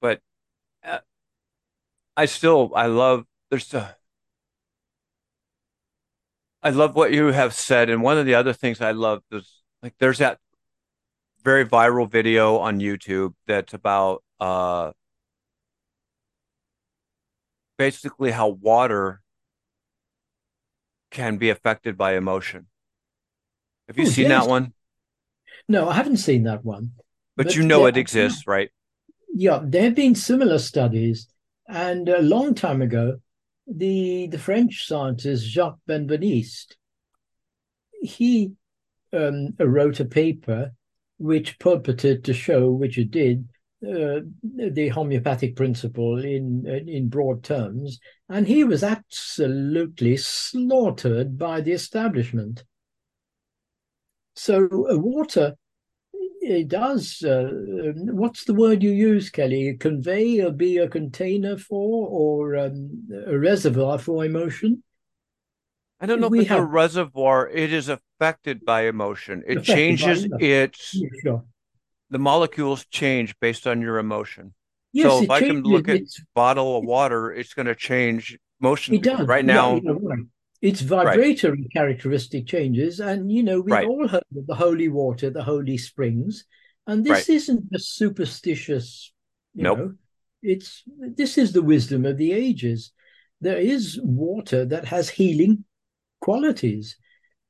But 0.00 0.20
uh, 0.84 0.98
I 2.16 2.26
still, 2.26 2.72
I 2.74 2.86
love, 2.86 3.24
there's 3.50 3.74
a, 3.74 3.96
I 6.62 6.70
love 6.70 6.94
what 6.94 7.12
you 7.12 7.26
have 7.26 7.54
said, 7.54 7.88
and 7.88 8.02
one 8.02 8.18
of 8.18 8.26
the 8.26 8.34
other 8.34 8.52
things 8.52 8.80
I 8.80 8.90
love 8.92 9.22
is 9.30 9.62
like 9.82 9.94
there's 9.98 10.18
that 10.18 10.38
very 11.42 11.64
viral 11.64 12.10
video 12.10 12.58
on 12.58 12.80
YouTube 12.80 13.34
that's 13.46 13.72
about 13.72 14.22
uh 14.40 14.92
basically 17.78 18.30
how 18.30 18.48
water 18.48 19.22
can 21.10 21.38
be 21.38 21.48
affected 21.48 21.96
by 21.96 22.14
emotion. 22.14 22.66
Have 23.88 23.98
you 23.98 24.04
Ooh, 24.04 24.10
seen 24.10 24.28
yes. 24.28 24.44
that 24.44 24.50
one? 24.50 24.74
No, 25.68 25.88
I 25.88 25.94
haven't 25.94 26.18
seen 26.18 26.44
that 26.44 26.64
one. 26.64 26.92
But, 27.36 27.46
but 27.46 27.56
you 27.56 27.62
know 27.62 27.86
it 27.86 27.96
exists, 27.96 28.46
right? 28.46 28.70
Yeah, 29.32 29.60
there 29.62 29.84
have 29.84 29.94
been 29.94 30.14
similar 30.14 30.58
studies, 30.58 31.26
and 31.66 32.08
a 32.08 32.20
long 32.20 32.54
time 32.54 32.82
ago, 32.82 33.18
the 33.70 34.26
the 34.26 34.38
French 34.38 34.86
scientist 34.86 35.46
Jacques 35.46 35.78
Benveniste, 35.88 36.76
he 38.02 38.52
um, 39.12 39.54
wrote 39.58 40.00
a 40.00 40.04
paper 40.04 40.72
which 41.18 41.58
purported 41.58 42.24
to 42.24 42.32
show, 42.32 42.70
which 42.70 42.98
it 42.98 43.10
did, 43.10 43.48
uh, 43.86 44.20
the 44.42 44.88
homeopathic 44.88 45.56
principle 45.56 46.22
in 46.22 46.66
in 46.66 47.08
broad 47.08 47.44
terms, 47.44 47.98
and 48.28 48.46
he 48.46 48.64
was 48.64 48.82
absolutely 48.82 50.16
slaughtered 50.16 51.38
by 51.38 51.60
the 51.60 51.72
establishment. 51.72 52.64
So 54.34 54.66
uh, 54.66 54.98
water 54.98 55.56
it 56.50 56.68
does. 56.68 57.22
Uh, 57.22 57.50
what's 57.94 58.44
the 58.44 58.54
word 58.54 58.82
you 58.82 58.90
use, 58.90 59.30
Kelly? 59.30 59.76
Convey 59.78 60.40
or 60.40 60.50
be 60.50 60.78
a 60.78 60.88
container 60.88 61.56
for, 61.56 62.08
or 62.08 62.56
um, 62.56 63.08
a 63.26 63.38
reservoir 63.38 63.98
for 63.98 64.24
emotion? 64.24 64.82
I 66.00 66.06
don't 66.06 66.20
know 66.20 66.28
we 66.28 66.38
if 66.38 66.42
it's 66.42 66.50
have... 66.50 66.60
a 66.60 66.66
reservoir. 66.66 67.48
It 67.48 67.72
is 67.72 67.88
affected 67.88 68.64
by 68.64 68.86
emotion. 68.86 69.42
It 69.46 69.58
affected 69.58 69.74
changes 69.74 70.28
its. 70.40 70.94
Yeah, 70.94 71.08
sure. 71.22 71.44
The 72.10 72.18
molecules 72.18 72.86
change 72.86 73.38
based 73.38 73.66
on 73.66 73.80
your 73.80 73.98
emotion. 73.98 74.54
Yes, 74.92 75.06
so 75.06 75.22
if 75.22 75.30
I 75.30 75.40
can 75.40 75.62
look 75.62 75.88
at 75.88 76.02
bottle 76.34 76.76
of 76.76 76.84
water, 76.84 77.32
it's 77.32 77.54
going 77.54 77.66
to 77.66 77.76
change 77.76 78.36
motion. 78.60 78.94
It 78.94 79.04
does. 79.04 79.26
Right 79.26 79.44
now, 79.44 79.78
right. 79.78 80.18
It's 80.60 80.80
vibratory 80.82 81.62
right. 81.62 81.72
characteristic 81.72 82.46
changes. 82.46 83.00
And, 83.00 83.32
you 83.32 83.42
know, 83.42 83.60
we've 83.60 83.72
right. 83.72 83.86
all 83.86 84.06
heard 84.06 84.24
of 84.36 84.46
the 84.46 84.54
holy 84.54 84.88
water, 84.88 85.30
the 85.30 85.42
holy 85.42 85.78
springs. 85.78 86.44
And 86.86 87.04
this 87.04 87.28
right. 87.28 87.36
isn't 87.36 87.72
just 87.72 87.96
superstitious, 87.96 89.12
you 89.54 89.62
nope. 89.62 89.78
know, 89.78 89.94
it's 90.42 90.82
this 90.86 91.38
is 91.38 91.52
the 91.52 91.62
wisdom 91.62 92.04
of 92.04 92.16
the 92.16 92.32
ages. 92.32 92.92
There 93.40 93.58
is 93.58 93.98
water 94.02 94.64
that 94.66 94.86
has 94.86 95.08
healing 95.08 95.64
qualities. 96.20 96.96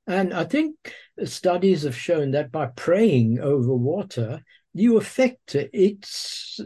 And 0.07 0.33
I 0.33 0.45
think 0.45 0.77
studies 1.25 1.83
have 1.83 1.97
shown 1.97 2.33
that 2.33 2.53
by 2.53 2.67
praying 2.67 3.41
over 3.41 3.75
water, 3.75 4.43
you 4.73 4.97
affect 4.97 5.55
its 5.55 6.61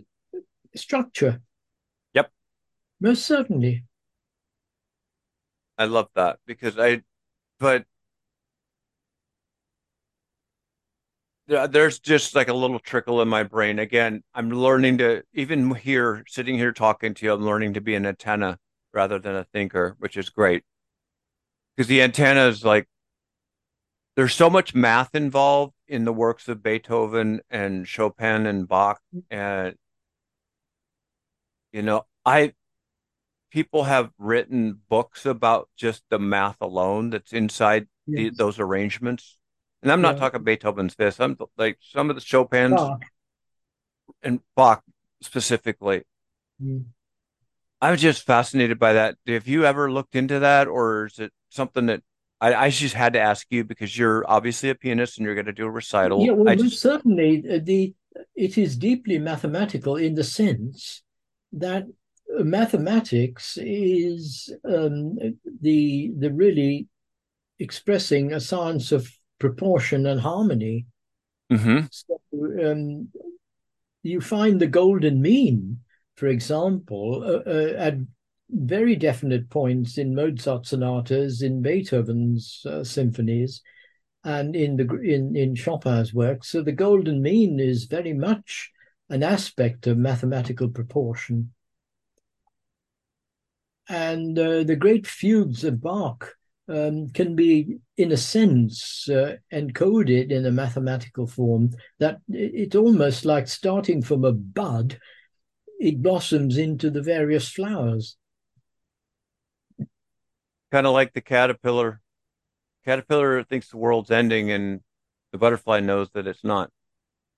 structure. 0.74 1.40
Yep. 2.14 2.30
Most 3.00 3.26
certainly. 3.26 3.84
I 5.76 5.86
love 5.86 6.08
that 6.14 6.38
because 6.46 6.78
I, 6.78 7.02
but 7.58 7.84
there's 11.46 11.98
just 11.98 12.34
like 12.34 12.48
a 12.48 12.54
little 12.54 12.78
trickle 12.78 13.20
in 13.20 13.28
my 13.28 13.42
brain. 13.42 13.78
Again, 13.78 14.22
I'm 14.34 14.50
learning 14.50 14.98
to, 14.98 15.22
even 15.34 15.74
here, 15.74 16.24
sitting 16.26 16.56
here 16.56 16.72
talking 16.72 17.12
to 17.14 17.26
you, 17.26 17.32
I'm 17.32 17.44
learning 17.44 17.74
to 17.74 17.80
be 17.80 17.94
an 17.94 18.06
antenna 18.06 18.58
rather 18.92 19.18
than 19.18 19.34
a 19.36 19.44
thinker, 19.44 19.96
which 19.98 20.16
is 20.16 20.30
great. 20.30 20.62
Because 21.76 21.88
the 21.88 22.02
antenna 22.02 22.46
is 22.46 22.64
like, 22.64 22.88
there's 24.16 24.34
so 24.34 24.48
much 24.48 24.74
math 24.74 25.14
involved 25.14 25.74
in 25.88 26.04
the 26.04 26.12
works 26.12 26.48
of 26.48 26.62
Beethoven 26.62 27.40
and 27.50 27.86
Chopin 27.86 28.46
and 28.46 28.68
Bach. 28.68 29.00
And, 29.28 29.74
you 31.72 31.82
know, 31.82 32.06
I, 32.24 32.54
people 33.54 33.84
have 33.84 34.10
written 34.18 34.80
books 34.88 35.24
about 35.24 35.68
just 35.76 36.02
the 36.10 36.18
math 36.18 36.56
alone 36.60 37.10
that's 37.10 37.32
inside 37.32 37.86
yes. 38.04 38.32
the, 38.32 38.36
those 38.36 38.58
arrangements. 38.58 39.38
And 39.80 39.92
I'm 39.92 40.00
not 40.00 40.16
yeah. 40.16 40.22
talking 40.22 40.42
Beethoven's 40.42 40.94
fifth. 40.94 41.20
I'm 41.20 41.38
like 41.56 41.78
some 41.80 42.10
of 42.10 42.16
the 42.16 42.20
Chopin's 42.20 42.74
Bach. 42.74 43.04
and 44.24 44.40
Bach 44.56 44.82
specifically. 45.22 46.02
Mm. 46.60 46.86
I 47.80 47.92
was 47.92 48.00
just 48.00 48.26
fascinated 48.26 48.80
by 48.80 48.94
that. 48.94 49.14
Have 49.28 49.46
you 49.46 49.64
ever 49.64 49.92
looked 49.92 50.16
into 50.16 50.40
that, 50.40 50.66
or 50.66 51.06
is 51.06 51.20
it 51.20 51.32
something 51.50 51.86
that 51.86 52.02
I, 52.40 52.54
I 52.54 52.70
just 52.70 52.94
had 52.94 53.12
to 53.12 53.20
ask 53.20 53.46
you 53.50 53.62
because 53.62 53.96
you're 53.96 54.28
obviously 54.28 54.70
a 54.70 54.74
pianist 54.74 55.18
and 55.18 55.26
you're 55.26 55.36
going 55.36 55.46
to 55.46 55.52
do 55.52 55.66
a 55.66 55.70
recital? 55.70 56.24
Yeah, 56.24 56.32
well, 56.32 56.56
just... 56.56 56.80
certainly 56.80 57.44
uh, 57.48 57.60
the 57.62 57.94
it 58.34 58.58
is 58.58 58.76
deeply 58.76 59.18
mathematical 59.18 59.94
in 59.94 60.16
the 60.16 60.24
sense 60.24 61.02
that 61.52 61.84
mathematics 62.28 63.58
is 63.60 64.52
um, 64.64 65.16
the 65.60 66.12
the 66.18 66.32
really 66.32 66.88
expressing 67.58 68.32
a 68.32 68.40
science 68.40 68.92
of 68.92 69.10
proportion 69.38 70.06
and 70.06 70.20
harmony. 70.20 70.86
Mm-hmm. 71.52 71.86
So, 71.90 72.20
um, 72.32 73.08
you 74.02 74.20
find 74.20 74.60
the 74.60 74.66
golden 74.66 75.20
mean, 75.22 75.80
for 76.16 76.26
example, 76.26 77.22
uh, 77.24 77.48
uh, 77.48 77.74
at 77.76 77.94
very 78.50 78.96
definite 78.96 79.48
points 79.50 79.98
in 79.98 80.14
Mozart 80.14 80.66
sonatas, 80.66 81.42
in 81.42 81.62
Beethoven's 81.62 82.64
uh, 82.66 82.84
symphonies, 82.84 83.62
and 84.24 84.56
in 84.56 84.76
the 84.76 84.84
in 85.00 85.36
in 85.36 85.54
Chopin's 85.54 86.14
works. 86.14 86.48
So 86.48 86.62
the 86.62 86.72
golden 86.72 87.22
mean 87.22 87.60
is 87.60 87.84
very 87.84 88.12
much 88.12 88.70
an 89.10 89.22
aspect 89.22 89.86
of 89.86 89.98
mathematical 89.98 90.68
proportion 90.68 91.52
and 93.88 94.38
uh, 94.38 94.62
the 94.62 94.76
great 94.76 95.06
fugues 95.06 95.64
of 95.64 95.80
Bach 95.80 96.34
um, 96.68 97.08
can 97.10 97.36
be, 97.36 97.78
in 97.96 98.12
a 98.12 98.16
sense, 98.16 99.08
uh, 99.08 99.36
encoded 99.52 100.30
in 100.30 100.46
a 100.46 100.50
mathematical 100.50 101.26
form 101.26 101.70
that 101.98 102.20
it's 102.28 102.74
almost 102.74 103.24
like 103.24 103.48
starting 103.48 104.02
from 104.02 104.24
a 104.24 104.32
bud, 104.32 104.98
it 105.78 106.02
blossoms 106.02 106.56
into 106.56 106.90
the 106.90 107.02
various 107.02 107.48
flowers. 107.48 108.16
Kind 110.72 110.86
of 110.86 110.94
like 110.94 111.12
the 111.12 111.20
caterpillar. 111.20 112.00
Caterpillar 112.84 113.44
thinks 113.44 113.68
the 113.68 113.76
world's 113.76 114.10
ending, 114.10 114.50
and 114.50 114.80
the 115.32 115.38
butterfly 115.38 115.80
knows 115.80 116.10
that 116.14 116.26
it's 116.26 116.44
not. 116.44 116.70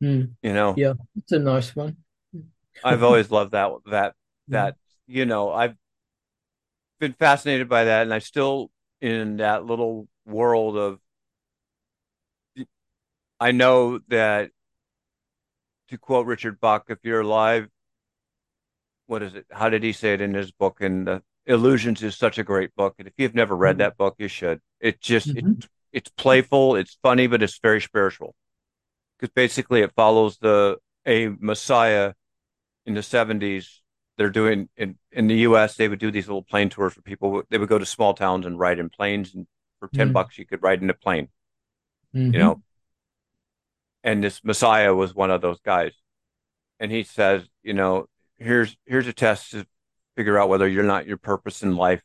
Mm. 0.02 0.32
You 0.42 0.52
know. 0.52 0.74
Yeah, 0.76 0.94
it's 1.16 1.32
a 1.32 1.38
nice 1.38 1.74
one. 1.74 1.96
I've 2.84 3.02
always 3.02 3.30
loved 3.30 3.52
that. 3.52 3.70
That 3.86 4.14
that 4.48 4.76
you 5.06 5.26
know 5.26 5.50
I've 5.52 5.76
been 6.98 7.14
fascinated 7.14 7.68
by 7.68 7.84
that, 7.84 8.02
and 8.02 8.14
I'm 8.14 8.20
still 8.20 8.70
in 9.00 9.38
that 9.38 9.64
little 9.64 10.08
world 10.24 10.76
of. 10.76 10.98
I 13.38 13.52
know 13.52 13.98
that, 14.08 14.50
to 15.88 15.98
quote 15.98 16.26
Richard 16.26 16.58
Bach, 16.58 16.84
if 16.88 16.98
you're 17.02 17.20
alive, 17.20 17.68
what 19.06 19.22
is 19.22 19.34
it? 19.34 19.46
How 19.50 19.68
did 19.68 19.82
he 19.82 19.92
say 19.92 20.14
it 20.14 20.20
in 20.20 20.34
his 20.34 20.50
book? 20.50 20.80
And 20.80 21.06
the 21.06 21.22
Illusions 21.46 22.02
is 22.02 22.16
such 22.16 22.38
a 22.38 22.44
great 22.44 22.74
book, 22.74 22.94
and 22.98 23.06
if 23.06 23.14
you've 23.18 23.34
never 23.34 23.54
read 23.54 23.74
mm-hmm. 23.74 23.80
that 23.80 23.96
book, 23.96 24.16
you 24.18 24.28
should. 24.28 24.60
It 24.80 25.00
just 25.00 25.28
mm-hmm. 25.28 25.52
it, 25.52 25.68
it's 25.92 26.10
playful, 26.10 26.76
it's 26.76 26.98
funny, 27.02 27.26
but 27.26 27.42
it's 27.42 27.58
very 27.58 27.80
spiritual. 27.80 28.34
Because 29.18 29.32
basically, 29.32 29.82
it 29.82 29.92
follows 29.94 30.38
the 30.38 30.78
a 31.06 31.28
Messiah 31.28 32.14
in 32.84 32.94
the 32.94 33.00
70s 33.00 33.80
they're 34.16 34.30
doing 34.30 34.68
in 34.76 34.96
in 35.12 35.26
the 35.26 35.38
U.S. 35.38 35.76
They 35.76 35.88
would 35.88 35.98
do 35.98 36.10
these 36.10 36.26
little 36.26 36.42
plane 36.42 36.68
tours 36.68 36.94
for 36.94 37.02
people. 37.02 37.42
They 37.50 37.58
would 37.58 37.68
go 37.68 37.78
to 37.78 37.86
small 37.86 38.14
towns 38.14 38.46
and 38.46 38.58
ride 38.58 38.78
in 38.78 38.88
planes, 38.88 39.34
and 39.34 39.46
for 39.78 39.88
10 39.88 40.06
mm-hmm. 40.06 40.12
bucks 40.12 40.38
you 40.38 40.46
could 40.46 40.62
ride 40.62 40.82
in 40.82 40.90
a 40.90 40.94
plane. 40.94 41.28
Mm-hmm. 42.14 42.34
You 42.34 42.38
know, 42.38 42.62
and 44.02 44.24
this 44.24 44.42
Messiah 44.42 44.94
was 44.94 45.14
one 45.14 45.30
of 45.30 45.40
those 45.40 45.60
guys, 45.60 45.92
and 46.80 46.90
he 46.90 47.02
says, 47.02 47.46
you 47.62 47.74
know, 47.74 48.08
here's 48.38 48.76
here's 48.86 49.06
a 49.06 49.12
test 49.12 49.50
to 49.50 49.66
figure 50.16 50.38
out 50.38 50.48
whether 50.48 50.66
you're 50.66 50.84
not 50.84 51.06
your 51.06 51.18
purpose 51.18 51.62
in 51.62 51.76
life 51.76 52.02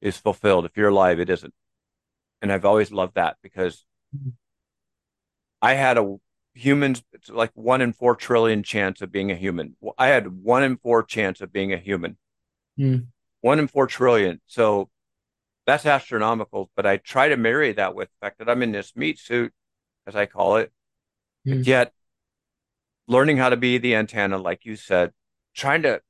is 0.00 0.18
fulfilled. 0.18 0.66
If 0.66 0.76
you're 0.76 0.90
alive, 0.90 1.20
it 1.20 1.30
isn't. 1.30 1.54
And 2.42 2.52
I've 2.52 2.66
always 2.66 2.92
loved 2.92 3.14
that 3.14 3.36
because 3.42 3.84
mm-hmm. 4.14 4.30
I 5.62 5.74
had 5.74 5.96
a 5.96 6.16
humans 6.54 7.02
it's 7.12 7.28
like 7.28 7.50
one 7.54 7.80
in 7.80 7.92
four 7.92 8.14
trillion 8.14 8.62
chance 8.62 9.02
of 9.02 9.10
being 9.10 9.30
a 9.30 9.34
human 9.34 9.76
i 9.98 10.06
had 10.06 10.28
one 10.42 10.62
in 10.62 10.76
four 10.76 11.02
chance 11.02 11.40
of 11.40 11.52
being 11.52 11.72
a 11.72 11.76
human 11.76 12.16
mm. 12.78 13.04
one 13.40 13.58
in 13.58 13.66
four 13.66 13.88
trillion 13.88 14.40
so 14.46 14.88
that's 15.66 15.84
astronomical 15.84 16.70
but 16.76 16.86
i 16.86 16.96
try 16.96 17.28
to 17.28 17.36
marry 17.36 17.72
that 17.72 17.94
with 17.94 18.08
the 18.08 18.26
fact 18.26 18.38
that 18.38 18.48
i'm 18.48 18.62
in 18.62 18.70
this 18.70 18.94
meat 18.94 19.18
suit 19.18 19.52
as 20.06 20.14
i 20.14 20.26
call 20.26 20.56
it 20.56 20.72
mm. 21.44 21.66
yet 21.66 21.92
learning 23.08 23.36
how 23.36 23.48
to 23.48 23.56
be 23.56 23.76
the 23.78 23.96
antenna 23.96 24.38
like 24.38 24.64
you 24.64 24.76
said 24.76 25.10
trying 25.56 25.82
to 25.82 26.00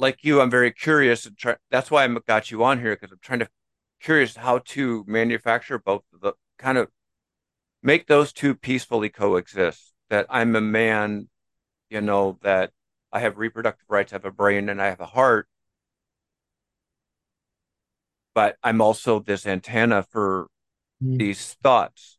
like 0.00 0.18
you 0.24 0.40
i'm 0.40 0.50
very 0.50 0.72
curious 0.72 1.26
and 1.26 1.38
try, 1.38 1.54
that's 1.70 1.92
why 1.92 2.02
i 2.02 2.08
got 2.26 2.50
you 2.50 2.64
on 2.64 2.80
here 2.80 2.96
because 2.96 3.12
i'm 3.12 3.20
trying 3.22 3.38
to 3.38 3.48
curious 4.00 4.36
how 4.36 4.58
to 4.58 5.04
manufacture 5.06 5.78
both 5.78 6.02
the 6.20 6.32
kind 6.58 6.76
of 6.76 6.88
make 7.84 8.06
those 8.08 8.32
two 8.32 8.56
peacefully 8.56 9.10
coexist. 9.10 9.92
That 10.10 10.26
I'm 10.28 10.56
a 10.56 10.60
man, 10.60 11.28
you 11.88 12.00
know, 12.00 12.38
that 12.42 12.72
I 13.12 13.20
have 13.20 13.38
reproductive 13.38 13.86
rights, 13.88 14.12
I 14.12 14.16
have 14.16 14.24
a 14.24 14.30
brain, 14.30 14.68
and 14.68 14.82
I 14.82 14.86
have 14.86 15.00
a 15.00 15.06
heart. 15.06 15.46
But 18.34 18.56
I'm 18.62 18.80
also 18.80 19.20
this 19.20 19.46
antenna 19.46 20.02
for 20.02 20.48
mm. 21.02 21.18
these 21.18 21.54
thoughts. 21.62 22.18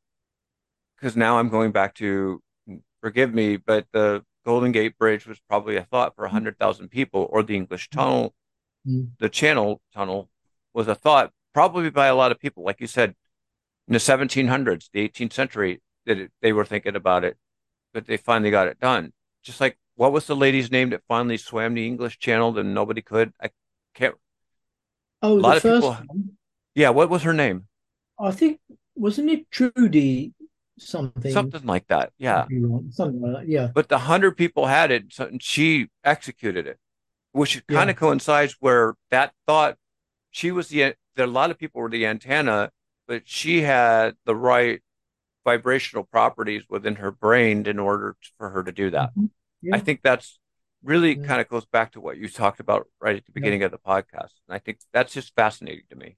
Because 0.95 1.17
now 1.17 1.37
I'm 1.37 1.49
going 1.49 1.71
back 1.71 1.95
to, 1.95 2.41
forgive 3.01 3.33
me, 3.33 3.57
but 3.57 3.85
the 3.91 4.23
Golden 4.45 4.71
Gate 4.71 4.97
Bridge 4.97 5.27
was 5.27 5.39
probably 5.49 5.75
a 5.75 5.83
thought 5.83 6.15
for 6.15 6.23
100,000 6.23 6.89
people, 6.89 7.27
or 7.29 7.43
the 7.43 7.55
English 7.55 7.89
mm. 7.89 7.91
Tunnel, 7.91 8.33
mm. 8.87 9.09
the 9.19 9.29
Channel 9.29 9.81
Tunnel 9.93 10.29
was 10.73 10.87
a 10.87 10.95
thought 10.95 11.31
probably 11.53 11.89
by 11.89 12.07
a 12.07 12.15
lot 12.15 12.31
of 12.31 12.39
people. 12.39 12.63
Like 12.63 12.81
you 12.81 12.87
said, 12.87 13.15
in 13.87 13.93
the 13.93 13.99
1700s, 13.99 14.89
the 14.91 15.07
18th 15.07 15.33
century, 15.33 15.81
that 16.05 16.29
they 16.41 16.53
were 16.53 16.65
thinking 16.65 16.95
about 16.95 17.23
it, 17.23 17.37
but 17.93 18.05
they 18.07 18.17
finally 18.17 18.51
got 18.51 18.67
it 18.67 18.79
done. 18.79 19.13
Just 19.43 19.61
like 19.61 19.77
what 19.95 20.11
was 20.11 20.27
the 20.27 20.35
lady's 20.35 20.71
name 20.71 20.89
that 20.89 21.01
finally 21.07 21.37
swam 21.37 21.73
the 21.73 21.87
English 21.87 22.19
Channel 22.19 22.57
and 22.59 22.73
nobody 22.73 23.01
could? 23.01 23.33
I 23.41 23.49
can't. 23.93 24.15
Oh, 25.21 25.33
a 25.33 25.39
lot 25.39 25.57
of 25.57 25.63
people. 25.63 25.93
One? 25.93 26.37
Yeah, 26.75 26.89
what 26.89 27.09
was 27.09 27.23
her 27.23 27.33
name? 27.33 27.67
I 28.19 28.31
think 28.31 28.59
wasn't 28.95 29.29
it 29.29 29.49
Trudy 29.51 30.33
something? 30.77 31.31
Something 31.31 31.65
like 31.65 31.87
that. 31.87 32.11
Yeah, 32.17 32.45
something 32.91 33.21
like 33.21 33.41
that. 33.41 33.47
Yeah. 33.47 33.69
But 33.73 33.89
the 33.89 33.99
hundred 33.99 34.37
people 34.37 34.65
had 34.65 34.91
it, 34.91 35.17
and 35.17 35.41
she 35.41 35.87
executed 36.03 36.67
it, 36.67 36.77
which 37.31 37.63
yeah. 37.69 37.77
kind 37.77 37.89
of 37.89 37.95
coincides 37.95 38.57
where 38.59 38.95
that 39.11 39.33
thought 39.47 39.77
she 40.31 40.51
was 40.51 40.69
the. 40.69 40.95
There 41.15 41.25
a 41.25 41.29
lot 41.29 41.49
of 41.49 41.57
people 41.57 41.79
were 41.79 41.89
the 41.89 42.05
antenna 42.05 42.71
but 43.07 43.23
she 43.25 43.61
had 43.61 44.15
the 44.25 44.35
right 44.35 44.81
vibrational 45.43 46.03
properties 46.03 46.63
within 46.69 46.95
her 46.95 47.11
brain 47.11 47.65
in 47.67 47.79
order 47.79 48.15
for 48.37 48.49
her 48.49 48.63
to 48.63 48.71
do 48.71 48.89
that. 48.89 49.11
Mm-hmm. 49.11 49.25
yeah. 49.61 49.75
I 49.75 49.79
think 49.79 50.01
that's 50.03 50.39
really 50.83 51.17
yeah. 51.17 51.25
kind 51.25 51.41
of 51.41 51.47
goes 51.47 51.65
back 51.65 51.93
to 51.93 52.01
what 52.01 52.17
you 52.17 52.27
talked 52.27 52.59
about 52.59 52.87
right 53.01 53.15
at 53.15 53.25
the 53.25 53.31
beginning 53.31 53.63
of 53.63 53.71
the 53.71 53.77
podcast. 53.77 54.31
And 54.47 54.55
I 54.55 54.59
think 54.59 54.79
that's 54.93 55.13
just 55.13 55.35
fascinating 55.35 55.85
to 55.89 55.95
me. 55.95 56.17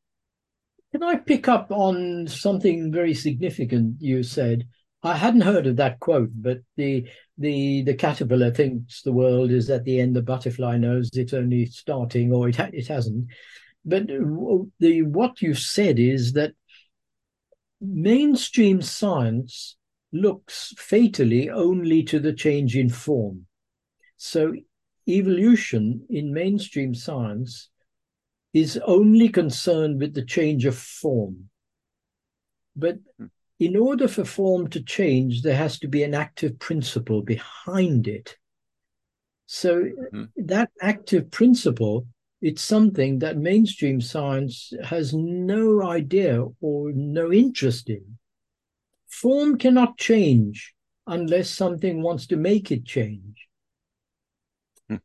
Can 0.91 1.03
I 1.03 1.17
pick 1.17 1.47
up 1.47 1.71
on 1.71 2.27
something 2.27 2.91
very 2.91 3.13
significant 3.13 3.97
you 3.99 4.23
said? 4.23 4.67
I 5.03 5.15
hadn't 5.15 5.41
heard 5.41 5.67
of 5.67 5.75
that 5.75 5.99
quote, 5.99 6.31
but 6.33 6.59
the 6.75 7.07
the 7.37 7.83
the 7.83 7.93
caterpillar 7.93 8.51
thinks 8.51 9.01
the 9.01 9.11
world 9.11 9.51
is 9.51 9.69
at 9.69 9.83
the 9.83 9.99
end. 9.99 10.15
The 10.15 10.21
butterfly 10.21 10.77
knows 10.77 11.09
it's 11.13 11.33
only 11.33 11.65
starting, 11.67 12.33
or 12.33 12.49
it 12.49 12.55
ha- 12.55 12.69
it 12.73 12.87
hasn't. 12.87 13.27
But 13.85 14.07
the 14.07 15.01
what 15.03 15.41
you 15.41 15.53
said 15.53 15.99
is 15.99 16.33
that 16.33 16.53
mainstream 17.81 18.81
science 18.81 19.75
looks 20.11 20.73
fatally 20.77 21.49
only 21.49 22.03
to 22.03 22.19
the 22.19 22.33
change 22.33 22.75
in 22.75 22.89
form. 22.89 23.45
So 24.17 24.55
evolution 25.07 26.05
in 26.09 26.33
mainstream 26.33 26.93
science 26.93 27.69
is 28.53 28.79
only 28.85 29.29
concerned 29.29 29.99
with 29.99 30.13
the 30.13 30.25
change 30.25 30.65
of 30.65 30.77
form. 30.77 31.49
But 32.75 32.99
hmm. 33.17 33.25
in 33.59 33.75
order 33.75 34.07
for 34.07 34.25
form 34.25 34.69
to 34.69 34.81
change, 34.81 35.41
there 35.41 35.55
has 35.55 35.79
to 35.79 35.87
be 35.87 36.03
an 36.03 36.13
active 36.13 36.59
principle 36.59 37.21
behind 37.21 38.07
it. 38.07 38.37
So 39.45 39.83
mm-hmm. 39.83 40.25
that 40.45 40.69
active 40.81 41.31
principle, 41.31 42.07
it's 42.41 42.61
something 42.61 43.19
that 43.19 43.37
mainstream 43.37 43.99
science 43.99 44.71
has 44.83 45.13
no 45.13 45.83
idea 45.83 46.45
or 46.61 46.91
no 46.93 47.31
interest 47.31 47.89
in. 47.89 48.17
Form 49.07 49.57
cannot 49.57 49.97
change 49.97 50.73
unless 51.07 51.49
something 51.49 52.01
wants 52.01 52.27
to 52.27 52.35
make 52.35 52.71
it 52.71 52.85
change. 52.85 53.47
Hmm. 54.87 54.97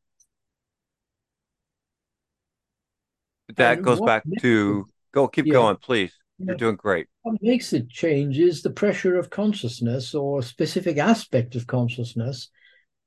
That 3.57 3.79
and 3.79 3.85
goes 3.85 4.01
back 4.01 4.25
to 4.41 4.85
go 5.13 5.29
keep 5.29 5.47
yeah, 5.47 5.53
going, 5.53 5.77
please. 5.77 6.13
You're 6.39 6.57
doing 6.57 6.77
great. 6.77 7.07
What 7.23 7.41
makes 7.41 7.73
it 7.73 7.89
change 7.89 8.39
is 8.39 8.63
the 8.63 8.71
pressure 8.71 9.17
of 9.17 9.31
consciousness 9.31 10.15
or 10.15 10.41
a 10.41 10.43
specific 10.43 10.99
aspect 10.99 11.55
of 11.55 11.67
consciousness. 11.67 12.49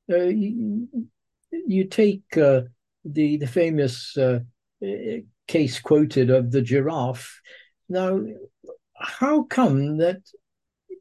Uh, 0.10 0.24
you, 0.24 0.88
you, 1.52 1.86
take 1.86 2.38
uh, 2.38 2.62
the 3.06 3.38
the 3.38 3.48
famous 3.48 4.18
uh, 4.18 4.40
case 5.48 5.80
quoted 5.80 6.30
of 6.30 6.52
the 6.52 6.62
giraffe. 6.62 7.40
Now, 7.88 8.20
how 8.96 9.44
come 9.44 9.98
that 9.98 10.22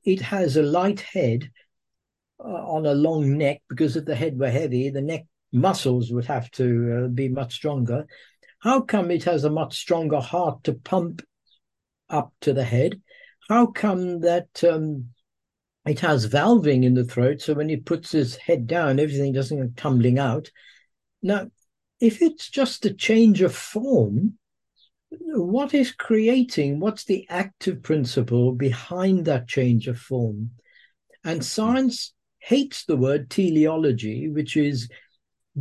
it 0.05 0.21
has 0.21 0.57
a 0.57 0.63
light 0.63 1.01
head 1.01 1.51
uh, 2.39 2.49
on 2.49 2.85
a 2.87 2.95
long 2.95 3.39
neck 3.39 3.63
because 3.69 3.97
if 3.97 4.05
the 4.05 4.15
head 4.15 4.39
were 4.39 4.51
heavy, 4.51 4.91
the 4.91 5.01
neck 5.01 5.25
muscles 5.53 6.13
would 6.13 6.27
have 6.27 6.51
to 6.53 7.05
uh, 7.05 7.09
be 7.09 7.29
much 7.29 7.55
stronger. 7.55 8.07
How 8.59 8.81
come 8.81 9.11
it 9.11 9.25
has 9.25 9.45
a 9.45 9.51
much 9.51 9.79
stronger 9.79 10.21
heart 10.21 10.65
to 10.65 10.75
pump 10.75 11.23
up 12.11 12.33
to 12.43 12.53
the 12.53 12.65
head? 12.65 13.01
How 13.49 13.67
come 13.67 14.21
that 14.21 14.63
um, 14.65 15.11
it 15.87 16.01
has 16.01 16.29
valving 16.29 16.85
in 16.85 16.95
the 16.95 17.05
throat 17.05 17.41
so 17.41 17.55
when 17.55 17.69
he 17.69 17.77
puts 17.77 18.11
his 18.13 18.37
head 18.37 18.67
down, 18.67 18.99
everything 18.99 19.33
doesn't 19.33 19.59
go 19.59 19.71
tumbling 19.77 20.19
out? 20.19 20.51
Now, 21.23 21.49
if 22.01 22.23
it's 22.23 22.49
just 22.49 22.85
a 22.87 22.93
change 22.93 23.43
of 23.43 23.55
form, 23.55 24.39
what 25.11 25.75
is 25.75 25.93
creating, 25.93 26.81
what's 26.81 27.05
the 27.05 27.27
active 27.29 27.83
principle 27.83 28.53
behind 28.53 29.25
that 29.25 29.49
change 29.49 29.87
of 29.89 29.99
form? 29.99 30.51
And 31.25 31.41
mm-hmm. 31.41 31.45
science 31.45 32.13
hates 32.39 32.85
the 32.85 32.97
word 32.97 33.31
teleology, 33.31 34.29
which 34.29 34.57
is 34.57 34.89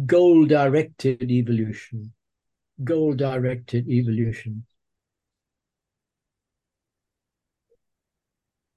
goal 0.05 0.45
directed 0.45 1.31
evolution. 1.31 2.13
Goal 2.84 3.13
directed 3.13 3.88
evolution. 3.88 4.65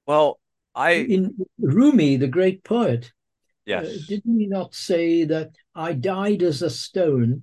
Well, 0.07 0.39
I. 0.75 0.93
In 0.93 1.35
Rumi, 1.59 2.17
the 2.17 2.29
great 2.29 2.63
poet, 2.63 3.13
yes. 3.67 3.87
Uh, 3.87 3.99
didn't 4.09 4.39
he 4.39 4.47
not 4.47 4.75
say 4.75 5.25
that 5.25 5.51
I 5.75 5.93
died 5.93 6.43
as 6.43 6.63
a 6.63 6.71
stone 6.71 7.43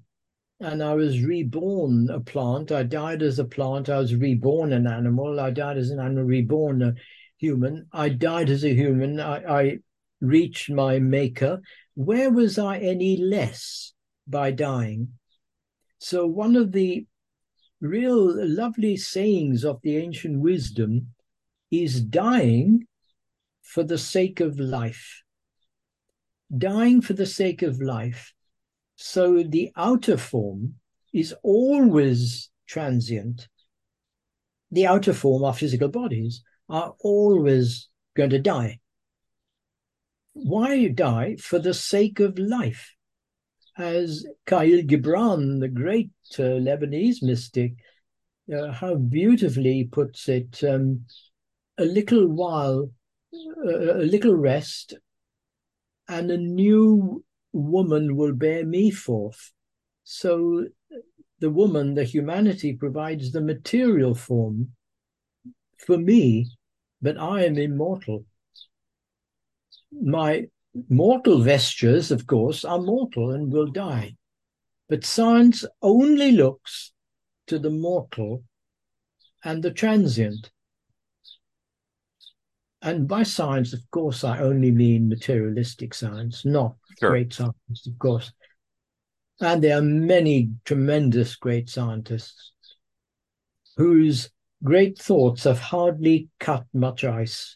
and 0.60 0.82
I 0.82 0.94
was 0.94 1.22
reborn 1.22 2.10
a 2.10 2.20
plant. 2.20 2.72
I 2.72 2.84
died 2.84 3.22
as 3.22 3.38
a 3.38 3.46
plant. 3.46 3.90
I 3.90 4.00
was 4.00 4.16
reborn 4.16 4.72
an 4.72 4.88
animal. 4.88 5.40
I 5.40 5.52
died 5.52 5.78
as 5.78 5.90
an 5.90 6.00
animal, 6.00 6.24
reborn 6.24 6.82
a 6.82 6.94
human. 7.38 7.88
I 7.92 8.10
died 8.10 8.50
as 8.50 8.64
a 8.64 8.74
human. 8.74 9.20
I, 9.20 9.44
I 9.44 9.80
reached 10.22 10.70
my 10.70 11.00
maker. 11.00 11.62
Where 11.96 12.32
was 12.32 12.58
I 12.58 12.78
any 12.78 13.18
less 13.18 13.94
by 14.26 14.52
dying? 14.52 15.10
So, 16.00 16.26
one 16.26 16.56
of 16.56 16.72
the 16.72 17.06
real 17.82 18.34
lovely 18.48 18.96
sayings 18.96 19.66
of 19.66 19.82
the 19.84 19.98
ancient 19.98 20.40
wisdom 20.40 21.08
is 21.70 22.02
dying 22.02 22.88
for 23.62 23.84
the 23.84 23.98
sake 23.98 24.40
of 24.40 24.60
life. 24.60 25.23
Dying 26.56 27.02
for 27.02 27.14
the 27.14 27.26
sake 27.26 27.62
of 27.62 27.82
life 27.82 28.34
so 28.96 29.44
the 29.44 29.72
outer 29.76 30.18
form 30.18 30.76
is 31.14 31.34
always 31.44 32.50
transient. 32.68 33.48
The 34.72 34.88
outer 34.88 35.14
form, 35.14 35.44
our 35.44 35.54
physical 35.54 35.90
bodies, 35.90 36.44
are 36.70 36.96
always 37.00 37.90
going 38.16 38.32
to 38.32 38.40
die. 38.40 38.80
Why 40.34 40.88
die? 40.88 41.36
For 41.36 41.60
the 41.60 41.74
sake 41.74 42.20
of 42.20 42.40
life. 42.40 42.96
As 43.78 44.26
Khalil 44.46 44.84
Gibran, 44.84 45.60
the 45.60 45.68
great 45.68 46.12
uh, 46.40 46.60
Lebanese 46.62 47.22
mystic, 47.22 47.74
uh, 48.54 48.72
how 48.72 48.96
beautifully 48.96 49.90
puts 49.92 50.30
it, 50.30 50.64
um, 50.64 51.06
a 51.78 51.86
little 51.86 52.28
while, 52.28 52.92
uh, 53.34 53.96
a 53.96 54.06
little 54.06 54.36
rest, 54.36 54.96
and 56.08 56.32
a 56.32 56.38
new 56.38 57.24
woman 57.52 58.16
will 58.16 58.34
bear 58.34 58.66
me 58.66 58.92
forth. 58.92 59.52
So 60.04 60.68
the 61.40 61.50
woman, 61.50 61.94
the 61.94 62.04
humanity, 62.04 62.74
provides 62.74 63.32
the 63.32 63.42
material 63.42 64.16
form 64.16 64.74
for 65.78 65.98
me, 65.98 66.50
but 67.02 67.18
I 67.18 67.46
am 67.46 67.58
immortal. 67.58 68.26
My 69.92 70.48
mortal 70.90 71.42
vestures, 71.42 72.12
of 72.12 72.26
course, 72.26 72.66
are 72.66 72.80
mortal 72.80 73.32
and 73.32 73.52
will 73.52 73.68
die. 73.68 74.16
But 74.90 75.06
science 75.06 75.66
only 75.82 76.32
looks 76.32 76.92
to 77.48 77.60
the 77.60 77.70
mortal 77.70 78.44
and 79.44 79.62
the 79.64 79.72
transient. 79.72 80.52
And 82.84 83.08
by 83.08 83.24
science, 83.24 83.72
of 83.72 83.80
course, 83.92 84.26
I 84.26 84.40
only 84.40 84.70
mean 84.70 85.08
materialistic 85.08 85.94
science, 85.94 86.44
not 86.44 86.76
sure. 87.00 87.12
great 87.12 87.32
science, 87.32 87.88
of 87.88 87.98
course. 87.98 88.34
And 89.40 89.64
there 89.64 89.78
are 89.78 89.82
many 89.82 90.50
tremendous 90.66 91.38
great 91.38 91.70
scientists 91.70 92.52
whose 93.78 94.30
great 94.62 95.00
thoughts 95.00 95.46
have 95.46 95.60
hardly 95.60 96.28
cut 96.42 96.66
much 96.74 97.06
ice. 97.06 97.56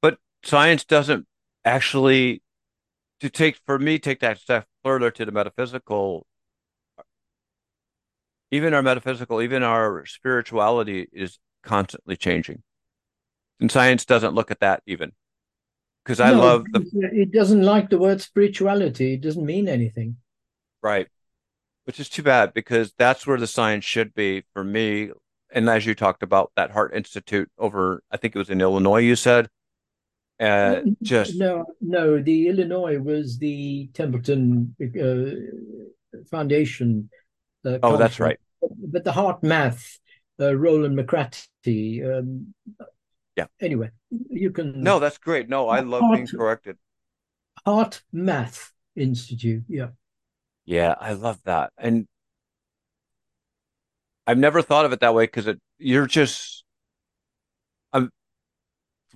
But 0.00 0.16
science 0.42 0.86
doesn't 0.86 1.26
actually, 1.66 2.42
to 3.20 3.28
take, 3.28 3.60
for 3.66 3.78
me, 3.78 3.98
take 3.98 4.20
that 4.20 4.38
step 4.38 4.66
further 4.82 5.10
to 5.10 5.26
the 5.26 5.32
metaphysical 5.32 6.26
even 8.50 8.74
our 8.74 8.82
metaphysical, 8.82 9.42
even 9.42 9.62
our 9.62 10.06
spirituality 10.06 11.08
is 11.12 11.38
constantly 11.62 12.16
changing. 12.16 12.62
And 13.60 13.70
science 13.70 14.04
doesn't 14.04 14.34
look 14.34 14.50
at 14.50 14.60
that 14.60 14.82
even. 14.86 15.12
Because 16.04 16.20
I 16.20 16.30
no, 16.30 16.40
love 16.40 16.64
the 16.72 17.10
it 17.12 17.32
doesn't 17.32 17.62
like 17.62 17.90
the 17.90 17.98
word 17.98 18.20
spirituality. 18.20 19.14
It 19.14 19.22
doesn't 19.22 19.44
mean 19.44 19.66
anything. 19.66 20.16
Right. 20.80 21.08
Which 21.84 21.98
is 21.98 22.08
too 22.08 22.22
bad 22.22 22.54
because 22.54 22.92
that's 22.96 23.26
where 23.26 23.38
the 23.38 23.46
science 23.48 23.84
should 23.84 24.14
be 24.14 24.44
for 24.52 24.62
me. 24.62 25.10
And 25.52 25.68
as 25.68 25.84
you 25.84 25.94
talked 25.94 26.22
about 26.22 26.52
that 26.54 26.70
Heart 26.70 26.94
Institute 26.94 27.50
over, 27.58 28.02
I 28.10 28.18
think 28.18 28.36
it 28.36 28.38
was 28.38 28.50
in 28.50 28.60
Illinois, 28.60 29.00
you 29.00 29.16
said. 29.16 29.48
Uh, 30.38 30.82
just 31.02 31.36
no, 31.36 31.64
no. 31.80 32.20
The 32.20 32.48
Illinois 32.48 32.98
was 32.98 33.38
the 33.38 33.88
Templeton 33.94 34.76
uh, 34.80 36.20
Foundation 36.30 37.08
uh, 37.66 37.78
oh, 37.82 37.96
that's 37.96 38.20
right. 38.20 38.38
But 38.60 39.04
the 39.04 39.12
HeartMath, 39.12 39.98
uh, 40.40 40.54
Rollin 40.54 40.94
McCraty. 40.94 42.18
Um, 42.18 42.54
yeah. 43.36 43.46
Anyway, 43.60 43.90
you 44.30 44.50
can. 44.50 44.82
No, 44.82 44.98
that's 44.98 45.18
great. 45.18 45.48
No, 45.48 45.68
I 45.68 45.80
love 45.80 46.00
heart, 46.00 46.14
being 46.16 46.26
corrected. 46.26 46.78
Heart 47.64 48.02
Math 48.12 48.72
Institute. 48.94 49.64
Yeah. 49.68 49.88
Yeah, 50.64 50.94
I 50.98 51.12
love 51.12 51.40
that, 51.44 51.72
and 51.78 52.08
I've 54.26 54.38
never 54.38 54.62
thought 54.62 54.84
of 54.84 54.92
it 54.92 55.00
that 55.00 55.14
way 55.14 55.24
because 55.24 55.46
it 55.46 55.60
you're 55.78 56.06
just. 56.06 56.64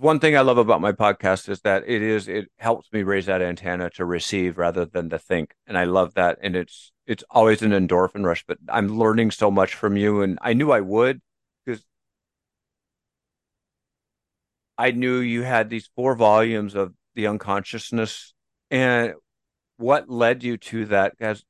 One 0.01 0.19
thing 0.19 0.35
I 0.35 0.41
love 0.41 0.57
about 0.57 0.81
my 0.81 0.93
podcast 0.93 1.47
is 1.47 1.61
that 1.61 1.83
it 1.85 2.01
is 2.01 2.27
it 2.27 2.49
helps 2.57 2.91
me 2.91 3.03
raise 3.03 3.27
that 3.27 3.43
antenna 3.43 3.91
to 3.91 4.03
receive 4.03 4.57
rather 4.57 4.83
than 4.83 5.11
to 5.11 5.19
think, 5.19 5.53
and 5.67 5.77
I 5.77 5.83
love 5.83 6.15
that. 6.15 6.39
And 6.41 6.55
it's 6.55 6.91
it's 7.05 7.23
always 7.29 7.61
an 7.61 7.69
endorphin 7.69 8.25
rush, 8.25 8.43
but 8.47 8.57
I'm 8.67 8.97
learning 8.97 9.29
so 9.29 9.51
much 9.51 9.75
from 9.75 9.97
you, 9.97 10.23
and 10.23 10.39
I 10.41 10.53
knew 10.53 10.71
I 10.71 10.79
would 10.81 11.21
because 11.63 11.83
I 14.75 14.89
knew 14.89 15.19
you 15.19 15.43
had 15.43 15.69
these 15.69 15.91
four 15.95 16.15
volumes 16.15 16.73
of 16.73 16.95
the 17.13 17.27
unconsciousness, 17.27 18.33
and 18.71 19.13
what 19.77 20.09
led 20.09 20.43
you 20.43 20.57
to 20.57 20.85
that 20.85 21.13
as 21.19 21.43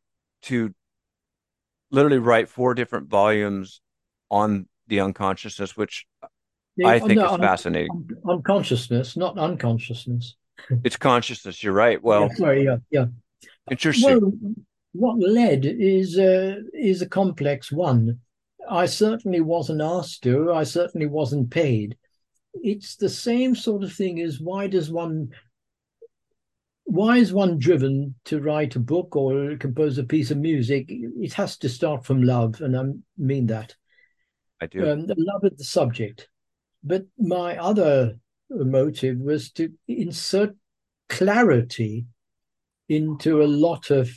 to 0.43 0.73
literally 1.89 2.19
write 2.19 2.49
four 2.49 2.73
different 2.73 3.07
volumes 3.07 3.79
on 4.29 4.67
the 4.87 4.99
unconsciousness, 4.99 5.77
which 5.77 6.05
I 6.85 6.99
think 6.99 7.19
no, 7.19 7.33
is 7.33 7.39
fascinating. 7.39 8.09
Unconsciousness, 8.27 9.17
not 9.17 9.37
unconsciousness. 9.37 10.35
It's 10.83 10.95
consciousness. 10.95 11.63
You're 11.63 11.73
right. 11.73 12.01
Well, 12.03 12.21
yeah, 12.21 12.35
sorry, 12.35 12.63
yeah, 12.65 12.77
yeah. 12.91 13.05
Interesting. 13.71 14.19
Well, 14.19 14.31
what 14.91 15.17
led 15.17 15.65
is 15.65 16.19
uh, 16.19 16.57
is 16.71 17.01
a 17.01 17.09
complex 17.09 17.71
one. 17.71 18.19
I 18.69 18.85
certainly 18.85 19.41
wasn't 19.41 19.81
asked 19.81 20.21
to. 20.23 20.53
I 20.53 20.63
certainly 20.63 21.07
wasn't 21.07 21.49
paid. 21.49 21.97
It's 22.53 22.95
the 22.95 23.09
same 23.09 23.55
sort 23.55 23.83
of 23.83 23.91
thing 23.91 24.21
as 24.21 24.39
why 24.39 24.67
does 24.67 24.91
one 24.91 25.31
why 26.83 27.17
is 27.17 27.31
one 27.31 27.57
driven 27.57 28.15
to 28.25 28.41
write 28.41 28.75
a 28.75 28.79
book 28.79 29.15
or 29.15 29.55
compose 29.55 29.97
a 29.97 30.03
piece 30.03 30.29
of 30.29 30.37
music? 30.37 30.87
It 30.89 31.33
has 31.33 31.57
to 31.59 31.69
start 31.69 32.05
from 32.05 32.21
love, 32.21 32.59
and 32.59 32.77
I 32.77 32.83
mean 33.17 33.47
that. 33.47 33.75
I 34.59 34.67
do. 34.67 34.89
Um, 34.89 35.07
the 35.07 35.15
love 35.17 35.43
of 35.45 35.57
the 35.57 35.63
subject. 35.63 36.27
But 36.83 37.05
my 37.17 37.57
other 37.57 38.17
motive 38.49 39.17
was 39.19 39.51
to 39.51 39.71
insert 39.87 40.55
clarity 41.09 42.05
into 42.89 43.41
a 43.41 43.45
lot 43.45 43.91
of 43.91 44.09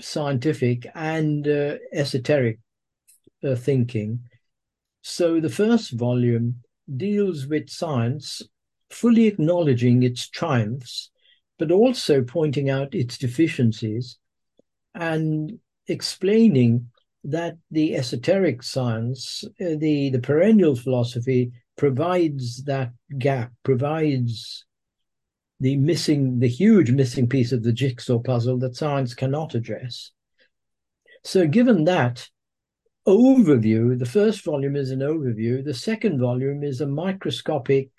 scientific 0.00 0.86
and 0.94 1.46
uh, 1.48 1.76
esoteric 1.92 2.58
uh, 3.42 3.54
thinking. 3.54 4.20
So 5.02 5.40
the 5.40 5.48
first 5.48 5.92
volume 5.92 6.62
deals 6.94 7.46
with 7.46 7.70
science, 7.70 8.42
fully 8.90 9.26
acknowledging 9.26 10.02
its 10.02 10.28
triumphs 10.28 11.10
but 11.58 11.70
also 11.70 12.22
pointing 12.22 12.70
out 12.70 12.94
its 12.94 13.18
deficiencies 13.18 14.18
and 14.94 15.58
explaining 15.88 16.90
that 17.26 17.56
the 17.70 17.96
esoteric 17.96 18.62
science, 18.62 19.44
uh, 19.60 19.76
the, 19.78 20.10
the 20.10 20.20
perennial 20.20 20.76
philosophy, 20.76 21.52
provides 21.76 22.64
that 22.64 22.92
gap, 23.18 23.52
provides 23.62 24.64
the 25.60 25.76
missing, 25.76 26.38
the 26.38 26.48
huge 26.48 26.90
missing 26.90 27.28
piece 27.28 27.52
of 27.52 27.62
the 27.62 27.72
jigsaw 27.72 28.18
puzzle 28.18 28.58
that 28.58 28.76
science 28.76 29.14
cannot 29.14 29.54
address. 29.54 30.12
So, 31.24 31.46
given 31.46 31.84
that 31.84 32.28
overview, 33.06 33.98
the 33.98 34.06
first 34.06 34.44
volume 34.44 34.76
is 34.76 34.90
an 34.90 35.00
overview, 35.00 35.64
the 35.64 35.74
second 35.74 36.20
volume 36.20 36.62
is 36.62 36.80
a 36.80 36.86
microscopic 36.86 37.90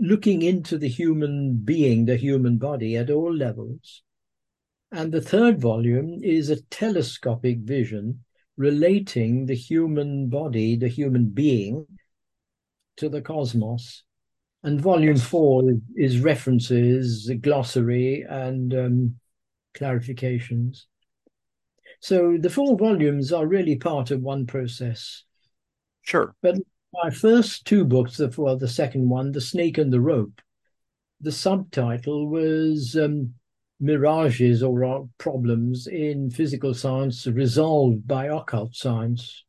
looking 0.00 0.42
into 0.42 0.76
the 0.76 0.88
human 0.88 1.56
being, 1.56 2.04
the 2.04 2.16
human 2.16 2.58
body 2.58 2.96
at 2.96 3.10
all 3.10 3.34
levels. 3.34 4.02
And 4.94 5.10
the 5.10 5.20
third 5.20 5.60
volume 5.60 6.20
is 6.22 6.50
a 6.50 6.62
telescopic 6.70 7.58
vision 7.58 8.20
relating 8.56 9.46
the 9.46 9.56
human 9.56 10.28
body, 10.28 10.76
the 10.76 10.86
human 10.86 11.30
being, 11.30 11.84
to 12.98 13.08
the 13.08 13.20
cosmos. 13.20 14.04
And 14.62 14.80
volume 14.80 15.16
four 15.16 15.64
is 15.96 16.20
references, 16.20 17.28
glossary, 17.40 18.24
and 18.28 18.72
um, 18.72 19.16
clarifications. 19.76 20.84
So 21.98 22.36
the 22.38 22.48
four 22.48 22.78
volumes 22.78 23.32
are 23.32 23.48
really 23.48 23.74
part 23.74 24.12
of 24.12 24.20
one 24.20 24.46
process. 24.46 25.24
Sure. 26.02 26.36
But 26.40 26.54
my 26.92 27.10
first 27.10 27.64
two 27.64 27.84
books, 27.84 28.18
the, 28.18 28.32
well, 28.38 28.56
the 28.56 28.68
second 28.68 29.08
one, 29.08 29.32
The 29.32 29.40
Snake 29.40 29.76
and 29.76 29.92
the 29.92 30.00
Rope, 30.00 30.40
the 31.20 31.32
subtitle 31.32 32.28
was 32.28 32.96
um, 32.96 33.34
Mirages 33.80 34.62
or 34.62 35.08
Problems 35.18 35.86
in 35.86 36.30
Physical 36.30 36.74
Science 36.74 37.26
Resolved 37.26 38.06
by 38.06 38.26
Occult 38.26 38.74
Science. 38.74 39.44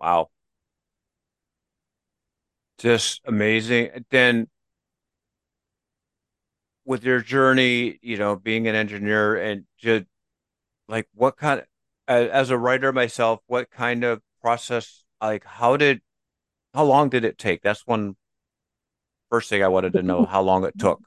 Wow. 0.00 0.30
Just 2.78 3.20
amazing. 3.26 4.04
Then, 4.10 4.48
with 6.84 7.04
your 7.04 7.20
journey, 7.20 7.98
you 8.02 8.16
know, 8.16 8.36
being 8.36 8.66
an 8.66 8.74
engineer 8.74 9.36
and 9.36 9.64
just 9.78 10.06
like 10.88 11.08
what 11.14 11.36
kind 11.36 11.60
of, 11.60 11.66
as 12.08 12.50
a 12.50 12.58
writer 12.58 12.92
myself, 12.92 13.40
what 13.46 13.70
kind 13.70 14.02
of 14.02 14.20
process 14.40 15.04
like 15.20 15.44
how 15.44 15.76
did 15.76 16.00
how 16.74 16.84
long 16.84 17.08
did 17.08 17.24
it 17.24 17.38
take 17.38 17.62
that's 17.62 17.86
one 17.86 18.16
first 19.30 19.48
thing 19.48 19.62
i 19.62 19.68
wanted 19.68 19.92
to 19.92 20.02
know 20.02 20.24
how 20.24 20.40
long 20.40 20.64
it 20.64 20.78
took 20.78 21.00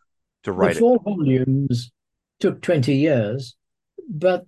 to 0.44 0.52
write 0.52 0.76
the 0.76 0.80
four 0.80 0.98
it. 0.98 1.04
volumes 1.04 1.92
took 2.40 2.62
20 2.62 2.96
years 2.96 3.56
but 4.10 4.46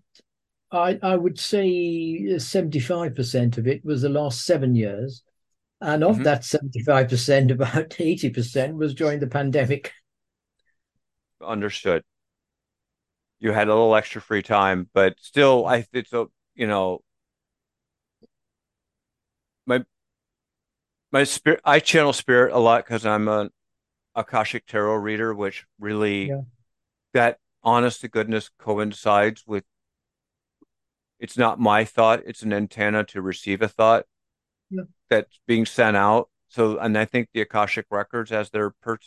i 0.71 0.99
i 1.01 1.15
would 1.15 1.39
say 1.39 2.21
75% 2.23 3.57
of 3.57 3.67
it 3.67 3.83
was 3.85 4.01
the 4.01 4.09
last 4.09 4.45
seven 4.45 4.75
years 4.75 5.23
and 5.81 6.03
of 6.03 6.15
mm-hmm. 6.15 6.23
that 6.23 6.41
75% 6.41 7.51
about 7.51 7.89
80% 7.89 8.75
was 8.75 8.93
during 8.93 9.19
the 9.19 9.27
pandemic 9.27 9.93
understood 11.45 12.03
you 13.39 13.51
had 13.51 13.67
a 13.67 13.73
little 13.73 13.95
extra 13.95 14.21
free 14.21 14.41
time 14.41 14.89
but 14.93 15.15
still 15.19 15.65
i 15.65 15.85
it's 15.93 16.13
a 16.13 16.25
you 16.55 16.67
know 16.67 17.01
my 19.65 19.83
my 21.11 21.23
spirit 21.23 21.61
I 21.63 21.79
channel 21.79 22.13
spirit 22.13 22.53
a 22.53 22.59
lot 22.59 22.85
because 22.85 23.05
I'm 23.05 23.27
a 23.27 23.49
Akashic 24.15 24.65
tarot 24.65 24.95
reader, 24.95 25.33
which 25.33 25.65
really 25.79 26.29
yeah. 26.29 26.41
that 27.13 27.39
honest 27.63 28.01
to 28.01 28.07
goodness 28.07 28.49
coincides 28.59 29.43
with 29.45 29.63
it's 31.19 31.37
not 31.37 31.59
my 31.59 31.85
thought, 31.85 32.21
it's 32.25 32.43
an 32.43 32.53
antenna 32.53 33.03
to 33.05 33.21
receive 33.21 33.61
a 33.61 33.67
thought 33.67 34.05
yeah. 34.69 34.83
that's 35.09 35.39
being 35.47 35.65
sent 35.65 35.97
out. 35.97 36.29
So 36.49 36.77
and 36.77 36.97
I 36.97 37.05
think 37.05 37.29
the 37.33 37.41
Akashic 37.41 37.85
records 37.89 38.31
as 38.31 38.49
they're 38.49 38.71
per- 38.81 38.99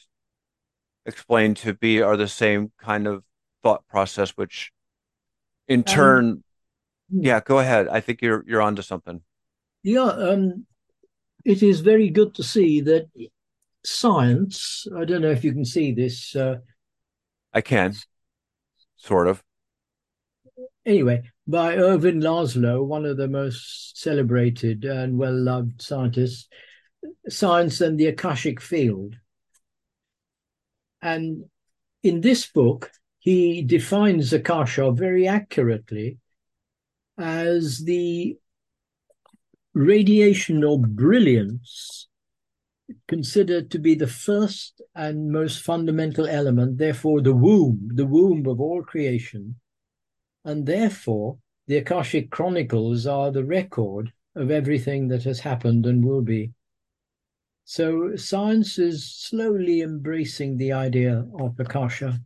explained 1.07 1.57
to 1.59 1.75
be 1.75 2.03
are 2.03 2.17
the 2.17 2.29
same 2.29 2.73
kind 2.79 3.07
of 3.07 3.25
thought 3.63 3.87
process, 3.89 4.31
which 4.31 4.73
in 5.67 5.81
um, 5.81 5.85
turn 5.85 6.45
hmm. 7.11 7.21
yeah, 7.23 7.41
go 7.41 7.59
ahead. 7.59 7.89
I 7.89 8.01
think 8.01 8.23
you're 8.23 8.45
you're 8.47 8.63
onto 8.63 8.83
something. 8.83 9.23
Yeah, 9.83 10.07
um, 10.07 10.67
it 11.45 11.63
is 11.63 11.81
very 11.81 12.11
good 12.11 12.35
to 12.35 12.43
see 12.43 12.81
that 12.83 13.09
science. 13.85 14.87
I 14.97 15.05
don't 15.05 15.23
know 15.23 15.31
if 15.31 15.45
you 15.45 15.53
can 15.53 15.65
see 15.65 15.93
this. 15.93 16.35
Uh, 16.35 16.57
I 17.53 17.61
can, 17.61 17.95
sort 18.97 19.29
of. 19.29 19.43
Anyway, 20.85 21.23
by 21.47 21.77
Ervin 21.77 22.21
Laszlo, 22.21 22.85
one 22.85 23.05
of 23.05 23.17
the 23.17 23.29
most 23.29 24.01
celebrated 24.01 24.85
and 24.85 25.19
well 25.19 25.35
loved 25.35 25.83
scientists, 25.83 26.49
Science 27.29 27.81
and 27.81 27.99
the 27.99 28.07
Akashic 28.07 28.61
Field. 28.61 29.17
And 31.01 31.45
in 32.03 32.21
this 32.21 32.47
book, 32.47 32.91
he 33.19 33.63
defines 33.63 34.33
Akasha 34.33 34.93
very 34.93 35.29
accurately 35.29 36.19
as 37.19 37.81
the 37.81 38.37
radiation 39.75 40.65
or 40.65 40.79
brilliance 40.79 42.08
considered 43.07 43.71
to 43.71 43.79
be 43.79 43.95
the 43.95 44.07
first 44.07 44.81
and 44.95 45.31
most 45.31 45.63
fundamental 45.63 46.27
element, 46.27 46.79
therefore, 46.79 47.21
the 47.21 47.35
womb, 47.35 47.91
the 47.95 48.07
womb 48.07 48.47
of 48.47 48.61
all 48.61 48.83
creation. 48.83 49.57
And 50.45 50.67
therefore, 50.67 51.39
the 51.67 51.77
Akashic 51.77 52.31
Chronicles 52.31 53.07
are 53.07 53.31
the 53.31 53.45
record 53.45 54.13
of 54.35 54.51
everything 54.51 55.09
that 55.09 55.25
has 55.25 55.41
happened 55.41 55.85
and 55.87 56.05
will 56.05 56.23
be. 56.23 56.53
So, 57.65 58.17
science 58.17 58.79
is 58.79 59.05
slowly 59.05 59.83
embracing 59.83 60.57
the 60.57 60.73
idea 60.73 61.27
of 61.39 61.61
Akasha. 61.61 62.21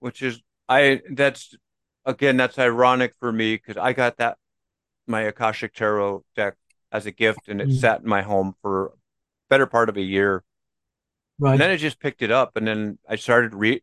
Which 0.00 0.22
is, 0.22 0.42
I, 0.68 1.00
that's, 1.12 1.54
again, 2.04 2.36
that's 2.36 2.58
ironic 2.58 3.14
for 3.20 3.30
me 3.30 3.54
because 3.54 3.76
I 3.76 3.92
got 3.92 4.16
that 4.16 4.38
my 5.06 5.22
Akashic 5.22 5.74
Tarot 5.74 6.24
deck 6.34 6.56
as 6.90 7.06
a 7.06 7.12
gift, 7.12 7.48
and 7.48 7.60
it 7.60 7.68
mm. 7.68 7.78
sat 7.78 8.00
in 8.00 8.08
my 8.08 8.22
home 8.22 8.54
for 8.62 8.92
better 9.52 9.66
part 9.66 9.90
of 9.90 9.98
a 9.98 10.02
year. 10.02 10.42
Right. 11.38 11.52
And 11.52 11.60
then 11.60 11.70
I 11.70 11.76
just 11.76 12.00
picked 12.00 12.22
it 12.22 12.30
up, 12.30 12.56
and 12.56 12.66
then 12.66 12.98
I 13.06 13.16
started 13.16 13.52
re- 13.54 13.82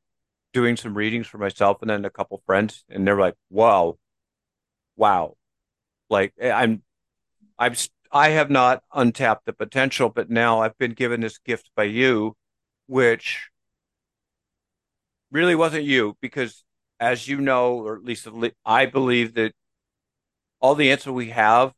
doing 0.52 0.76
some 0.76 0.98
readings 0.98 1.28
for 1.28 1.38
myself, 1.38 1.78
and 1.82 1.90
then 1.92 2.06
a 2.06 2.10
couple 2.10 2.42
friends, 2.48 2.84
and 2.90 3.06
they're 3.06 3.20
like, 3.20 3.36
"Wow, 3.52 4.00
wow!" 4.96 5.36
Like 6.10 6.34
eh, 6.40 6.52
I'm, 6.52 6.82
I'm, 7.60 7.76
I 8.12 8.30
have 8.30 8.50
not 8.50 8.82
untapped 8.96 9.46
the 9.46 9.54
potential, 9.54 10.10
but 10.10 10.32
now 10.32 10.62
I've 10.62 10.78
been 10.80 10.94
given 10.94 11.22
this 11.22 11.38
gift 11.38 11.70
by 11.76 11.84
you, 11.84 12.36
which 12.88 13.50
really 15.30 15.54
wasn't 15.56 15.84
you, 15.84 16.18
because 16.20 16.64
as 17.00 17.28
you 17.28 17.40
know, 17.40 17.76
or 17.76 17.96
at 17.96 18.04
least 18.04 18.28
I 18.66 18.88
believe 18.88 19.36
that 19.36 19.54
all 20.62 20.74
the 20.74 20.92
answers 20.92 21.14
we 21.14 21.30
have 21.30 21.74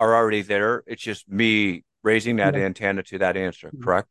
are 0.00 0.14
already 0.14 0.40
there. 0.40 0.82
It's 0.86 1.02
just 1.02 1.28
me 1.28 1.84
raising 2.04 2.36
that 2.36 2.54
yeah. 2.54 2.60
antenna 2.66 3.02
to 3.02 3.18
that 3.18 3.36
answer, 3.36 3.68
mm-hmm. 3.68 3.82
correct? 3.82 4.08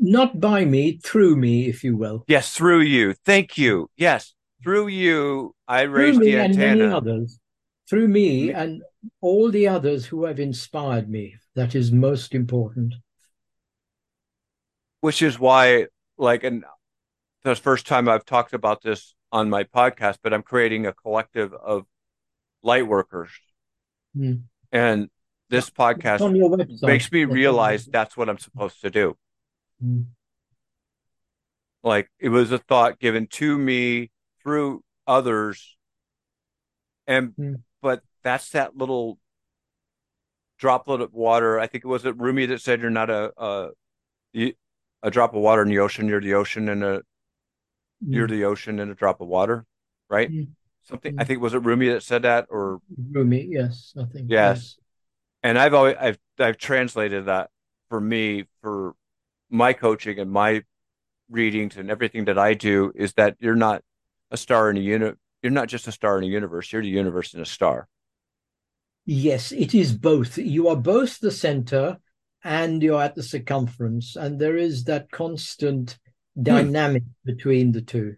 Not 0.00 0.40
by 0.40 0.64
me, 0.64 0.98
through 1.04 1.36
me, 1.36 1.68
if 1.68 1.84
you 1.84 1.96
will. 1.96 2.24
Yes, 2.26 2.52
through 2.52 2.80
you. 2.80 3.14
Thank 3.24 3.56
you. 3.56 3.88
Yes, 3.96 4.34
through 4.64 4.88
you, 4.88 5.54
I 5.68 5.82
raised 5.82 6.20
the 6.20 6.36
antenna. 6.36 6.70
And 6.70 6.78
many 6.80 6.92
others. 6.92 7.38
Through 7.88 8.08
me 8.08 8.50
and 8.50 8.82
all 9.20 9.50
the 9.50 9.68
others 9.68 10.04
who 10.04 10.24
have 10.24 10.40
inspired 10.40 11.08
me. 11.08 11.36
That 11.54 11.74
is 11.74 11.92
most 11.92 12.34
important. 12.34 12.94
Which 15.00 15.22
is 15.22 15.38
why, 15.38 15.86
like, 16.16 16.42
and 16.42 16.64
the 17.44 17.54
first 17.54 17.86
time 17.86 18.08
I've 18.08 18.24
talked 18.24 18.52
about 18.52 18.82
this 18.82 19.14
on 19.30 19.48
my 19.48 19.64
podcast, 19.64 20.18
but 20.22 20.34
I'm 20.34 20.42
creating 20.42 20.86
a 20.86 20.92
collective 20.92 21.54
of 21.54 21.86
light 22.62 22.86
workers. 22.86 23.30
Mm. 24.16 24.42
And 24.72 25.08
this 25.50 25.70
podcast 25.70 26.82
makes 26.82 27.10
me 27.10 27.24
realize 27.24 27.86
that's 27.86 28.16
what 28.16 28.28
I'm 28.28 28.38
supposed 28.38 28.80
to 28.82 28.90
do. 28.90 29.16
Mm. 29.84 30.06
Like 31.82 32.10
it 32.18 32.28
was 32.28 32.52
a 32.52 32.58
thought 32.58 32.98
given 32.98 33.26
to 33.28 33.56
me 33.56 34.10
through 34.42 34.82
others. 35.06 35.76
And 37.06 37.32
mm. 37.38 37.62
but 37.80 38.02
that's 38.22 38.50
that 38.50 38.76
little 38.76 39.18
droplet 40.58 41.00
of 41.00 41.14
water. 41.14 41.58
I 41.58 41.66
think 41.66 41.84
it 41.84 41.88
was 41.88 42.04
it 42.04 42.18
Rumi 42.18 42.46
that 42.46 42.60
said 42.60 42.80
you're 42.80 42.90
not 42.90 43.10
a 43.10 43.32
a, 44.34 44.54
a 45.02 45.10
drop 45.10 45.34
of 45.34 45.40
water 45.40 45.62
in 45.62 45.68
the 45.68 45.78
ocean, 45.78 46.08
you're 46.08 46.20
the 46.20 46.34
ocean 46.34 46.68
and 46.68 46.84
a 46.84 47.02
you're 48.06 48.26
mm. 48.26 48.30
the 48.30 48.44
ocean 48.44 48.78
and 48.80 48.90
a 48.90 48.94
drop 48.94 49.20
of 49.20 49.28
water, 49.28 49.64
right? 50.10 50.30
Mm. 50.30 50.48
Something 50.82 51.16
I 51.18 51.24
think 51.24 51.40
was 51.40 51.54
it 51.54 51.64
Rumi 51.64 51.88
that 51.88 52.02
said 52.02 52.22
that 52.22 52.46
or 52.50 52.80
Rumi, 53.12 53.46
yes, 53.50 53.94
I 53.98 54.04
think. 54.04 54.30
Yes. 54.30 54.56
yes. 54.56 54.76
And 55.42 55.58
I've 55.58 55.74
always 55.74 55.96
I've 56.00 56.18
I've 56.38 56.58
translated 56.58 57.26
that 57.26 57.50
for 57.88 58.00
me 58.00 58.44
for 58.62 58.94
my 59.50 59.72
coaching 59.72 60.18
and 60.18 60.30
my 60.30 60.62
readings 61.30 61.76
and 61.76 61.90
everything 61.90 62.26
that 62.26 62.38
I 62.38 62.54
do 62.54 62.92
is 62.94 63.12
that 63.14 63.36
you're 63.38 63.54
not 63.54 63.82
a 64.30 64.36
star 64.36 64.70
in 64.70 64.76
a 64.76 64.80
unit 64.80 65.18
you're 65.42 65.52
not 65.52 65.68
just 65.68 65.88
a 65.88 65.92
star 65.92 66.18
in 66.18 66.24
a 66.24 66.26
universe, 66.28 66.72
you're 66.72 66.82
the 66.82 66.88
universe 66.88 67.34
in 67.34 67.40
a 67.40 67.46
star. 67.46 67.88
Yes, 69.06 69.52
it 69.52 69.74
is 69.74 69.92
both. 69.92 70.36
You 70.36 70.68
are 70.68 70.76
both 70.76 71.18
the 71.20 71.30
center 71.30 71.98
and 72.44 72.82
you're 72.82 73.02
at 73.02 73.14
the 73.14 73.22
circumference, 73.22 74.16
and 74.16 74.38
there 74.38 74.56
is 74.56 74.84
that 74.84 75.10
constant 75.10 75.98
hmm. 76.34 76.42
dynamic 76.42 77.02
hmm. 77.02 77.30
between 77.32 77.72
the 77.72 77.82
two. 77.82 78.16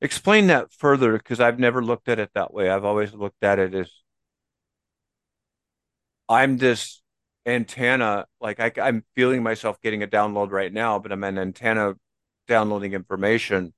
Explain 0.00 0.48
that 0.48 0.72
further 0.72 1.12
because 1.12 1.40
I've 1.40 1.58
never 1.58 1.82
looked 1.82 2.08
at 2.08 2.18
it 2.18 2.30
that 2.34 2.52
way. 2.52 2.68
I've 2.68 2.84
always 2.84 3.14
looked 3.14 3.42
at 3.42 3.58
it 3.58 3.74
as 3.74 3.90
I'm 6.28 6.56
this 6.58 7.02
antenna, 7.46 8.26
like 8.40 8.60
I, 8.60 8.72
I'm 8.80 9.04
feeling 9.14 9.42
myself 9.42 9.80
getting 9.80 10.02
a 10.02 10.06
download 10.06 10.50
right 10.50 10.72
now, 10.72 10.98
but 10.98 11.12
I'm 11.12 11.24
an 11.24 11.38
antenna 11.38 11.94
downloading 12.48 12.92
information. 12.92 13.72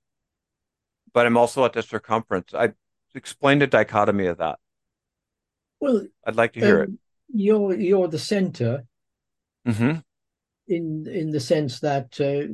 But 1.13 1.27
I'm 1.27 1.37
also 1.37 1.65
at 1.65 1.73
the 1.73 1.83
circumference. 1.83 2.55
I 2.55 2.73
explain 3.15 3.59
the 3.59 3.67
dichotomy 3.67 4.27
of 4.27 4.39
that. 4.39 4.59
Well, 5.81 6.07
I'd 6.27 6.37
like 6.37 6.53
to 6.55 6.61
hear 6.61 6.83
um, 6.83 6.83
it. 6.83 6.91
You're 7.35 7.75
you're 7.75 8.09
the 8.09 8.19
center, 8.19 8.85
mm-hmm. 9.67 9.99
in 10.69 11.07
in 11.07 11.31
the 11.31 11.41
sense 11.41 11.81
that 11.81 12.21
uh, 12.21 12.53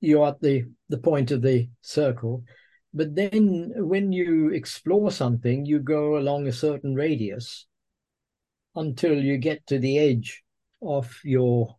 you're 0.00 0.28
at 0.28 0.40
the 0.40 0.64
the 0.88 0.98
point 0.98 1.30
of 1.30 1.42
the 1.42 1.68
circle. 1.80 2.44
But 2.94 3.14
then 3.14 3.72
when 3.76 4.12
you 4.12 4.50
explore 4.50 5.10
something, 5.10 5.66
you 5.66 5.80
go 5.80 6.16
along 6.16 6.46
a 6.46 6.52
certain 6.52 6.94
radius 6.94 7.66
until 8.76 9.14
you 9.14 9.38
get 9.38 9.66
to 9.66 9.78
the 9.78 9.98
edge 9.98 10.42
of 10.82 11.18
your 11.24 11.76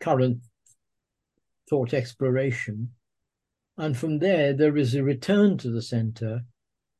current 0.00 0.38
thought 1.68 1.94
exploration. 1.94 2.90
And 3.78 3.96
from 3.96 4.18
there, 4.18 4.52
there 4.52 4.76
is 4.76 4.94
a 4.94 5.02
return 5.02 5.58
to 5.58 5.70
the 5.70 5.82
center 5.82 6.42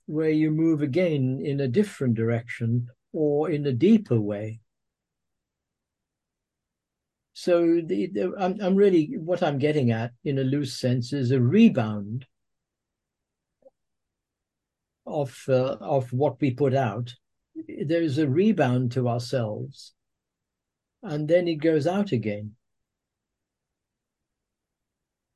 where 0.06 0.30
you 0.30 0.50
move 0.50 0.82
again 0.82 1.40
in 1.44 1.60
a 1.60 1.68
different 1.68 2.14
direction 2.14 2.88
or 3.12 3.50
in 3.50 3.66
a 3.66 3.72
deeper 3.72 4.20
way. 4.20 4.60
So 7.32 7.82
the, 7.84 8.06
the, 8.06 8.32
I'm, 8.38 8.58
I'm 8.62 8.76
really 8.76 9.14
what 9.18 9.42
I'm 9.42 9.58
getting 9.58 9.90
at 9.90 10.12
in 10.24 10.38
a 10.38 10.44
loose 10.44 10.78
sense 10.80 11.12
is 11.12 11.30
a 11.30 11.40
rebound 11.40 12.24
of 15.06 15.38
uh, 15.48 15.76
of 15.80 16.10
what 16.12 16.40
we 16.40 16.52
put 16.52 16.74
out. 16.74 17.14
There's 17.68 18.18
a 18.18 18.28
rebound 18.28 18.92
to 18.92 19.08
ourselves, 19.08 19.92
and 21.02 21.28
then 21.28 21.48
it 21.48 21.56
goes 21.56 21.86
out 21.86 22.12
again. 22.12 22.52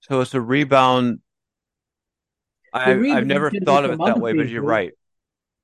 So 0.01 0.21
it's 0.21 0.35
a 0.35 0.41
rebound. 0.41 1.21
I, 2.73 2.93
I've 2.93 3.27
never 3.27 3.51
thought 3.51 3.85
of 3.85 3.93
it 3.93 3.99
that 4.05 4.19
way, 4.19 4.33
people. 4.33 4.45
but 4.45 4.51
you're 4.51 4.63
right. 4.63 4.93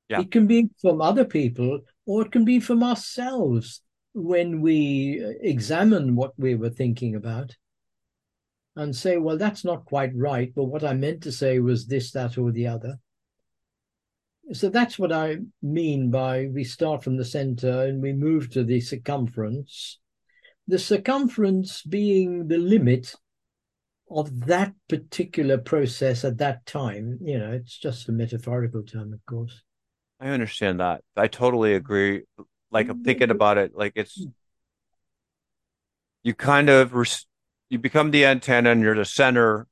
Yeah. 0.09 0.21
It 0.21 0.31
can 0.31 0.47
be 0.47 0.71
from 0.81 1.01
other 1.01 1.25
people, 1.25 1.81
or 2.05 2.23
it 2.23 2.33
can 2.33 2.45
be 2.45 2.61
from 2.61 2.83
ourselves 2.83 3.81
when 4.15 4.61
we 4.61 5.23
examine 5.41 6.17
what 6.17 6.33
we 6.39 6.55
were 6.55 6.71
thinking 6.71 7.15
about 7.15 7.55
and 8.77 8.95
say, 8.95 9.17
well, 9.17 9.37
that's 9.37 9.65
not 9.65 9.85
quite 9.85 10.15
right, 10.15 10.53
but 10.55 10.65
what 10.65 10.85
I 10.85 10.93
meant 10.93 11.23
to 11.23 11.33
say 11.33 11.59
was 11.59 11.87
this, 11.87 12.13
that, 12.13 12.39
or 12.39 12.53
the 12.53 12.67
other. 12.67 12.99
So 14.53 14.69
that's 14.69 14.99
what 14.99 15.13
I 15.13 15.39
mean 15.61 16.11
by 16.11 16.47
we 16.47 16.65
start 16.65 17.03
from 17.03 17.17
the 17.17 17.25
center 17.25 17.85
and 17.85 18.01
we 18.01 18.13
move 18.13 18.51
to 18.51 18.63
the 18.65 18.81
circumference. 18.81 19.99
The 20.69 20.79
circumference 20.79 21.83
being 21.83 22.49
the 22.49 22.59
limit 22.59 23.15
of 24.11 24.47
that 24.47 24.73
particular 24.89 25.59
process 25.59 26.25
at 26.25 26.39
that 26.39 26.65
time. 26.67 27.19
You 27.23 27.39
know, 27.39 27.53
it's 27.53 27.77
just 27.77 28.09
a 28.09 28.13
metaphorical 28.13 28.83
term, 28.85 29.13
of 29.13 29.25
course. 29.27 29.63
I 30.21 30.29
understand 30.29 30.81
that. 30.81 31.03
I 31.17 31.27
totally 31.27 31.75
agree 31.75 32.23
like 32.71 32.89
I'm 32.89 33.03
thinking 33.03 33.31
about 33.31 33.59
it, 33.59 33.73
like 33.75 33.93
it's 33.97 34.27
you 36.23 36.35
kind 36.35 36.69
of 36.69 36.93
you 37.69 37.79
become 37.79 38.11
the 38.11 38.27
antenna 38.27 38.71
and 38.71 38.83
you're 38.83 38.97
the 38.97 39.05
center, 39.05 39.67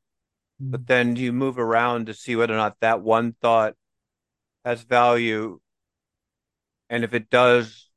but 0.60 0.82
mm. 0.82 0.86
then 0.86 1.16
you 1.16 1.32
move 1.32 1.58
around 1.58 2.06
to 2.06 2.14
see 2.14 2.36
whether 2.36 2.54
or 2.54 2.56
not 2.56 2.76
that 2.80 3.02
one 3.02 3.34
thought 3.40 3.74
has 4.64 4.82
value, 4.82 5.60
and 6.88 7.04
if 7.04 7.14
it 7.14 7.30
does, 7.30 7.90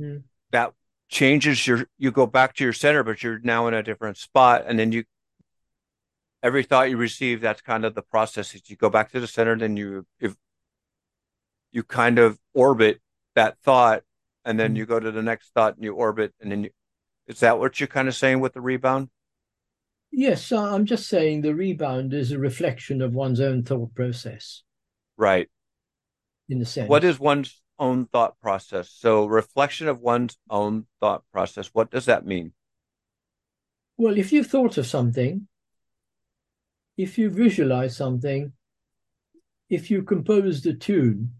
mm. 0.00 0.22
that 0.52 0.72
changes 1.08 1.66
your. 1.66 1.86
You 1.98 2.10
go 2.10 2.26
back 2.26 2.54
to 2.54 2.64
your 2.64 2.72
center, 2.72 3.02
but 3.02 3.22
you're 3.22 3.40
now 3.40 3.66
in 3.68 3.74
a 3.74 3.82
different 3.82 4.16
spot, 4.16 4.64
and 4.66 4.78
then 4.78 4.92
you 4.92 5.04
every 6.44 6.62
thought 6.62 6.90
you 6.90 6.98
receive 6.98 7.40
that's 7.40 7.62
kind 7.62 7.84
of 7.86 7.94
the 7.94 8.02
process 8.02 8.54
is 8.54 8.68
you 8.68 8.76
go 8.76 8.90
back 8.90 9.10
to 9.10 9.18
the 9.18 9.26
center 9.26 9.56
then 9.56 9.76
you 9.76 10.06
if 10.20 10.36
you 11.72 11.82
kind 11.82 12.18
of 12.18 12.38
orbit 12.52 13.00
that 13.34 13.56
thought 13.64 14.02
and 14.44 14.60
then 14.60 14.70
mm-hmm. 14.70 14.76
you 14.76 14.86
go 14.86 15.00
to 15.00 15.10
the 15.10 15.22
next 15.22 15.52
thought 15.54 15.74
and 15.74 15.82
you 15.82 15.94
orbit 15.94 16.32
and 16.40 16.52
then 16.52 16.64
you 16.64 16.70
is 17.26 17.40
that 17.40 17.58
what 17.58 17.80
you're 17.80 17.86
kind 17.86 18.06
of 18.06 18.14
saying 18.14 18.40
with 18.40 18.52
the 18.52 18.60
rebound 18.60 19.08
yes 20.12 20.52
i'm 20.52 20.84
just 20.84 21.08
saying 21.08 21.40
the 21.40 21.54
rebound 21.54 22.12
is 22.12 22.30
a 22.30 22.38
reflection 22.38 23.00
of 23.00 23.14
one's 23.14 23.40
own 23.40 23.62
thought 23.62 23.92
process 23.94 24.62
right 25.16 25.48
in 26.48 26.58
the 26.58 26.66
sense 26.66 26.88
what 26.88 27.04
is 27.04 27.18
one's 27.18 27.60
own 27.78 28.06
thought 28.06 28.38
process 28.40 28.90
so 28.90 29.26
reflection 29.26 29.88
of 29.88 30.00
one's 30.00 30.36
own 30.48 30.86
thought 31.00 31.22
process 31.32 31.70
what 31.72 31.90
does 31.90 32.06
that 32.06 32.24
mean 32.24 32.52
well 33.96 34.16
if 34.16 34.32
you've 34.32 34.46
thought 34.46 34.78
of 34.78 34.86
something 34.86 35.46
if 36.96 37.18
you 37.18 37.28
visualize 37.30 37.96
something 37.96 38.52
if 39.68 39.90
you 39.90 40.02
compose 40.02 40.64
a 40.66 40.74
tune 40.74 41.30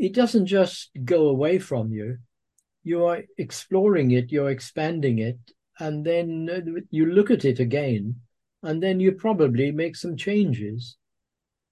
it 0.00 0.14
doesn't 0.14 0.46
just 0.46 0.90
go 1.04 1.28
away 1.28 1.58
from 1.58 1.92
you. 1.92 2.16
You 2.82 3.04
are 3.04 3.22
exploring 3.36 4.12
it, 4.12 4.32
you're 4.32 4.50
expanding 4.50 5.18
it, 5.18 5.38
and 5.78 6.06
then 6.06 6.48
uh, 6.50 6.80
you 6.88 7.04
look 7.04 7.30
at 7.30 7.44
it 7.44 7.60
again, 7.60 8.16
and 8.62 8.82
then 8.82 8.98
you 8.98 9.12
probably 9.12 9.70
make 9.70 9.94
some 9.94 10.16
changes. 10.16 10.96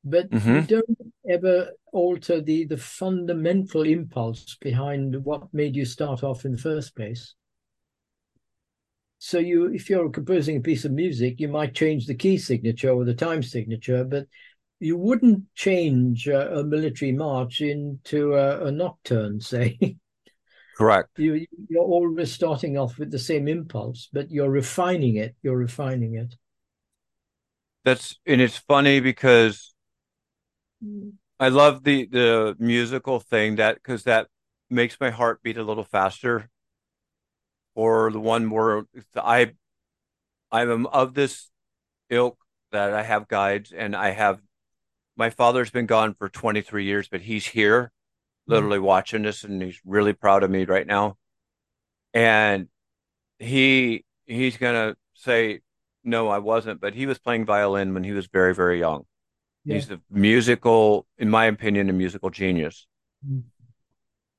But 0.04 0.30
mm-hmm. 0.30 0.54
you 0.54 0.62
don't 0.62 0.98
ever 1.28 1.72
alter 1.92 2.40
the, 2.40 2.64
the 2.64 2.76
fundamental 2.76 3.82
impulse 3.82 4.56
behind 4.60 5.24
what 5.24 5.52
made 5.52 5.76
you 5.76 5.84
start 5.84 6.22
off 6.22 6.44
in 6.44 6.52
the 6.52 6.58
first 6.58 6.94
place. 6.94 7.34
So 9.18 9.38
you, 9.38 9.66
if 9.66 9.90
you're 9.90 10.10
composing 10.10 10.56
a 10.56 10.60
piece 10.60 10.84
of 10.84 10.92
music, 10.92 11.40
you 11.40 11.48
might 11.48 11.74
change 11.74 12.06
the 12.06 12.14
key 12.14 12.38
signature 12.38 12.90
or 12.90 13.04
the 13.04 13.14
time 13.14 13.42
signature, 13.42 14.04
but 14.04 14.26
you 14.80 14.96
wouldn't 14.96 15.42
change 15.56 16.28
a 16.28 16.62
military 16.64 17.10
march 17.10 17.60
into 17.60 18.34
a, 18.34 18.66
a 18.66 18.70
nocturne, 18.70 19.40
say. 19.40 19.96
Correct. 20.76 21.10
You, 21.18 21.44
you're 21.68 21.82
always 21.82 22.32
starting 22.32 22.78
off 22.78 22.98
with 22.98 23.10
the 23.10 23.18
same 23.18 23.48
impulse, 23.48 24.08
but 24.12 24.30
you're 24.30 24.50
refining 24.50 25.16
it. 25.16 25.34
You're 25.42 25.56
refining 25.56 26.14
it. 26.14 26.36
That's 27.84 28.16
and 28.26 28.40
it's 28.40 28.58
funny 28.58 29.00
because 29.00 29.74
I 31.40 31.48
love 31.48 31.84
the 31.84 32.06
the 32.06 32.56
musical 32.58 33.20
thing 33.20 33.56
that 33.56 33.76
because 33.76 34.04
that 34.04 34.28
makes 34.70 34.98
my 35.00 35.10
heart 35.10 35.42
beat 35.42 35.56
a 35.56 35.62
little 35.62 35.84
faster. 35.84 36.48
Or 37.74 38.10
the 38.10 38.20
one 38.20 38.50
where 38.50 38.84
I 39.16 39.52
I'm 40.50 40.86
of 40.86 41.14
this 41.14 41.50
ilk 42.10 42.38
that 42.72 42.92
I 42.92 43.02
have 43.02 43.28
guides 43.28 43.72
and 43.72 43.94
I 43.94 44.10
have 44.10 44.40
my 45.16 45.30
father's 45.30 45.70
been 45.70 45.86
gone 45.86 46.14
for 46.14 46.28
23 46.28 46.84
years, 46.84 47.08
but 47.08 47.20
he's 47.20 47.46
here 47.46 47.84
mm-hmm. 47.84 48.52
literally 48.52 48.78
watching 48.78 49.22
this 49.22 49.44
and 49.44 49.62
he's 49.62 49.80
really 49.84 50.12
proud 50.12 50.42
of 50.42 50.50
me 50.50 50.64
right 50.64 50.86
now. 50.86 51.16
And 52.14 52.68
he 53.38 54.04
he's 54.26 54.56
gonna 54.56 54.96
say, 55.14 55.60
No, 56.02 56.28
I 56.28 56.38
wasn't, 56.38 56.80
but 56.80 56.94
he 56.94 57.06
was 57.06 57.18
playing 57.18 57.46
violin 57.46 57.94
when 57.94 58.04
he 58.04 58.12
was 58.12 58.26
very, 58.26 58.54
very 58.54 58.80
young. 58.80 59.04
Yeah. 59.68 59.74
He's 59.74 59.90
a 59.90 60.00
musical, 60.10 61.06
in 61.18 61.28
my 61.28 61.44
opinion, 61.44 61.90
a 61.90 61.92
musical 61.92 62.30
genius. 62.30 62.86
Mm-hmm. 63.26 63.40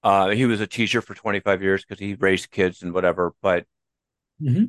Uh, 0.01 0.29
he 0.29 0.45
was 0.45 0.59
a 0.59 0.65
teacher 0.65 1.03
for 1.03 1.13
25 1.13 1.61
years 1.61 1.85
because 1.85 1.99
he 1.99 2.15
raised 2.15 2.49
kids 2.49 2.81
and 2.81 2.93
whatever, 2.93 3.35
but 3.43 3.65
mm-hmm. 4.41 4.65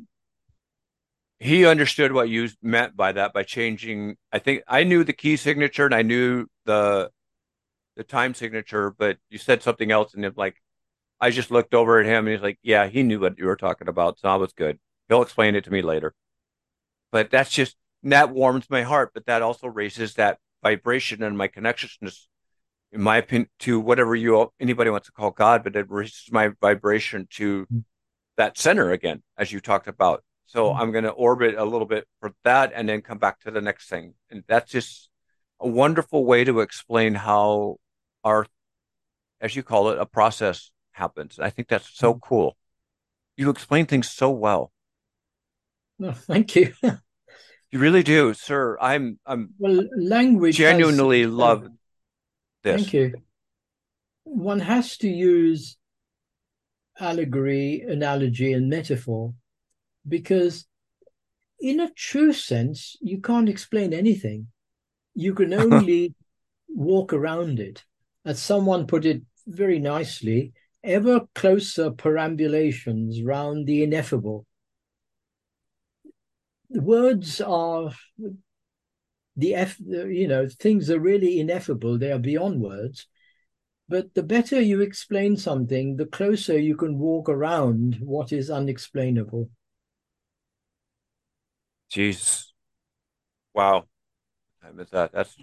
he 1.39 1.65
understood 1.65 2.11
what 2.11 2.29
you 2.29 2.49
meant 2.61 2.95
by 2.95 3.11
that 3.13 3.33
by 3.33 3.41
changing. 3.41 4.17
I 4.31 4.37
think 4.37 4.61
I 4.67 4.83
knew 4.83 5.03
the 5.03 5.13
key 5.13 5.35
signature 5.35 5.85
and 5.85 5.95
I 5.95 6.03
knew 6.03 6.45
the 6.65 7.09
the 7.95 8.03
time 8.03 8.35
signature, 8.35 8.91
but 8.95 9.17
you 9.31 9.39
said 9.39 9.63
something 9.63 9.91
else, 9.91 10.13
and 10.13 10.23
it 10.23 10.37
like 10.37 10.61
I 11.19 11.31
just 11.31 11.49
looked 11.49 11.73
over 11.73 11.99
at 11.99 12.05
him, 12.05 12.27
and 12.27 12.35
he's 12.35 12.43
like, 12.43 12.59
"Yeah, 12.61 12.85
he 12.87 13.01
knew 13.01 13.19
what 13.19 13.39
you 13.39 13.45
were 13.47 13.55
talking 13.55 13.87
about, 13.87 14.19
so 14.19 14.27
that 14.27 14.39
was 14.39 14.53
good. 14.53 14.79
He'll 15.09 15.23
explain 15.23 15.55
it 15.55 15.63
to 15.63 15.71
me 15.71 15.81
later." 15.81 16.13
But 17.11 17.31
that's 17.31 17.49
just 17.49 17.77
that 18.03 18.29
warms 18.29 18.69
my 18.69 18.83
heart, 18.83 19.11
but 19.15 19.25
that 19.25 19.41
also 19.41 19.67
raises 19.67 20.15
that 20.15 20.37
vibration 20.63 21.23
and 21.23 21.37
my 21.37 21.47
connectedness, 21.47 22.27
in 22.91 23.01
my 23.01 23.17
opinion, 23.17 23.49
to 23.59 23.79
whatever 23.79 24.15
you 24.15 24.35
all, 24.35 24.53
anybody 24.59 24.89
wants 24.89 25.07
to 25.07 25.13
call 25.13 25.31
God, 25.31 25.63
but 25.63 25.75
it 25.75 25.89
raises 25.89 26.29
my 26.31 26.49
vibration 26.61 27.27
to 27.31 27.67
that 28.37 28.57
center 28.57 28.91
again, 28.91 29.23
as 29.37 29.51
you 29.51 29.59
talked 29.59 29.87
about. 29.87 30.23
So 30.45 30.65
mm-hmm. 30.65 30.81
I'm 30.81 30.91
going 30.91 31.03
to 31.03 31.11
orbit 31.11 31.55
a 31.55 31.63
little 31.63 31.87
bit 31.87 32.07
for 32.19 32.33
that, 32.43 32.71
and 32.75 32.87
then 32.87 33.01
come 33.01 33.17
back 33.17 33.39
to 33.41 33.51
the 33.51 33.61
next 33.61 33.87
thing, 33.89 34.13
and 34.29 34.43
that's 34.47 34.71
just 34.71 35.09
a 35.59 35.67
wonderful 35.67 36.25
way 36.25 36.43
to 36.43 36.59
explain 36.59 37.13
how 37.13 37.77
our, 38.23 38.45
as 39.39 39.55
you 39.55 39.63
call 39.63 39.89
it, 39.89 39.99
a 39.99 40.05
process 40.05 40.71
happens. 40.91 41.39
I 41.39 41.49
think 41.49 41.67
that's 41.67 41.89
so 41.95 42.13
mm-hmm. 42.13 42.19
cool. 42.19 42.57
You 43.37 43.49
explain 43.49 43.85
things 43.85 44.09
so 44.09 44.29
well. 44.31 44.71
No, 45.97 46.11
thank 46.11 46.55
you. 46.55 46.73
you 47.71 47.79
really 47.79 48.03
do, 48.03 48.33
sir. 48.33 48.77
I'm 48.79 49.19
I'm 49.25 49.53
well 49.57 49.87
language 49.97 50.57
genuinely 50.57 51.21
has, 51.21 51.31
love 51.31 51.67
this. 52.63 52.81
Thank 52.81 52.93
you. 52.93 53.13
One 54.23 54.59
has 54.59 54.97
to 54.97 55.09
use 55.09 55.77
allegory, 56.99 57.81
analogy, 57.87 58.53
and 58.53 58.69
metaphor 58.69 59.33
because 60.07 60.65
in 61.59 61.79
a 61.79 61.91
true 61.91 62.33
sense, 62.33 62.97
you 63.01 63.21
can't 63.21 63.49
explain 63.49 63.93
anything. 63.93 64.47
You 65.13 65.33
can 65.33 65.53
only 65.65 66.13
walk 66.67 67.13
around 67.13 67.59
it 67.59 67.83
as 68.25 68.41
someone 68.41 68.87
put 68.87 69.05
it 69.05 69.21
very 69.47 69.79
nicely, 69.79 70.53
ever 70.83 71.21
closer 71.35 71.91
perambulations 71.91 73.21
round 73.21 73.67
the 73.67 73.83
ineffable. 73.83 74.45
Words 76.73 77.41
are 77.41 77.91
the 79.35 79.55
F, 79.55 79.77
you 79.79 80.27
know, 80.27 80.47
things 80.47 80.89
are 80.89 80.99
really 80.99 81.39
ineffable, 81.39 81.97
they 81.97 82.11
are 82.11 82.19
beyond 82.19 82.61
words. 82.61 83.07
But 83.89 84.13
the 84.13 84.23
better 84.23 84.61
you 84.61 84.79
explain 84.81 85.35
something, 85.35 85.97
the 85.97 86.05
closer 86.05 86.57
you 86.57 86.77
can 86.77 86.97
walk 86.97 87.27
around 87.27 87.97
what 88.01 88.31
is 88.31 88.49
unexplainable. 88.49 89.49
Jesus. 91.89 92.53
Wow. 93.53 93.85
I 94.63 94.71
miss 94.71 94.89
that. 94.91 95.11
That's 95.11 95.35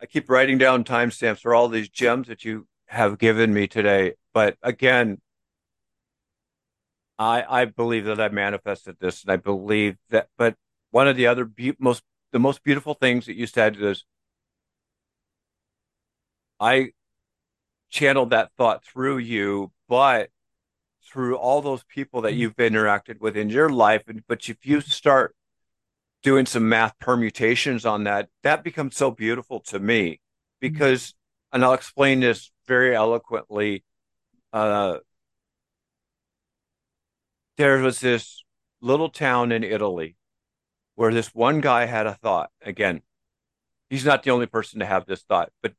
I 0.00 0.06
keep 0.06 0.28
writing 0.28 0.58
down 0.58 0.84
timestamps 0.84 1.40
for 1.40 1.54
all 1.54 1.68
these 1.68 1.88
gems 1.88 2.28
that 2.28 2.44
you 2.44 2.66
have 2.86 3.18
given 3.18 3.52
me 3.52 3.66
today. 3.66 4.12
But 4.32 4.56
again, 4.62 5.20
I 7.18 7.44
I 7.62 7.64
believe 7.66 8.04
that 8.06 8.20
I 8.20 8.28
manifested 8.28 8.96
this, 9.00 9.22
and 9.22 9.32
I 9.32 9.36
believe 9.36 9.96
that. 10.10 10.28
But 10.36 10.56
one 10.90 11.08
of 11.08 11.16
the 11.16 11.26
other 11.26 11.44
be- 11.44 11.76
most 11.78 12.02
the 12.32 12.38
most 12.38 12.62
beautiful 12.64 12.94
things 12.94 13.26
that 13.26 13.36
you 13.36 13.46
said 13.46 13.76
is 13.80 14.04
I 16.60 16.92
channeled 17.90 18.30
that 18.30 18.50
thought 18.56 18.84
through 18.84 19.18
you, 19.18 19.72
but 19.88 20.30
through 21.04 21.36
all 21.36 21.62
those 21.62 21.84
people 21.84 22.22
that 22.22 22.34
you've 22.34 22.56
interacted 22.56 23.20
with 23.20 23.36
in 23.36 23.50
your 23.50 23.68
life. 23.68 24.04
And 24.08 24.22
but 24.26 24.48
if 24.48 24.64
you 24.66 24.80
start 24.80 25.34
doing 26.22 26.46
some 26.46 26.68
math 26.68 26.98
permutations 26.98 27.84
on 27.86 28.04
that, 28.04 28.28
that 28.42 28.64
becomes 28.64 28.96
so 28.96 29.10
beautiful 29.10 29.60
to 29.60 29.78
me 29.78 30.20
because, 30.60 31.14
and 31.52 31.64
I'll 31.64 31.74
explain 31.74 32.20
this 32.20 32.50
very 32.66 32.96
eloquently. 32.96 33.84
Uh, 34.52 34.98
there 37.56 37.78
was 37.78 38.00
this 38.00 38.42
little 38.80 39.08
town 39.08 39.52
in 39.52 39.64
Italy 39.64 40.16
where 40.94 41.12
this 41.12 41.34
one 41.34 41.60
guy 41.60 41.86
had 41.86 42.06
a 42.06 42.14
thought. 42.14 42.50
Again, 42.62 43.02
he's 43.90 44.04
not 44.04 44.22
the 44.22 44.30
only 44.30 44.46
person 44.46 44.80
to 44.80 44.86
have 44.86 45.06
this 45.06 45.22
thought, 45.22 45.50
but 45.62 45.74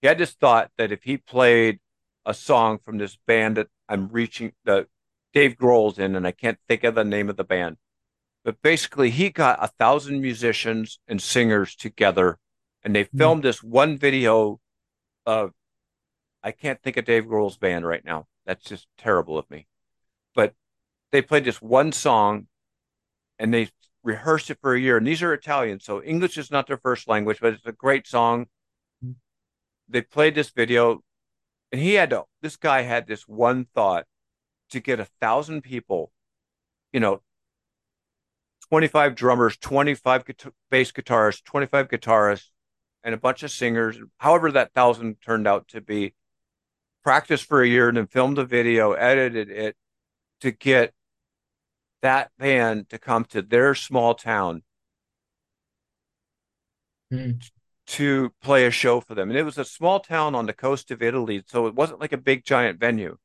he 0.00 0.08
had 0.08 0.18
this 0.18 0.32
thought 0.32 0.70
that 0.78 0.92
if 0.92 1.02
he 1.02 1.16
played 1.16 1.80
a 2.26 2.34
song 2.34 2.78
from 2.78 2.98
this 2.98 3.18
band 3.26 3.56
that 3.56 3.68
I'm 3.88 4.08
reaching, 4.08 4.52
the 4.64 4.86
Dave 5.32 5.56
Grohl's 5.56 5.98
in, 5.98 6.14
and 6.14 6.26
I 6.26 6.30
can't 6.30 6.58
think 6.68 6.84
of 6.84 6.94
the 6.94 7.04
name 7.04 7.28
of 7.28 7.36
the 7.36 7.44
band, 7.44 7.76
but 8.44 8.60
basically, 8.62 9.10
he 9.10 9.30
got 9.30 9.58
a 9.62 9.68
thousand 9.68 10.20
musicians 10.20 11.00
and 11.08 11.20
singers 11.20 11.74
together, 11.74 12.38
and 12.82 12.94
they 12.94 13.04
hmm. 13.04 13.18
filmed 13.18 13.40
mm-hmm. 13.40 13.48
this 13.48 13.62
one 13.62 13.96
video 13.96 14.60
of. 15.26 15.52
I 16.42 16.52
can't 16.52 16.82
think 16.82 16.98
of 16.98 17.06
Dave 17.06 17.24
Grohl's 17.24 17.56
band 17.56 17.86
right 17.86 18.04
now. 18.04 18.26
That's 18.44 18.64
just 18.64 18.86
terrible 18.98 19.38
of 19.38 19.50
me. 19.50 19.66
They 21.14 21.22
played 21.22 21.44
this 21.44 21.62
one 21.62 21.92
song, 21.92 22.48
and 23.38 23.54
they 23.54 23.68
rehearsed 24.02 24.50
it 24.50 24.58
for 24.60 24.74
a 24.74 24.80
year. 24.80 24.96
And 24.96 25.06
these 25.06 25.22
are 25.22 25.32
Italian, 25.32 25.78
so 25.78 26.02
English 26.02 26.36
is 26.36 26.50
not 26.50 26.66
their 26.66 26.76
first 26.76 27.06
language, 27.06 27.38
but 27.40 27.52
it's 27.52 27.66
a 27.66 27.70
great 27.70 28.08
song. 28.08 28.46
They 29.88 30.02
played 30.02 30.34
this 30.34 30.50
video, 30.50 31.04
and 31.70 31.80
he 31.80 31.94
had 31.94 32.10
to. 32.10 32.24
This 32.42 32.56
guy 32.56 32.82
had 32.82 33.06
this 33.06 33.28
one 33.28 33.68
thought 33.76 34.06
to 34.70 34.80
get 34.80 34.98
a 34.98 35.04
thousand 35.20 35.62
people, 35.62 36.10
you 36.92 36.98
know, 36.98 37.22
25 38.70 39.14
drummers, 39.14 39.56
25 39.58 40.24
guitar- 40.24 40.52
bass 40.68 40.90
guitarists, 40.90 41.44
25 41.44 41.86
guitarists, 41.86 42.48
and 43.04 43.14
a 43.14 43.18
bunch 43.18 43.44
of 43.44 43.52
singers, 43.52 44.00
however 44.18 44.50
that 44.50 44.72
thousand 44.72 45.20
turned 45.20 45.46
out 45.46 45.68
to 45.68 45.80
be, 45.80 46.12
practiced 47.04 47.44
for 47.44 47.62
a 47.62 47.68
year 47.68 47.86
and 47.86 47.98
then 47.98 48.08
filmed 48.08 48.38
a 48.38 48.44
video, 48.44 48.94
edited 48.94 49.48
it 49.48 49.76
to 50.40 50.50
get 50.50 50.92
that 52.04 52.30
band 52.38 52.90
to 52.90 52.98
come 52.98 53.24
to 53.24 53.40
their 53.40 53.74
small 53.74 54.14
town 54.14 54.62
mm. 57.10 57.42
to 57.86 58.30
play 58.42 58.66
a 58.66 58.70
show 58.70 59.00
for 59.00 59.14
them. 59.14 59.30
And 59.30 59.38
it 59.38 59.42
was 59.42 59.56
a 59.56 59.64
small 59.64 60.00
town 60.00 60.34
on 60.34 60.44
the 60.44 60.52
coast 60.52 60.90
of 60.90 61.02
Italy, 61.02 61.42
so 61.46 61.66
it 61.66 61.74
wasn't 61.74 62.00
like 62.00 62.12
a 62.12 62.18
big 62.18 62.44
giant 62.44 62.78
venue. 62.78 63.16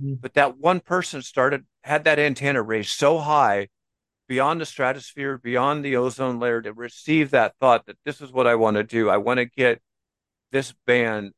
Mm. 0.00 0.20
But 0.20 0.34
that 0.34 0.56
one 0.56 0.78
person 0.78 1.20
started 1.22 1.64
had 1.82 2.04
that 2.04 2.20
antenna 2.20 2.62
raised 2.62 2.90
so 2.90 3.18
high 3.18 3.66
beyond 4.28 4.60
the 4.60 4.66
stratosphere, 4.66 5.36
beyond 5.36 5.84
the 5.84 5.96
ozone 5.96 6.38
layer 6.38 6.62
to 6.62 6.72
receive 6.72 7.32
that 7.32 7.54
thought 7.58 7.86
that 7.86 7.98
this 8.04 8.20
is 8.20 8.30
what 8.30 8.46
I 8.46 8.54
want 8.54 8.76
to 8.76 8.84
do. 8.84 9.10
I 9.10 9.16
want 9.16 9.38
to 9.38 9.46
get 9.46 9.82
this 10.52 10.72
band 10.86 11.32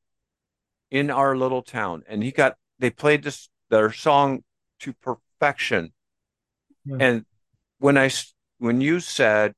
in 0.90 1.10
our 1.10 1.34
little 1.34 1.62
town. 1.62 2.02
And 2.06 2.22
he 2.22 2.30
got, 2.30 2.56
they 2.78 2.90
played 2.90 3.22
this, 3.22 3.48
their 3.70 3.90
song 3.90 4.44
to 4.80 4.92
perfection. 4.92 5.93
Yeah. 6.84 6.96
And 7.00 7.24
when 7.78 7.98
I, 7.98 8.10
when 8.58 8.80
you 8.80 9.00
said, 9.00 9.54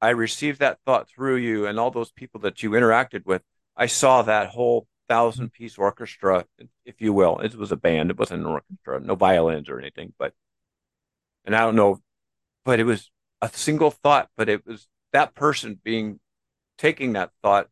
I 0.00 0.10
received 0.10 0.60
that 0.60 0.78
thought 0.86 1.08
through 1.08 1.36
you 1.36 1.66
and 1.66 1.78
all 1.78 1.90
those 1.90 2.12
people 2.12 2.40
that 2.42 2.62
you 2.62 2.70
interacted 2.70 3.26
with, 3.26 3.42
I 3.76 3.86
saw 3.86 4.22
that 4.22 4.48
whole 4.48 4.86
thousand 5.08 5.46
mm-hmm. 5.46 5.64
piece 5.64 5.78
orchestra, 5.78 6.44
if 6.84 7.00
you 7.00 7.12
will. 7.12 7.38
It 7.38 7.54
was 7.56 7.72
a 7.72 7.76
band, 7.76 8.10
it 8.10 8.18
wasn't 8.18 8.42
an 8.42 8.46
orchestra, 8.46 9.00
no 9.00 9.14
violins 9.14 9.68
or 9.68 9.78
anything, 9.78 10.12
but 10.18 10.32
and 11.44 11.56
I 11.56 11.60
don't 11.60 11.76
know 11.76 12.00
but 12.68 12.80
it 12.80 12.84
was 12.84 13.10
a 13.40 13.48
single 13.48 13.90
thought, 13.90 14.28
but 14.36 14.50
it 14.50 14.66
was 14.66 14.88
that 15.14 15.34
person 15.34 15.80
being 15.82 16.20
taking 16.76 17.14
that 17.14 17.30
thought 17.42 17.68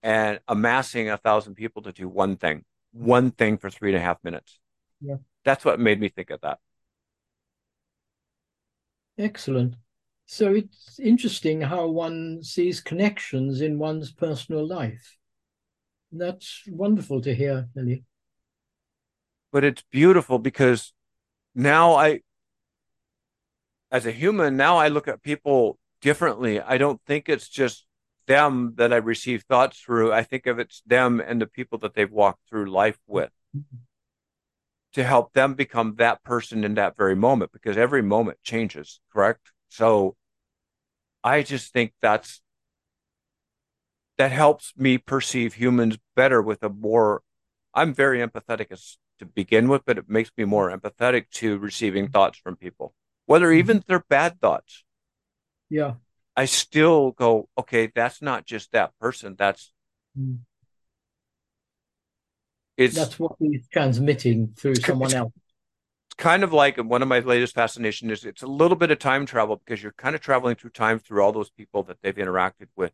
and 0.00 0.38
amassing 0.46 1.10
a 1.10 1.16
thousand 1.16 1.56
people 1.56 1.82
to 1.82 1.90
do 1.90 2.08
one 2.08 2.36
thing. 2.36 2.64
one 2.92 3.32
thing 3.32 3.58
for 3.58 3.68
three 3.68 3.90
and 3.90 3.98
a 3.98 4.00
half 4.00 4.22
minutes. 4.22 4.60
Yeah. 5.00 5.16
That's 5.44 5.64
what 5.64 5.80
made 5.80 5.98
me 5.98 6.08
think 6.08 6.30
of 6.30 6.40
that. 6.42 6.60
Excellent. 9.18 9.76
So 10.26 10.54
it's 10.54 10.98
interesting 10.98 11.60
how 11.60 11.88
one 11.88 12.42
sees 12.42 12.80
connections 12.80 13.60
in 13.60 13.78
one's 13.78 14.12
personal 14.12 14.66
life. 14.66 15.18
That's 16.10 16.62
wonderful 16.66 17.20
to 17.22 17.34
hear, 17.34 17.68
Ellie. 17.76 18.04
But 19.52 19.64
it's 19.64 19.84
beautiful 19.90 20.38
because 20.38 20.92
now 21.54 21.94
I, 21.94 22.20
as 23.90 24.06
a 24.06 24.12
human, 24.12 24.56
now 24.56 24.78
I 24.78 24.88
look 24.88 25.08
at 25.08 25.22
people 25.22 25.78
differently. 26.00 26.60
I 26.60 26.78
don't 26.78 27.00
think 27.06 27.28
it's 27.28 27.48
just 27.48 27.86
them 28.26 28.74
that 28.76 28.92
I 28.92 28.96
receive 28.96 29.42
thoughts 29.42 29.78
through. 29.80 30.12
I 30.12 30.22
think 30.22 30.46
of 30.46 30.58
it's 30.58 30.82
them 30.86 31.20
and 31.20 31.40
the 31.40 31.46
people 31.46 31.78
that 31.78 31.94
they've 31.94 32.10
walked 32.10 32.48
through 32.48 32.70
life 32.70 32.98
with 33.06 33.30
mm-hmm. 33.54 33.76
To 34.92 35.04
help 35.04 35.32
them 35.32 35.54
become 35.54 35.94
that 35.96 36.22
person 36.22 36.64
in 36.64 36.74
that 36.74 36.96
very 36.96 37.16
moment 37.16 37.52
because 37.52 37.76
every 37.76 38.02
moment 38.02 38.38
changes, 38.42 39.00
correct? 39.12 39.52
So 39.68 40.16
I 41.24 41.42
just 41.42 41.72
think 41.72 41.92
that's 42.00 42.42
that 44.18 44.32
helps 44.32 44.72
me 44.76 44.98
perceive 44.98 45.54
humans 45.54 45.98
better 46.14 46.42
with 46.42 46.62
a 46.62 46.68
more 46.68 47.22
I'm 47.74 47.94
very 47.94 48.18
empathetic 48.18 48.70
as 48.70 48.98
to 49.18 49.24
begin 49.24 49.68
with, 49.68 49.82
but 49.86 49.96
it 49.96 50.08
makes 50.08 50.30
me 50.36 50.44
more 50.44 50.70
empathetic 50.70 51.30
to 51.32 51.58
receiving 51.58 52.08
thoughts 52.08 52.38
from 52.38 52.56
people, 52.56 52.94
whether 53.26 53.50
even 53.50 53.82
they're 53.86 54.04
bad 54.08 54.40
thoughts. 54.40 54.84
Yeah. 55.70 55.94
I 56.36 56.44
still 56.44 57.12
go, 57.12 57.48
okay, 57.56 57.90
that's 57.94 58.20
not 58.20 58.44
just 58.44 58.72
that 58.72 58.92
person. 58.98 59.36
That's 59.38 59.72
Mm. 60.18 60.40
It's 62.76 62.96
That's 62.96 63.18
what 63.18 63.36
he's 63.38 63.66
transmitting 63.68 64.54
through 64.56 64.76
someone 64.76 65.12
else. 65.14 65.32
it's 66.06 66.14
kind 66.16 66.42
of 66.44 66.52
like 66.52 66.76
one 66.78 67.02
of 67.02 67.08
my 67.08 67.20
latest 67.20 67.54
fascination 67.54 68.10
is 68.10 68.24
it's 68.24 68.42
a 68.42 68.46
little 68.46 68.76
bit 68.76 68.90
of 68.90 68.98
time 68.98 69.26
travel 69.26 69.56
because 69.56 69.82
you're 69.82 69.92
kind 69.92 70.14
of 70.14 70.20
traveling 70.20 70.56
through 70.56 70.70
time 70.70 70.98
through 70.98 71.22
all 71.22 71.32
those 71.32 71.50
people 71.50 71.82
that 71.84 71.98
they've 72.02 72.14
interacted 72.16 72.68
with 72.76 72.92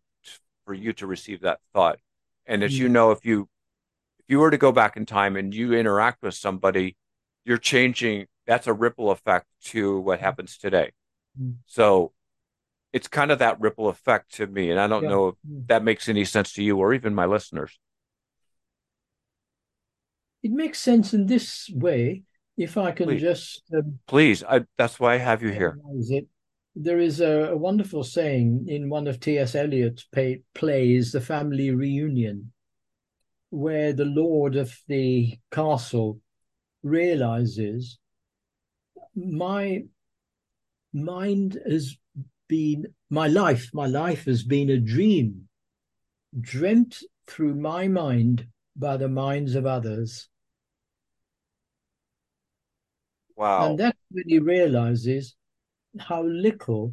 for 0.65 0.75
you 0.75 0.93
to 0.95 1.07
receive 1.07 1.41
that 1.43 1.61
thought. 1.73 1.99
And 2.47 2.63
as 2.63 2.79
you 2.79 2.89
Mm. 2.89 2.93
know, 2.93 3.11
if 3.11 3.25
you 3.25 3.49
if 4.21 4.25
you 4.29 4.39
were 4.41 4.51
to 4.51 4.59
go 4.59 4.73
back 4.73 4.97
in 4.97 5.07
time 5.07 5.37
and 5.37 5.55
you 5.55 5.73
interact 5.73 6.23
with 6.23 6.35
somebody, 6.35 6.97
you're 7.45 7.59
changing. 7.59 8.27
That's 8.47 8.67
a 8.67 8.73
ripple 8.73 9.11
effect 9.11 9.47
to 9.67 10.01
what 10.01 10.21
happens 10.21 10.59
today. 10.59 10.93
Mm. 11.41 11.57
So 11.67 12.13
it's 12.93 13.09
kind 13.09 13.31
of 13.31 13.39
that 13.41 13.61
ripple 13.61 13.89
effect 13.89 14.35
to 14.37 14.47
me. 14.47 14.71
And 14.71 14.81
I 14.81 14.87
don't 14.87 15.03
Yeah. 15.03 15.09
know 15.11 15.29
if 15.29 15.35
Mm. 15.47 15.67
that 15.69 15.85
makes 15.85 16.09
any 16.09 16.25
sense 16.25 16.53
to 16.55 16.63
you 16.63 16.79
or 16.79 16.95
even 16.95 17.15
my 17.15 17.27
listeners. 17.27 17.79
It 20.49 20.55
makes 20.55 20.81
sense 20.81 21.13
in 21.13 21.27
this 21.27 21.71
way. 21.75 22.23
If 22.57 22.79
I 22.79 22.91
can 22.93 23.09
Please. 23.09 23.21
just 23.21 23.63
um, 23.77 23.99
Please, 24.07 24.43
I, 24.43 24.65
that's 24.79 24.99
why 24.99 25.13
I 25.13 25.19
have 25.19 25.43
you 25.43 25.51
here. 25.51 25.79
it? 26.09 26.27
There 26.75 26.99
is 26.99 27.21
a, 27.21 27.51
a 27.51 27.57
wonderful 27.57 28.03
saying 28.03 28.65
in 28.67 28.89
one 28.89 29.07
of 29.09 29.21
T.S. 29.21 29.55
Eliot's 29.55 30.07
pay, 30.11 30.41
plays, 30.55 31.13
The 31.13 31.21
Family 31.21 31.71
Reunion, 31.71 32.51
where 33.51 33.93
the 33.93 34.07
lord 34.07 34.57
of 34.57 34.75
the 34.89 35.39
castle 35.53 36.19
realizes 36.83 37.99
my 39.15 39.83
mind 40.95 41.61
has 41.69 41.95
been, 42.49 42.87
my 43.11 43.27
life, 43.27 43.69
my 43.75 43.87
life 43.87 44.25
has 44.25 44.45
been 44.45 44.71
a 44.71 44.79
dream, 44.79 45.47
dreamt 46.41 47.03
through 47.27 47.55
my 47.55 47.87
mind 47.87 48.47
by 48.75 48.97
the 48.97 49.11
minds 49.11 49.55
of 49.55 49.67
others. 49.67 50.31
Wow. 53.39 53.71
And 53.71 53.79
that's 53.79 53.99
when 54.11 54.25
he 54.27 54.41
realizes 54.41 55.37
how 56.01 56.25
little 56.25 56.93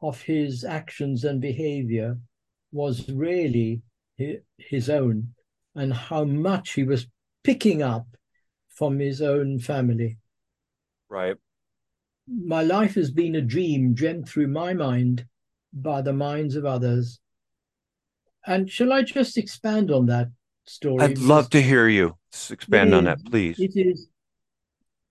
of 0.00 0.22
his 0.22 0.64
actions 0.64 1.24
and 1.24 1.40
behavior 1.40 2.16
was 2.70 3.10
really 3.10 3.82
his 4.56 4.88
own, 4.88 5.34
and 5.74 5.92
how 5.92 6.24
much 6.24 6.74
he 6.74 6.84
was 6.84 7.08
picking 7.42 7.82
up 7.82 8.06
from 8.68 9.00
his 9.00 9.20
own 9.20 9.58
family. 9.58 10.18
Right. 11.08 11.36
My 12.28 12.62
life 12.62 12.94
has 12.94 13.10
been 13.10 13.34
a 13.34 13.40
dream 13.40 13.94
dreamt 13.94 14.28
through 14.28 14.48
my 14.48 14.74
mind 14.74 15.26
by 15.72 16.02
the 16.02 16.12
minds 16.12 16.54
of 16.54 16.66
others. 16.66 17.20
And 18.46 18.70
shall 18.70 18.92
I 18.92 19.02
just 19.02 19.36
expand 19.36 19.90
on 19.90 20.06
that 20.06 20.28
story? 20.66 21.02
I'd 21.02 21.18
love 21.18 21.50
to 21.50 21.60
hear 21.60 21.88
you 21.88 22.16
expand 22.50 22.94
on 22.94 23.04
that, 23.04 23.24
please. 23.24 23.58
It 23.58 23.72
is, 23.74 24.08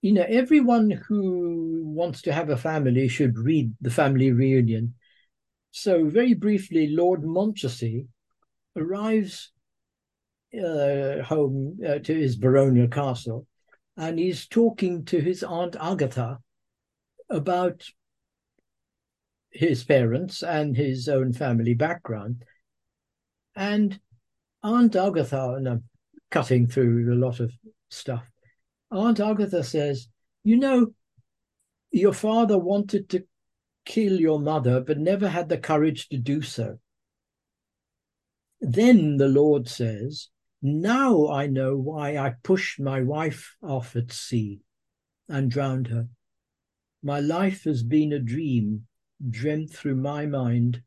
you 0.00 0.12
know, 0.12 0.24
everyone 0.28 0.90
who 0.90 1.82
wants 1.84 2.22
to 2.22 2.32
have 2.32 2.50
a 2.50 2.56
family 2.56 3.08
should 3.08 3.38
read 3.38 3.72
The 3.80 3.90
Family 3.90 4.30
Reunion. 4.32 4.94
So, 5.70 6.08
very 6.08 6.34
briefly, 6.34 6.88
Lord 6.88 7.22
Monchensey 7.22 8.06
arrives 8.76 9.52
uh, 10.54 11.22
home 11.22 11.78
uh, 11.86 11.98
to 11.98 12.14
his 12.14 12.36
baronial 12.36 12.88
castle 12.88 13.46
and 13.98 14.18
he's 14.18 14.46
talking 14.46 15.04
to 15.06 15.20
his 15.20 15.42
Aunt 15.42 15.76
Agatha 15.80 16.38
about 17.28 17.84
his 19.50 19.82
parents 19.82 20.42
and 20.42 20.76
his 20.76 21.08
own 21.08 21.32
family 21.32 21.74
background. 21.74 22.44
And 23.56 23.98
Aunt 24.62 24.94
Agatha, 24.94 25.54
and 25.56 25.68
I'm 25.68 25.84
cutting 26.30 26.68
through 26.68 27.12
a 27.12 27.16
lot 27.18 27.40
of 27.40 27.52
stuff. 27.90 28.24
Aunt 28.90 29.20
Agatha 29.20 29.62
says, 29.62 30.08
You 30.44 30.56
know, 30.56 30.94
your 31.90 32.12
father 32.12 32.58
wanted 32.58 33.08
to 33.10 33.24
kill 33.84 34.20
your 34.20 34.40
mother, 34.40 34.80
but 34.80 34.98
never 34.98 35.28
had 35.28 35.48
the 35.48 35.58
courage 35.58 36.08
to 36.08 36.18
do 36.18 36.42
so. 36.42 36.78
Then 38.60 39.16
the 39.16 39.28
Lord 39.28 39.68
says, 39.68 40.28
Now 40.62 41.28
I 41.28 41.46
know 41.46 41.76
why 41.76 42.16
I 42.16 42.34
pushed 42.42 42.80
my 42.80 43.02
wife 43.02 43.56
off 43.62 43.94
at 43.96 44.12
sea 44.12 44.60
and 45.28 45.50
drowned 45.50 45.88
her. 45.88 46.08
My 47.02 47.20
life 47.20 47.64
has 47.64 47.82
been 47.82 48.12
a 48.12 48.18
dream 48.18 48.86
dreamt 49.30 49.70
through 49.70 49.96
my 49.96 50.26
mind 50.26 50.82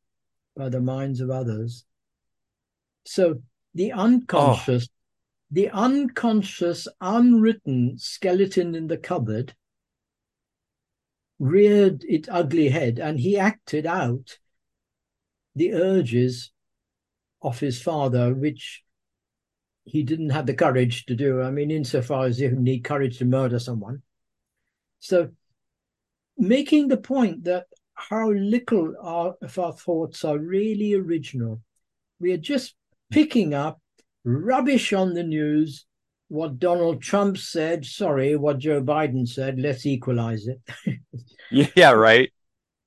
by 0.56 0.70
the 0.70 0.82
minds 0.82 1.22
of 1.22 1.30
others. 1.30 1.86
So 3.06 3.42
the 3.74 3.94
oh. 3.94 4.00
unconscious, 4.00 4.88
the 5.52 5.70
unconscious, 5.70 6.88
unwritten 7.02 7.98
skeleton 7.98 8.74
in 8.74 8.88
the 8.88 8.98
cupboard 8.98 9.54
reared 11.40 12.04
its 12.08 12.30
ugly 12.32 12.70
head 12.70 13.00
and 13.00 13.20
he 13.20 13.38
acted 13.38 13.86
out 13.86 14.38
the 15.56 15.74
urges 15.74 16.52
of 17.42 17.60
his 17.60 17.82
father, 17.82 18.34
which 18.34 18.84
he 19.84 20.04
didn't 20.04 20.30
have 20.30 20.46
the 20.46 20.54
courage 20.54 21.06
to 21.08 21.16
do. 21.16 21.42
I 21.42 21.52
mean, 21.52 21.72
insofar 21.72 22.26
as 22.26 22.40
you 22.40 22.52
need 22.52 22.84
courage 22.84 23.18
to 23.18 23.26
murder 23.26 23.60
someone. 23.60 24.04
So, 25.00 25.32
making 26.38 26.88
the 26.88 26.98
point 26.98 27.44
that 27.46 27.66
how 28.10 28.32
little 28.32 28.94
our, 29.02 29.36
of 29.42 29.58
our 29.60 29.74
thoughts 29.74 30.24
are 30.24 30.38
really 30.38 30.94
original. 30.94 31.62
We 32.20 32.32
are 32.34 32.38
just 32.38 32.76
picking 33.10 33.54
up 33.54 33.81
rubbish 34.24 34.94
on 34.94 35.14
the 35.14 35.24
news, 35.24 35.86
what 36.28 36.60
Donald 36.60 37.02
Trump 37.02 37.38
said, 37.38 37.86
sorry, 37.86 38.36
what 38.36 38.60
Joe 38.60 38.82
Biden 38.82 39.28
said, 39.28 39.60
let's 39.60 39.86
equalize 39.86 40.48
it. 40.48 40.62
Yeah, 41.52 41.92
right. 41.92 42.32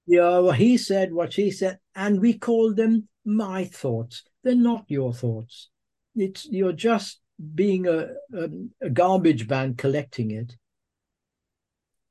Yeah, 0.06 0.39
well, 0.39 0.52
he 0.52 0.78
said 0.78 1.12
what 1.12 1.35
she 1.35 1.51
said, 1.51 1.78
and 1.94 2.19
we 2.19 2.39
call 2.39 2.73
them 2.73 3.09
my 3.24 3.65
thoughts. 3.65 4.23
They're 4.43 4.55
not 4.55 4.85
your 4.89 5.12
thoughts. 5.12 5.69
It's 6.16 6.47
you're 6.47 6.73
just 6.73 7.20
being 7.55 7.86
a, 7.86 8.09
a, 8.35 8.48
a 8.81 8.90
garbage 8.90 9.48
man 9.48 9.74
collecting 9.74 10.31
it. 10.31 10.56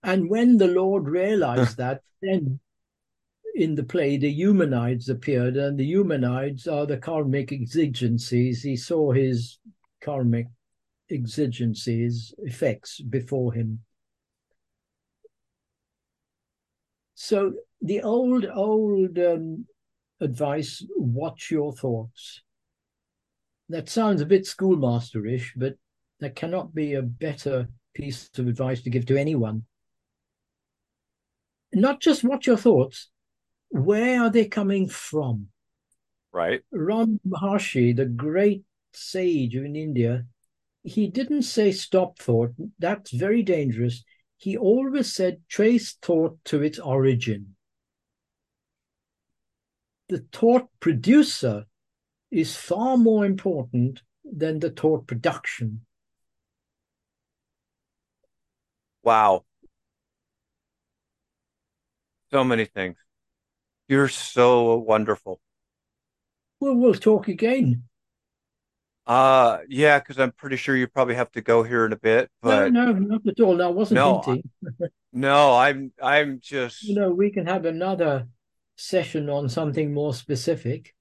And 0.04 0.30
when 0.30 0.58
the 0.58 0.68
Lord 0.68 1.08
realized 1.08 1.78
that, 1.78 2.02
then 2.22 2.60
in 3.54 3.76
the 3.76 3.84
play, 3.84 4.18
the 4.18 4.32
Eumenides 4.32 5.10
appeared, 5.10 5.58
and 5.58 5.78
the 5.78 5.86
Eumenides 5.86 6.68
are 6.68 6.86
the 6.86 6.98
karmic 6.98 7.52
exigencies. 7.52 8.64
He 8.64 8.76
saw 8.76 9.12
his 9.12 9.60
karmic 10.02 10.48
exigencies, 11.12 12.34
effects 12.40 13.00
before 13.00 13.54
him. 13.54 13.80
So 17.14 17.54
the 17.82 18.02
old, 18.02 18.46
old 18.52 19.20
um, 19.20 19.66
advice 20.20 20.84
watch 20.98 21.52
your 21.52 21.74
thoughts. 21.74 22.42
That 23.70 23.88
sounds 23.88 24.22
a 24.22 24.26
bit 24.26 24.44
schoolmasterish, 24.44 25.52
but 25.56 25.76
that 26.20 26.36
cannot 26.36 26.74
be 26.74 26.96
a 26.96 27.02
better 27.02 27.70
piece 27.94 28.30
of 28.38 28.48
advice 28.48 28.82
to 28.82 28.90
give 28.90 29.06
to 29.06 29.18
anyone. 29.18 29.64
Not 31.72 32.02
just 32.02 32.24
watch 32.24 32.48
your 32.48 32.58
thoughts, 32.58 33.10
where 33.74 34.22
are 34.22 34.30
they 34.30 34.46
coming 34.46 34.88
from? 34.88 35.48
Right. 36.32 36.62
Ramana 36.72 37.20
Maharshi, 37.28 37.96
the 37.96 38.06
great 38.06 38.64
sage 38.94 39.56
in 39.56 39.76
India, 39.76 40.26
he 40.84 41.08
didn't 41.08 41.42
say 41.42 41.72
stop 41.72 42.20
thought. 42.20 42.54
That's 42.78 43.10
very 43.10 43.42
dangerous. 43.42 44.04
He 44.38 44.56
always 44.56 45.12
said 45.12 45.42
trace 45.50 45.94
thought 45.94 46.38
to 46.46 46.62
its 46.62 46.78
origin. 46.78 47.56
The 50.10 50.24
thought 50.32 50.68
producer 50.80 51.66
is 52.30 52.56
far 52.56 52.96
more 52.96 53.26
important 53.26 54.04
than 54.24 54.60
the 54.60 54.70
thought 54.70 55.08
production. 55.08 55.82
Wow. 59.02 59.46
So 62.30 62.44
many 62.44 62.66
things. 62.66 63.03
You're 63.88 64.10
so 64.10 64.76
wonderful. 64.78 65.40
Well, 66.60 66.74
we'll 66.76 66.96
talk 66.96 67.28
again. 67.28 67.84
Uh 69.06 69.60
yeah, 69.68 70.00
because 70.00 70.18
I'm 70.20 70.32
pretty 70.32 70.56
sure 70.56 70.76
you 70.78 70.88
probably 70.88 71.16
have 71.16 71.32
to 71.34 71.42
go 71.42 71.64
here 71.64 71.86
in 71.86 71.92
a 71.92 71.98
bit, 71.98 72.30
but 72.42 72.74
no, 72.74 72.84
no, 72.86 72.92
not 72.94 73.28
at 73.28 73.40
all. 73.40 73.56
No, 73.56 73.68
I 73.68 73.72
wasn't 73.72 74.02
no, 74.02 74.22
hinting. 74.24 74.50
no, 75.14 75.56
I'm 75.56 75.94
I'm 76.02 76.40
just 76.42 76.84
You 76.84 76.96
know, 76.96 77.10
we 77.12 77.32
can 77.32 77.48
have 77.48 77.66
another 77.66 78.28
session 78.76 79.30
on 79.30 79.50
something 79.50 79.94
more 79.94 80.14
specific. 80.14 80.94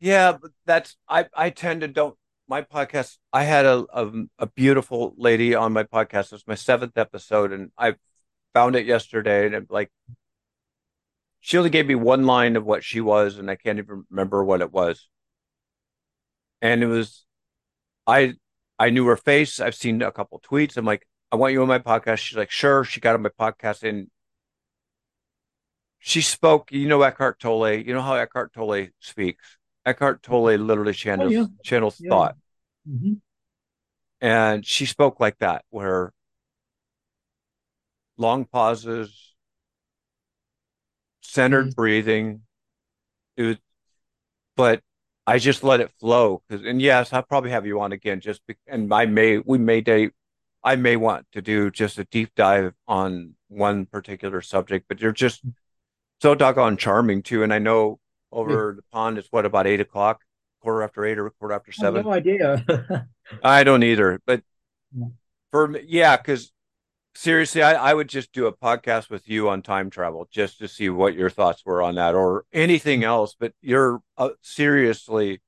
yeah, 0.00 0.32
but 0.40 0.50
that's 0.66 0.96
I 1.08 1.26
I 1.34 1.50
tend 1.50 1.80
to 1.82 1.88
don't 1.88 2.16
my 2.48 2.62
podcast. 2.62 3.18
I 3.32 3.44
had 3.44 3.64
a 3.66 3.86
a, 3.92 4.12
a 4.40 4.46
beautiful 4.46 5.14
lady 5.16 5.54
on 5.54 5.72
my 5.72 5.84
podcast. 5.84 6.26
It 6.26 6.32
was 6.32 6.46
my 6.46 6.54
seventh 6.56 6.96
episode, 6.98 7.52
and 7.52 7.70
I 7.78 7.94
found 8.54 8.76
it 8.76 8.86
yesterday, 8.86 9.46
and 9.46 9.54
it, 9.54 9.70
like 9.70 9.90
she 11.46 11.58
only 11.58 11.68
gave 11.68 11.86
me 11.86 11.94
one 11.94 12.24
line 12.24 12.56
of 12.56 12.64
what 12.64 12.82
she 12.82 13.02
was, 13.02 13.36
and 13.36 13.50
I 13.50 13.56
can't 13.56 13.78
even 13.78 14.06
remember 14.08 14.42
what 14.42 14.62
it 14.62 14.72
was. 14.72 15.10
And 16.62 16.82
it 16.82 16.86
was 16.86 17.26
I 18.06 18.32
I 18.78 18.88
knew 18.88 19.04
her 19.08 19.16
face. 19.18 19.60
I've 19.60 19.74
seen 19.74 20.00
a 20.00 20.10
couple 20.10 20.40
tweets. 20.40 20.78
I'm 20.78 20.86
like, 20.86 21.06
I 21.30 21.36
want 21.36 21.52
you 21.52 21.60
on 21.60 21.68
my 21.68 21.80
podcast. 21.80 22.20
She's 22.20 22.38
like, 22.38 22.50
sure. 22.50 22.82
She 22.82 22.98
got 22.98 23.14
on 23.14 23.20
my 23.20 23.28
podcast 23.28 23.86
and 23.86 24.08
she 25.98 26.22
spoke. 26.22 26.72
You 26.72 26.88
know 26.88 27.02
Eckhart 27.02 27.38
Tolle. 27.40 27.74
You 27.74 27.92
know 27.92 28.00
how 28.00 28.14
Eckhart 28.14 28.54
Tolle 28.54 28.86
speaks. 29.00 29.58
Eckhart 29.84 30.22
Tolle 30.22 30.56
literally 30.56 30.94
channels 30.94 31.30
yeah. 31.30 31.44
channels 31.62 31.98
Yeah. 32.00 32.08
thought, 32.08 32.36
Mhm. 32.88 33.20
and 34.22 34.64
she 34.64 34.86
spoke 34.86 35.20
like 35.20 35.36
that, 35.40 35.66
where 35.68 36.10
long 38.16 38.46
pauses, 38.46 39.33
centered 41.34 41.68
Mm. 41.70 41.74
breathing. 41.76 42.42
It 43.36 43.42
was, 43.42 43.56
but 44.56 44.80
I 45.26 45.38
just 45.38 45.64
let 45.64 45.80
it 45.80 45.90
flow 46.00 46.42
because, 46.48 46.64
and 46.64 46.80
yes, 46.80 47.12
I'll 47.12 47.22
probably 47.22 47.50
have 47.50 47.66
you 47.66 47.80
on 47.80 47.92
again. 47.92 48.20
Just 48.20 48.46
be, 48.46 48.56
and 48.66 48.92
I 48.92 49.06
may 49.06 49.38
we 49.38 49.58
may 49.58 49.80
date. 49.80 50.12
I 50.62 50.76
may 50.76 50.96
want 50.96 51.26
to 51.32 51.42
do 51.42 51.70
just 51.70 51.98
a 51.98 52.04
deep 52.04 52.30
dive 52.36 52.72
on 52.88 53.34
one 53.48 53.84
particular 53.86 54.40
subject, 54.40 54.86
but 54.88 55.00
you're 55.00 55.12
just 55.12 55.42
so 56.22 56.34
doggone 56.34 56.76
charming 56.78 57.22
too. 57.22 57.42
And 57.42 57.52
I 57.52 57.58
know 57.58 57.98
over 58.32 58.74
the 58.76 58.82
pond 58.92 59.18
it's 59.18 59.28
what 59.30 59.44
about 59.44 59.66
eight 59.66 59.80
o'clock, 59.80 60.22
quarter 60.62 60.82
after 60.82 61.04
eight 61.04 61.18
or 61.18 61.28
quarter 61.30 61.54
after 61.54 61.70
I 61.70 61.74
have 61.74 61.94
seven. 61.94 62.04
no 62.04 62.12
idea. 62.12 63.06
I 63.42 63.64
don't 63.64 63.82
either, 63.82 64.20
but 64.26 64.42
for 65.50 65.68
me, 65.68 65.80
yeah, 65.86 66.16
because 66.16 66.52
seriously, 67.14 67.62
I, 67.62 67.90
I 67.90 67.94
would 67.94 68.08
just 68.08 68.32
do 68.32 68.46
a 68.46 68.56
podcast 68.56 69.10
with 69.10 69.28
you 69.28 69.48
on 69.48 69.62
time 69.62 69.90
travel 69.90 70.28
just 70.30 70.58
to 70.58 70.68
see 70.68 70.88
what 70.88 71.14
your 71.14 71.30
thoughts 71.30 71.64
were 71.64 71.82
on 71.82 71.94
that 71.96 72.14
or 72.14 72.44
anything 72.52 73.04
else. 73.04 73.36
But 73.38 73.52
you're 73.60 74.00
uh, 74.16 74.30
seriously 74.40 75.40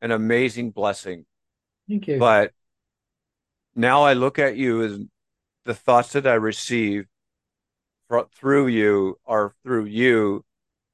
an 0.00 0.10
amazing 0.10 0.70
blessing. 0.70 1.26
Thank 1.88 2.06
you. 2.06 2.18
But 2.18 2.52
now 3.74 4.02
I 4.02 4.14
look 4.14 4.38
at 4.38 4.56
you 4.56 4.82
as 4.82 4.98
the 5.64 5.74
thoughts 5.74 6.12
that 6.12 6.26
I 6.26 6.34
receive 6.34 7.06
through 8.34 8.68
you 8.68 9.18
are 9.26 9.52
through 9.62 9.84
you 9.84 10.44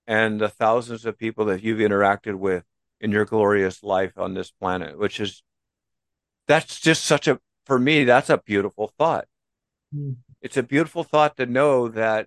and 0.07 0.41
the 0.41 0.49
thousands 0.49 1.07
of 1.07 1.19
people 1.19 1.45
that 1.47 1.63
you've 1.63 1.79
interacted 1.79 2.35
with 2.35 2.65
in 3.01 3.11
your 3.11 3.25
glorious 3.25 3.83
life 3.83 4.19
on 4.19 4.35
this 4.35 4.51
planet, 4.51 4.99
which 4.99 5.21
is 5.21 5.43
that's 6.47 6.81
just 6.81 7.05
such 7.05 7.29
a 7.29 7.41
for 7.65 7.79
me 7.79 8.05
that's 8.05 8.31
a 8.31 8.39
beautiful 8.39 8.93
thought. 8.99 9.27
Mm. 9.95 10.16
It's 10.41 10.57
a 10.57 10.62
beautiful 10.62 11.05
thought 11.05 11.37
to 11.37 11.47
know 11.47 11.89
that 11.89 12.27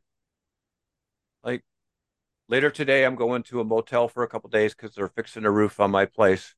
like 1.43 1.63
later 2.47 2.69
today 2.69 3.05
I'm 3.05 3.15
going 3.15 3.43
to 3.43 3.59
a 3.59 3.63
motel 3.63 4.07
for 4.07 4.23
a 4.23 4.27
couple 4.27 4.49
days 4.49 4.73
because 4.73 4.95
they're 4.95 5.07
fixing 5.07 5.45
a 5.45 5.51
roof 5.51 5.79
on 5.79 5.91
my 5.91 6.05
place 6.05 6.55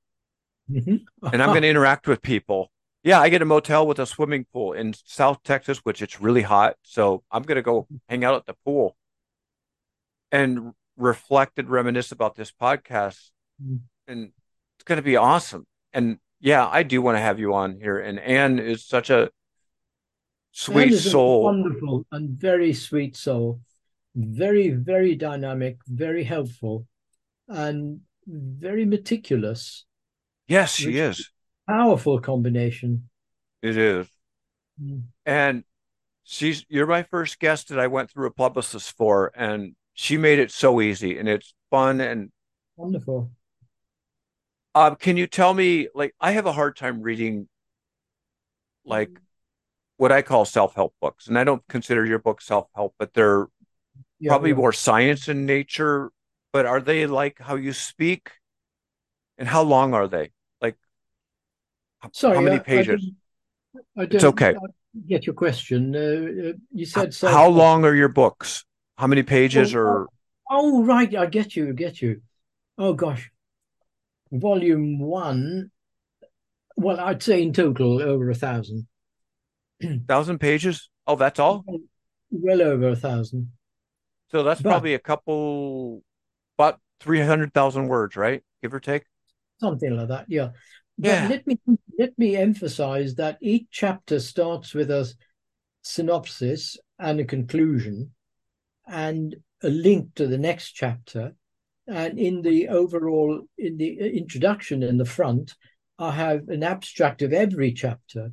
Mhm. 0.71 1.03
and 1.33 1.41
I'm 1.41 1.49
going 1.49 1.61
to 1.63 1.69
interact 1.69 2.07
with 2.07 2.21
people. 2.21 2.71
Yeah, 3.03 3.19
I 3.19 3.29
get 3.29 3.41
a 3.41 3.45
motel 3.45 3.87
with 3.87 3.97
a 3.97 4.05
swimming 4.05 4.45
pool 4.51 4.73
in 4.73 4.93
South 5.05 5.41
Texas, 5.43 5.79
which 5.79 6.01
it's 6.01 6.19
really 6.21 6.41
hot. 6.41 6.75
So 6.83 7.23
I'm 7.31 7.43
going 7.43 7.55
to 7.55 7.61
go 7.61 7.87
hang 8.07 8.23
out 8.23 8.35
at 8.35 8.45
the 8.45 8.55
pool 8.65 8.95
and 10.31 10.73
reflect 10.97 11.57
and 11.57 11.69
reminisce 11.69 12.11
about 12.11 12.35
this 12.35 12.51
podcast. 12.51 13.31
Mm. 13.63 13.79
And 14.07 14.31
it's 14.75 14.83
going 14.83 14.97
to 14.97 15.03
be 15.03 15.15
awesome. 15.15 15.65
And 15.93 16.19
yeah, 16.39 16.67
I 16.67 16.83
do 16.83 17.01
want 17.01 17.15
to 17.15 17.21
have 17.21 17.39
you 17.39 17.53
on 17.53 17.79
here. 17.79 17.97
And 17.99 18.19
Anne 18.19 18.59
is 18.59 18.85
such 18.85 19.09
a 19.09 19.29
sweet 20.51 20.97
soul. 20.97 21.43
wonderful 21.43 22.05
and 22.11 22.29
very 22.29 22.73
sweet 22.73 23.15
soul. 23.15 23.61
Very, 24.15 24.69
very 24.69 25.15
dynamic, 25.15 25.77
very 25.87 26.23
helpful, 26.23 26.87
and 27.47 28.01
very 28.27 28.85
meticulous. 28.85 29.85
Yes, 30.47 30.75
she 30.75 30.97
is. 30.97 31.31
Powerful 31.67 32.19
combination. 32.19 33.09
It 33.61 33.77
is. 33.77 34.07
Mm. 34.81 35.03
And 35.25 35.63
she's 36.23 36.65
you're 36.69 36.87
my 36.87 37.03
first 37.03 37.39
guest 37.39 37.69
that 37.69 37.79
I 37.79 37.87
went 37.87 38.09
through 38.09 38.27
a 38.27 38.31
publicist 38.31 38.97
for, 38.97 39.31
and 39.35 39.75
she 39.93 40.17
made 40.17 40.39
it 40.39 40.51
so 40.51 40.81
easy 40.81 41.17
and 41.17 41.27
it's 41.27 41.53
fun 41.69 42.01
and 42.01 42.31
Wonderful. 42.79 43.29
Um, 44.73 44.95
can 44.95 45.17
you 45.17 45.27
tell 45.27 45.53
me, 45.53 45.89
like, 45.93 46.15
I 46.21 46.31
have 46.31 46.45
a 46.45 46.53
hard 46.53 46.77
time 46.77 47.01
reading, 47.01 47.49
like, 48.85 49.19
what 49.99 50.13
I 50.13 50.21
call 50.21 50.45
self-help 50.45 50.95
books, 51.01 51.27
and 51.27 51.37
I 51.37 51.43
don't 51.43 51.61
consider 51.67 52.05
your 52.05 52.19
book 52.19 52.41
self-help, 52.41 52.95
but 52.97 53.13
they're 53.13 53.47
Yeah, 54.19 54.29
probably 54.31 54.51
yeah. 54.51 54.55
more 54.55 54.71
science 54.73 55.27
in 55.27 55.45
nature. 55.45 56.11
But 56.53 56.65
are 56.65 56.79
they 56.81 57.05
like 57.05 57.37
how 57.39 57.55
you 57.55 57.73
speak, 57.73 58.31
and 59.37 59.47
how 59.47 59.61
long 59.61 59.93
are 59.93 60.07
they? 60.07 60.31
Like, 60.61 60.77
Sorry, 62.13 62.35
how 62.37 62.41
many 62.41 62.55
I- 62.55 62.59
I 62.59 62.63
pages? 62.63 63.11
I 63.97 64.03
It's 64.03 64.23
okay. 64.23 64.55
I 64.55 64.99
get 65.07 65.27
your 65.27 65.35
question. 65.35 65.95
Uh, 65.95 66.49
uh, 66.49 66.53
you 66.73 66.85
said 66.85 67.13
so. 67.13 67.27
how 67.27 67.47
long 67.49 67.83
are 67.85 67.93
your 67.93 68.07
books? 68.09 68.65
How 68.97 69.05
many 69.07 69.21
pages 69.23 69.75
Oh, 69.75 69.79
or 69.79 70.07
Oh, 70.49 70.83
right. 70.83 71.13
I 71.15 71.25
get 71.27 71.55
you. 71.55 71.69
I 71.69 71.73
get 71.73 72.01
you. 72.01 72.21
Oh, 72.77 72.93
gosh. 72.93 73.29
Volume 74.31 74.97
one. 74.99 75.71
Well, 76.75 76.99
I'd 76.99 77.21
say 77.21 77.43
in 77.43 77.53
total 77.53 78.01
over 78.01 78.29
a 78.29 78.35
thousand. 78.35 78.87
Thousand 80.07 80.39
pages? 80.39 80.89
Oh, 81.07 81.15
that's 81.15 81.39
all. 81.39 81.65
Well 82.31 82.61
over 82.61 82.89
a 82.89 82.95
thousand. 82.95 83.51
So 84.31 84.43
that's 84.43 84.61
But- 84.61 84.69
probably 84.69 84.93
a 84.93 84.99
couple, 84.99 86.03
about 86.57 86.79
three 86.99 87.21
hundred 87.21 87.53
thousand 87.53 87.87
words, 87.87 88.15
right? 88.15 88.43
Give 88.61 88.73
or 88.73 88.79
take. 88.79 89.03
Something 89.59 89.95
like 89.95 90.07
that. 90.09 90.25
Yeah. 90.29 90.49
But 90.97 91.07
Yeah. 91.09 91.27
let 91.29 91.47
me 91.47 91.59
let 91.97 92.17
me 92.17 92.35
emphasize 92.35 93.15
that 93.15 93.37
each 93.41 93.67
chapter 93.71 94.19
starts 94.19 94.73
with 94.73 94.91
a 94.91 95.11
synopsis 95.81 96.77
and 96.97 97.19
a 97.19 97.25
conclusion 97.25 98.11
and 98.87 99.35
a 99.63 99.69
link 99.69 100.13
to 100.15 100.27
the 100.27 100.37
next 100.37 100.71
chapter. 100.73 101.35
And 101.87 102.19
in 102.19 102.41
the 102.41 102.67
overall, 102.67 103.41
in 103.57 103.77
the 103.77 103.99
uh, 103.99 104.05
introduction 104.05 104.83
in 104.83 104.97
the 104.97 105.05
front, 105.05 105.55
I 105.97 106.11
have 106.11 106.47
an 106.49 106.63
abstract 106.63 107.21
of 107.21 107.33
every 107.33 107.71
chapter. 107.73 108.31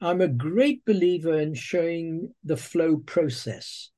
I'm 0.00 0.20
a 0.20 0.28
great 0.28 0.84
believer 0.84 1.38
in 1.40 1.54
showing 1.54 2.34
the 2.44 2.56
flow 2.56 2.98
process. 2.98 3.90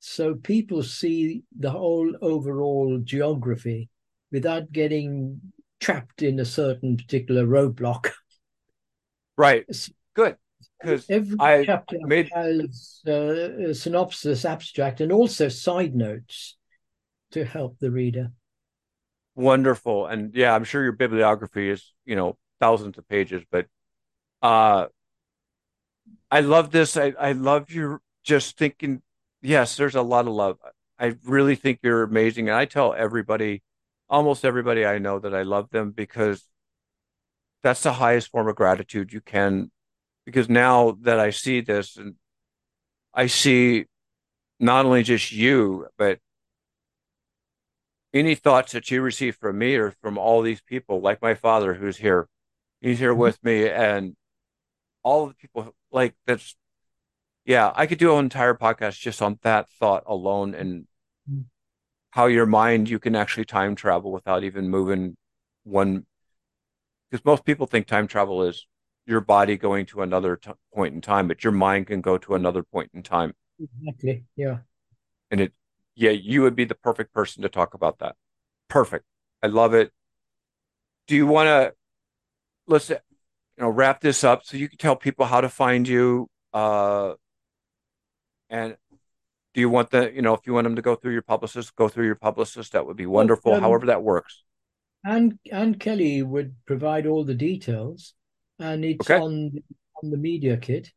So 0.00 0.34
people 0.34 0.82
see 0.82 1.42
the 1.58 1.70
whole 1.70 2.14
overall 2.20 3.00
geography 3.02 3.88
without 4.30 4.70
getting 4.72 5.40
trapped 5.80 6.22
in 6.22 6.38
a 6.38 6.44
certain 6.44 6.96
particular 6.96 7.46
roadblock. 7.46 8.10
Right. 9.36 9.64
Good. 10.14 10.36
Because 10.80 11.06
Every 11.08 11.36
I 11.38 11.64
chapter 11.64 11.98
made- 12.04 12.28
has 12.34 13.00
uh, 13.06 13.68
a 13.68 13.72
synopsis, 13.74 14.44
abstract, 14.44 15.00
and 15.00 15.12
also 15.12 15.48
side 15.48 15.94
notes 15.94 16.56
to 17.30 17.44
help 17.44 17.78
the 17.78 17.92
reader. 17.92 18.32
wonderful 19.36 20.06
and 20.06 20.34
yeah 20.34 20.52
i'm 20.52 20.64
sure 20.64 20.82
your 20.82 20.90
bibliography 20.90 21.70
is 21.70 21.92
you 22.04 22.16
know 22.16 22.36
thousands 22.58 22.98
of 22.98 23.06
pages 23.08 23.44
but 23.52 23.66
uh 24.42 24.86
i 26.30 26.40
love 26.40 26.70
this 26.70 26.96
i 26.96 27.12
i 27.18 27.32
love 27.32 27.70
your 27.70 28.00
just 28.24 28.56
thinking 28.56 29.02
yes 29.42 29.76
there's 29.76 29.94
a 29.94 30.02
lot 30.02 30.26
of 30.26 30.32
love 30.32 30.58
i 30.98 31.14
really 31.24 31.54
think 31.54 31.78
you're 31.82 32.02
amazing 32.02 32.48
and 32.48 32.56
i 32.56 32.64
tell 32.64 32.94
everybody 32.94 33.62
almost 34.08 34.44
everybody 34.44 34.84
i 34.84 34.98
know 34.98 35.18
that 35.18 35.34
i 35.34 35.42
love 35.42 35.68
them 35.70 35.90
because 35.90 36.44
that's 37.62 37.82
the 37.82 37.94
highest 37.94 38.30
form 38.30 38.48
of 38.48 38.56
gratitude 38.56 39.12
you 39.12 39.20
can 39.20 39.70
because 40.28 40.50
now 40.50 40.94
that 41.00 41.18
I 41.18 41.30
see 41.30 41.62
this 41.62 41.96
and 41.96 42.16
I 43.14 43.28
see 43.28 43.86
not 44.60 44.84
only 44.84 45.02
just 45.02 45.32
you, 45.32 45.86
but 45.96 46.18
any 48.12 48.34
thoughts 48.34 48.72
that 48.72 48.90
you 48.90 49.00
receive 49.00 49.36
from 49.36 49.56
me 49.56 49.76
or 49.76 49.92
from 50.02 50.18
all 50.18 50.42
these 50.42 50.60
people, 50.60 51.00
like 51.00 51.22
my 51.22 51.32
father 51.32 51.72
who's 51.72 51.96
here, 51.96 52.28
he's 52.82 52.98
here 52.98 53.12
mm-hmm. 53.12 53.22
with 53.22 53.42
me, 53.42 53.70
and 53.70 54.16
all 55.02 55.28
the 55.28 55.34
people 55.34 55.74
like 55.90 56.14
that's, 56.26 56.56
yeah, 57.44 57.72
I 57.74 57.86
could 57.86 57.98
do 57.98 58.12
an 58.14 58.24
entire 58.24 58.54
podcast 58.54 58.98
just 58.98 59.22
on 59.22 59.38
that 59.42 59.68
thought 59.80 60.04
alone 60.06 60.54
and 60.54 60.86
mm-hmm. 61.30 61.42
how 62.10 62.26
your 62.26 62.46
mind 62.46 62.90
you 62.90 62.98
can 62.98 63.16
actually 63.16 63.46
time 63.46 63.74
travel 63.74 64.12
without 64.12 64.44
even 64.44 64.68
moving 64.68 65.16
one. 65.64 66.06
Because 67.10 67.24
most 67.24 67.44
people 67.44 67.66
think 67.66 67.86
time 67.86 68.06
travel 68.06 68.42
is 68.42 68.66
your 69.06 69.20
body 69.20 69.56
going 69.56 69.86
to 69.86 70.02
another 70.02 70.36
t- 70.36 70.50
point 70.74 70.94
in 70.94 71.00
time, 71.00 71.26
but 71.26 71.42
your 71.42 71.52
mind 71.52 71.86
can 71.86 72.02
go 72.02 72.18
to 72.18 72.34
another 72.34 72.62
point 72.62 72.90
in 72.92 73.02
time. 73.02 73.34
Exactly. 73.58 74.24
Yeah. 74.36 74.58
And 75.30 75.40
it, 75.40 75.52
yeah, 75.94 76.10
you 76.10 76.42
would 76.42 76.54
be 76.54 76.64
the 76.64 76.74
perfect 76.74 77.14
person 77.14 77.42
to 77.42 77.48
talk 77.48 77.72
about 77.72 78.00
that. 78.00 78.16
Perfect. 78.68 79.06
I 79.42 79.46
love 79.46 79.72
it. 79.72 79.90
Do 81.06 81.16
you 81.16 81.26
want 81.26 81.46
to 81.46 81.74
let's 82.66 82.92
you 83.58 83.64
know 83.64 83.70
wrap 83.70 84.00
this 84.00 84.22
up 84.22 84.44
so 84.44 84.56
you 84.56 84.68
can 84.68 84.78
tell 84.78 84.96
people 84.96 85.26
how 85.26 85.40
to 85.40 85.48
find 85.48 85.88
you? 85.88 86.28
Uh, 86.52 87.14
and 88.48 88.76
do 89.52 89.60
you 89.60 89.68
want 89.68 89.90
the 89.90 90.12
you 90.14 90.22
know 90.22 90.34
if 90.34 90.46
you 90.46 90.54
want 90.54 90.64
them 90.64 90.76
to 90.76 90.82
go 90.82 90.94
through 90.94 91.12
your 91.12 91.22
publicist, 91.22 91.74
go 91.74 91.88
through 91.88 92.06
your 92.06 92.14
publicist? 92.14 92.72
That 92.72 92.86
would 92.86 92.96
be 92.96 93.06
wonderful. 93.06 93.54
Um, 93.54 93.60
however, 93.60 93.86
that 93.86 94.02
works. 94.02 94.44
And 95.04 95.38
and 95.50 95.78
Kelly 95.80 96.22
would 96.22 96.54
provide 96.66 97.06
all 97.06 97.24
the 97.24 97.34
details 97.34 98.14
and 98.58 98.84
it's 98.84 99.10
okay. 99.10 99.20
on 99.20 99.52
on 100.02 100.10
the 100.10 100.16
media 100.16 100.56
kit. 100.56 100.92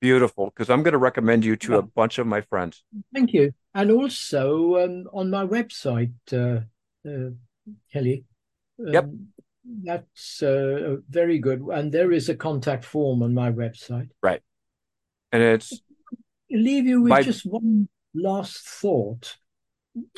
Beautiful, 0.00 0.46
because 0.46 0.70
I'm 0.70 0.84
going 0.84 0.92
to 0.92 0.98
recommend 0.98 1.44
you 1.44 1.56
to 1.56 1.72
yeah. 1.72 1.78
a 1.78 1.82
bunch 1.82 2.18
of 2.18 2.26
my 2.26 2.40
friends. 2.40 2.84
Thank 3.12 3.32
you, 3.32 3.52
and 3.74 3.90
also 3.90 4.84
um, 4.84 5.08
on 5.12 5.30
my 5.30 5.44
website, 5.44 6.12
uh, 6.32 6.60
uh, 7.08 7.30
Kelly. 7.92 8.24
Um, 8.78 8.92
yep, 8.92 9.10
that's 9.84 10.42
uh, 10.42 10.96
very 11.08 11.38
good, 11.38 11.60
and 11.72 11.92
there 11.92 12.12
is 12.12 12.28
a 12.28 12.34
contact 12.34 12.84
form 12.84 13.22
on 13.22 13.34
my 13.34 13.50
website. 13.52 14.08
Right, 14.22 14.42
and 15.32 15.42
it's 15.42 15.72
I'll 16.52 16.60
leave 16.60 16.86
you 16.86 17.02
with 17.02 17.24
just 17.24 17.46
one 17.46 17.88
last 18.14 18.58
thought. 18.58 19.36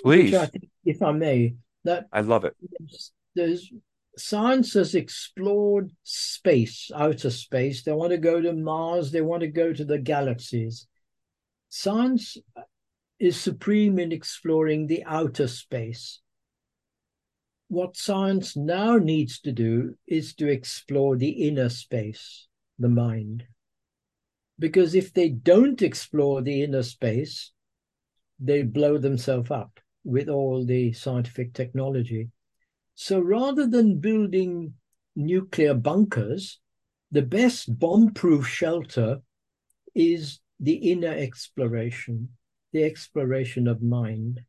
Please, 0.02 0.35
I 0.35 0.47
think, 0.47 0.68
if 0.85 1.02
I 1.02 1.12
may, 1.12 1.55
that 1.85 2.06
I 2.12 2.20
love 2.20 2.44
it. 2.44 2.55
There's, 2.78 3.12
there's 3.35 3.72
science 4.16 4.74
has 4.74 4.94
explored 4.94 5.90
space, 6.02 6.90
outer 6.94 7.31
space. 7.31 7.82
They 7.82 7.93
want 7.93 8.10
to 8.10 8.18
go 8.18 8.40
to 8.40 8.52
Mars, 8.52 9.10
they 9.10 9.22
want 9.22 9.40
to 9.40 9.48
go 9.48 9.72
to 9.72 9.85
the 9.85 9.98
galaxies. 9.98 10.86
Science 11.68 12.36
is 13.18 13.40
supreme 13.40 13.98
in 13.98 14.12
exploring 14.12 14.86
the 14.86 15.05
outer 15.05 15.48
space. 15.48 16.20
What 17.70 17.97
science 17.97 18.56
now 18.56 18.97
needs 18.97 19.38
to 19.42 19.52
do 19.52 19.94
is 20.05 20.34
to 20.34 20.48
explore 20.48 21.16
the 21.16 21.28
inner 21.28 21.68
space, 21.68 22.48
the 22.80 22.88
mind. 22.88 23.44
Because 24.59 24.97
if 24.97 25.12
they 25.14 25.28
don't 25.28 25.80
explore 25.80 26.42
the 26.42 26.64
inner 26.64 26.82
space, 26.82 27.52
they 28.40 28.62
blow 28.62 28.98
themselves 28.98 29.52
up 29.52 29.78
with 30.02 30.28
all 30.28 30.64
the 30.64 30.92
scientific 30.94 31.55
technology. 31.55 32.30
So 32.97 33.20
rather 33.20 33.68
than 33.68 34.01
building 34.01 34.74
nuclear 35.14 35.74
bunkers, 35.74 36.59
the 37.12 37.22
best 37.22 37.78
bomb 37.78 38.14
proof 38.14 38.48
shelter 38.48 39.22
is 39.94 40.40
the 40.59 40.90
inner 40.90 41.14
exploration, 41.14 42.30
the 42.72 42.82
exploration 42.82 43.68
of 43.68 43.80
mind, 43.80 44.40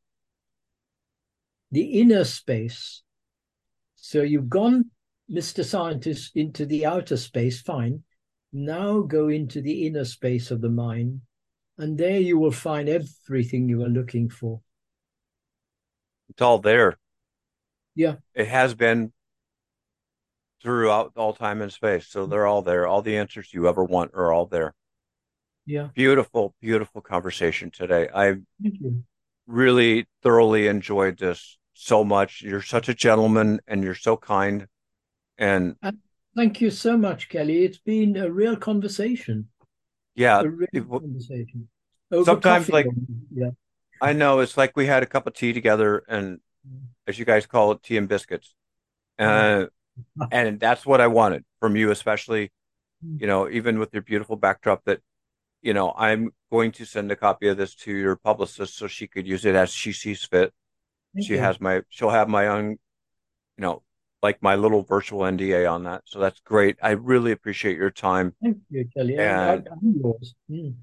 the 1.70 2.02
inner 2.02 2.24
space. 2.24 3.04
So 4.02 4.24
you've 4.24 4.50
gone, 4.50 4.90
Mr. 5.32 5.64
Scientist, 5.64 6.36
into 6.36 6.66
the 6.66 6.86
outer 6.86 7.18
space, 7.18 7.62
fine. 7.62 8.04
Now 8.52 9.02
go 9.02 9.30
into 9.30 9.62
the 9.62 9.88
inner 9.88 10.04
space 10.04 10.52
of 10.52 10.60
the 10.60 10.70
mind, 10.70 11.22
and 11.78 11.98
there 11.98 12.20
you 12.20 12.38
will 12.38 12.52
find 12.52 12.90
everything 12.90 13.70
you 13.70 13.84
are 13.84 13.90
looking 13.90 14.28
for. 14.28 14.60
It's 16.30 16.42
all 16.42 16.58
there. 16.60 16.98
Yeah. 17.96 18.16
It 18.34 18.48
has 18.48 18.74
been 18.74 19.14
throughout 20.62 21.14
all 21.16 21.34
time 21.34 21.62
and 21.62 21.72
space. 21.72 22.08
So 22.08 22.26
they're 22.26 22.48
all 22.48 22.64
there. 22.64 22.88
All 22.88 23.02
the 23.02 23.18
answers 23.18 23.54
you 23.54 23.68
ever 23.68 23.84
want 23.84 24.12
are 24.16 24.34
all 24.34 24.48
there. 24.48 24.74
Yeah. 25.66 25.90
Beautiful, 25.94 26.56
beautiful 26.60 27.02
conversation 27.02 27.70
today. 27.70 28.10
I 28.14 28.36
really 29.46 30.08
thoroughly 30.24 30.68
enjoyed 30.68 31.20
this 31.20 31.58
so 31.82 32.04
much. 32.04 32.42
You're 32.42 32.62
such 32.62 32.90
a 32.90 32.94
gentleman 32.94 33.60
and 33.68 33.84
you're 33.84 33.96
so 33.96 34.16
kind. 34.16 34.68
And, 35.38 35.76
and 35.82 35.98
thank 36.36 36.62
you 36.62 36.70
so 36.70 36.96
much, 36.98 37.30
Kelly. 37.30 37.64
It's 37.66 37.80
been 37.80 38.16
a 38.18 38.30
real 38.32 38.56
conversation. 38.56 39.48
Yeah. 40.16 40.42
A 40.42 40.48
real 40.48 40.68
it, 40.72 40.88
conversation. 40.88 41.68
Over 42.12 42.26
sometimes 42.26 42.70
like 42.70 42.88
yeah. 43.34 43.52
I 44.02 44.14
know 44.14 44.40
it's 44.40 44.58
like 44.58 44.76
we 44.76 44.86
had 44.86 45.02
a 45.02 45.06
cup 45.06 45.28
of 45.28 45.34
tea 45.34 45.54
together 45.54 46.04
and 46.08 46.40
as 47.08 47.18
you 47.18 47.26
guys 47.26 47.46
call 47.46 47.72
it, 47.72 47.84
tea 47.84 47.98
and 47.98 48.08
biscuits. 48.08 48.54
Uh, 49.20 49.68
and 50.32 50.60
that's 50.60 50.84
what 50.84 51.00
I 51.00 51.06
wanted 51.06 51.44
from 51.60 51.76
you, 51.76 51.92
especially, 51.92 52.52
you 53.18 53.28
know, 53.28 53.48
even 53.48 53.78
with 53.78 53.94
your 53.94 54.02
beautiful 54.02 54.36
backdrop 54.36 54.84
that, 54.86 55.00
you 55.62 55.76
know, 55.76 55.94
I'm 55.96 56.32
going 56.52 56.72
to 56.72 56.86
send 56.86 57.12
a 57.12 57.16
copy 57.16 57.50
of 57.50 57.58
this 57.58 57.76
to 57.76 57.92
your 57.92 58.16
publicist 58.16 58.78
so 58.78 58.88
she 58.88 59.06
could 59.06 59.28
use 59.28 59.46
it 59.46 59.54
as 59.54 59.70
she 59.70 59.94
sees 59.94 60.24
fit. 60.24 60.54
Thank 61.14 61.28
she 61.28 61.34
you. 61.34 61.40
has 61.40 61.60
my, 61.60 61.82
she'll 61.90 62.10
have 62.10 62.30
my 62.30 62.48
own, 62.48 62.72
you 62.72 62.78
know, 63.58 63.84
like 64.22 64.42
my 64.42 64.56
little 64.56 64.84
virtual 64.84 65.22
NDA 65.22 65.72
on 65.72 65.84
that. 65.84 66.04
So 66.06 66.20
that's 66.20 66.40
great. 66.42 66.78
I 66.82 66.92
really 66.92 67.32
appreciate 67.32 67.78
your 67.78 67.90
time. 67.90 68.36
Thank 68.42 68.58
you, 68.70 68.88
Kelly. 68.96 69.18
And 69.18 69.68
mm. 70.50 70.76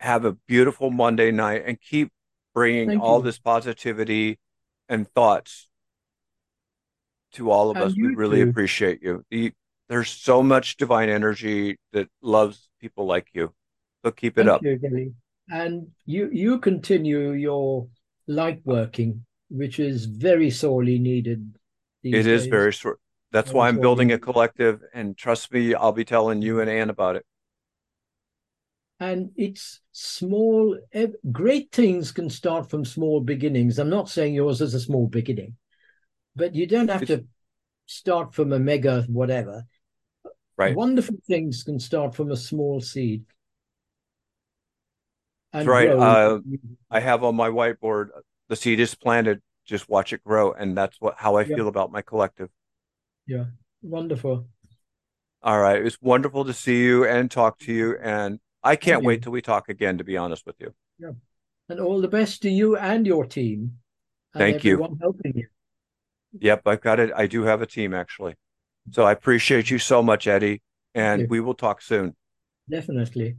Have 0.00 0.24
a 0.24 0.32
beautiful 0.32 0.90
Monday 0.90 1.30
night 1.30 1.64
and 1.66 1.80
keep 1.80 2.12
bringing 2.54 2.88
Thank 2.88 3.02
all 3.02 3.18
you. 3.18 3.24
this 3.24 3.38
positivity 3.38 4.38
and 4.88 5.08
thoughts 5.08 5.70
to 7.32 7.50
all 7.50 7.70
of 7.70 7.76
and 7.76 7.86
us. 7.86 7.94
We 7.96 8.14
really 8.14 8.42
too. 8.42 8.50
appreciate 8.50 9.02
you. 9.02 9.24
The, 9.30 9.52
there's 9.88 10.10
so 10.10 10.42
much 10.42 10.76
divine 10.76 11.08
energy 11.08 11.78
that 11.92 12.08
loves 12.22 12.68
people 12.80 13.06
like 13.06 13.28
you. 13.32 13.52
So 14.04 14.10
keep 14.10 14.38
it 14.38 14.46
Thank 14.46 14.50
up. 14.50 14.62
You, 14.62 15.14
and 15.50 15.88
you 16.06 16.30
you 16.32 16.58
continue 16.58 17.32
your 17.32 17.88
light 18.26 18.60
working, 18.64 19.24
which 19.48 19.78
is 19.78 20.06
very 20.06 20.50
sorely 20.50 20.98
needed. 20.98 21.56
It 22.02 22.12
days. 22.12 22.26
is 22.26 22.46
very 22.46 22.72
short. 22.72 23.00
That's 23.32 23.50
very 23.50 23.58
why 23.58 23.68
I'm 23.68 23.80
building 23.80 24.12
a 24.12 24.18
collective, 24.18 24.80
and 24.92 25.16
trust 25.16 25.52
me, 25.52 25.74
I'll 25.74 25.92
be 25.92 26.04
telling 26.04 26.42
you 26.42 26.60
and 26.60 26.70
Anne 26.70 26.90
about 26.90 27.16
it 27.16 27.26
and 29.00 29.30
it's 29.36 29.80
small 29.92 30.78
great 31.32 31.72
things 31.72 32.12
can 32.12 32.30
start 32.30 32.70
from 32.70 32.84
small 32.84 33.20
beginnings 33.20 33.78
i'm 33.78 33.90
not 33.90 34.08
saying 34.08 34.34
yours 34.34 34.60
is 34.60 34.74
a 34.74 34.80
small 34.80 35.06
beginning 35.06 35.56
but 36.36 36.54
you 36.54 36.66
don't 36.66 36.88
have 36.88 37.02
it's, 37.02 37.10
to 37.10 37.26
start 37.86 38.34
from 38.34 38.52
a 38.52 38.58
mega 38.58 39.02
whatever 39.08 39.64
right 40.56 40.76
wonderful 40.76 41.16
things 41.26 41.62
can 41.64 41.78
start 41.80 42.14
from 42.14 42.30
a 42.30 42.36
small 42.36 42.80
seed 42.80 43.24
That's 45.54 45.66
right 45.66 45.88
uh, 45.88 46.40
i 46.90 47.00
have 47.00 47.24
on 47.24 47.34
my 47.36 47.48
whiteboard 47.48 48.08
the 48.48 48.56
seed 48.56 48.80
is 48.80 48.94
planted 48.94 49.40
just 49.64 49.88
watch 49.88 50.12
it 50.12 50.22
grow 50.22 50.52
and 50.52 50.76
that's 50.76 51.00
what 51.00 51.14
how 51.16 51.36
i 51.36 51.42
yeah. 51.42 51.56
feel 51.56 51.68
about 51.68 51.90
my 51.90 52.02
collective 52.02 52.50
yeah 53.26 53.44
wonderful 53.80 54.46
all 55.42 55.60
right 55.60 55.86
it's 55.86 55.96
wonderful 56.02 56.44
to 56.44 56.52
see 56.52 56.82
you 56.82 57.06
and 57.06 57.30
talk 57.30 57.58
to 57.60 57.72
you 57.72 57.96
and 58.02 58.40
I 58.64 58.76
can't 58.76 59.04
wait 59.04 59.22
till 59.22 59.32
we 59.32 59.42
talk 59.42 59.68
again, 59.68 59.98
to 59.98 60.04
be 60.04 60.16
honest 60.16 60.46
with 60.46 60.56
you. 60.58 60.74
Yeah. 60.98 61.12
And 61.68 61.80
all 61.80 62.00
the 62.00 62.08
best 62.08 62.42
to 62.42 62.50
you 62.50 62.76
and 62.76 63.06
your 63.06 63.26
team. 63.26 63.76
And 64.32 64.40
Thank 64.40 64.64
you. 64.64 64.78
helping 65.00 65.36
you. 65.36 65.46
Yep, 66.40 66.62
I've 66.66 66.80
got 66.80 66.98
it. 66.98 67.12
I 67.14 67.26
do 67.26 67.42
have 67.42 67.60
a 67.60 67.66
team 67.66 67.94
actually. 67.94 68.34
So 68.90 69.04
I 69.04 69.12
appreciate 69.12 69.70
you 69.70 69.78
so 69.78 70.02
much, 70.02 70.26
Edi. 70.26 70.62
And 70.94 71.28
we 71.28 71.40
will 71.40 71.54
talk 71.54 71.82
soon. 71.82 72.16
Definitely. 72.68 73.36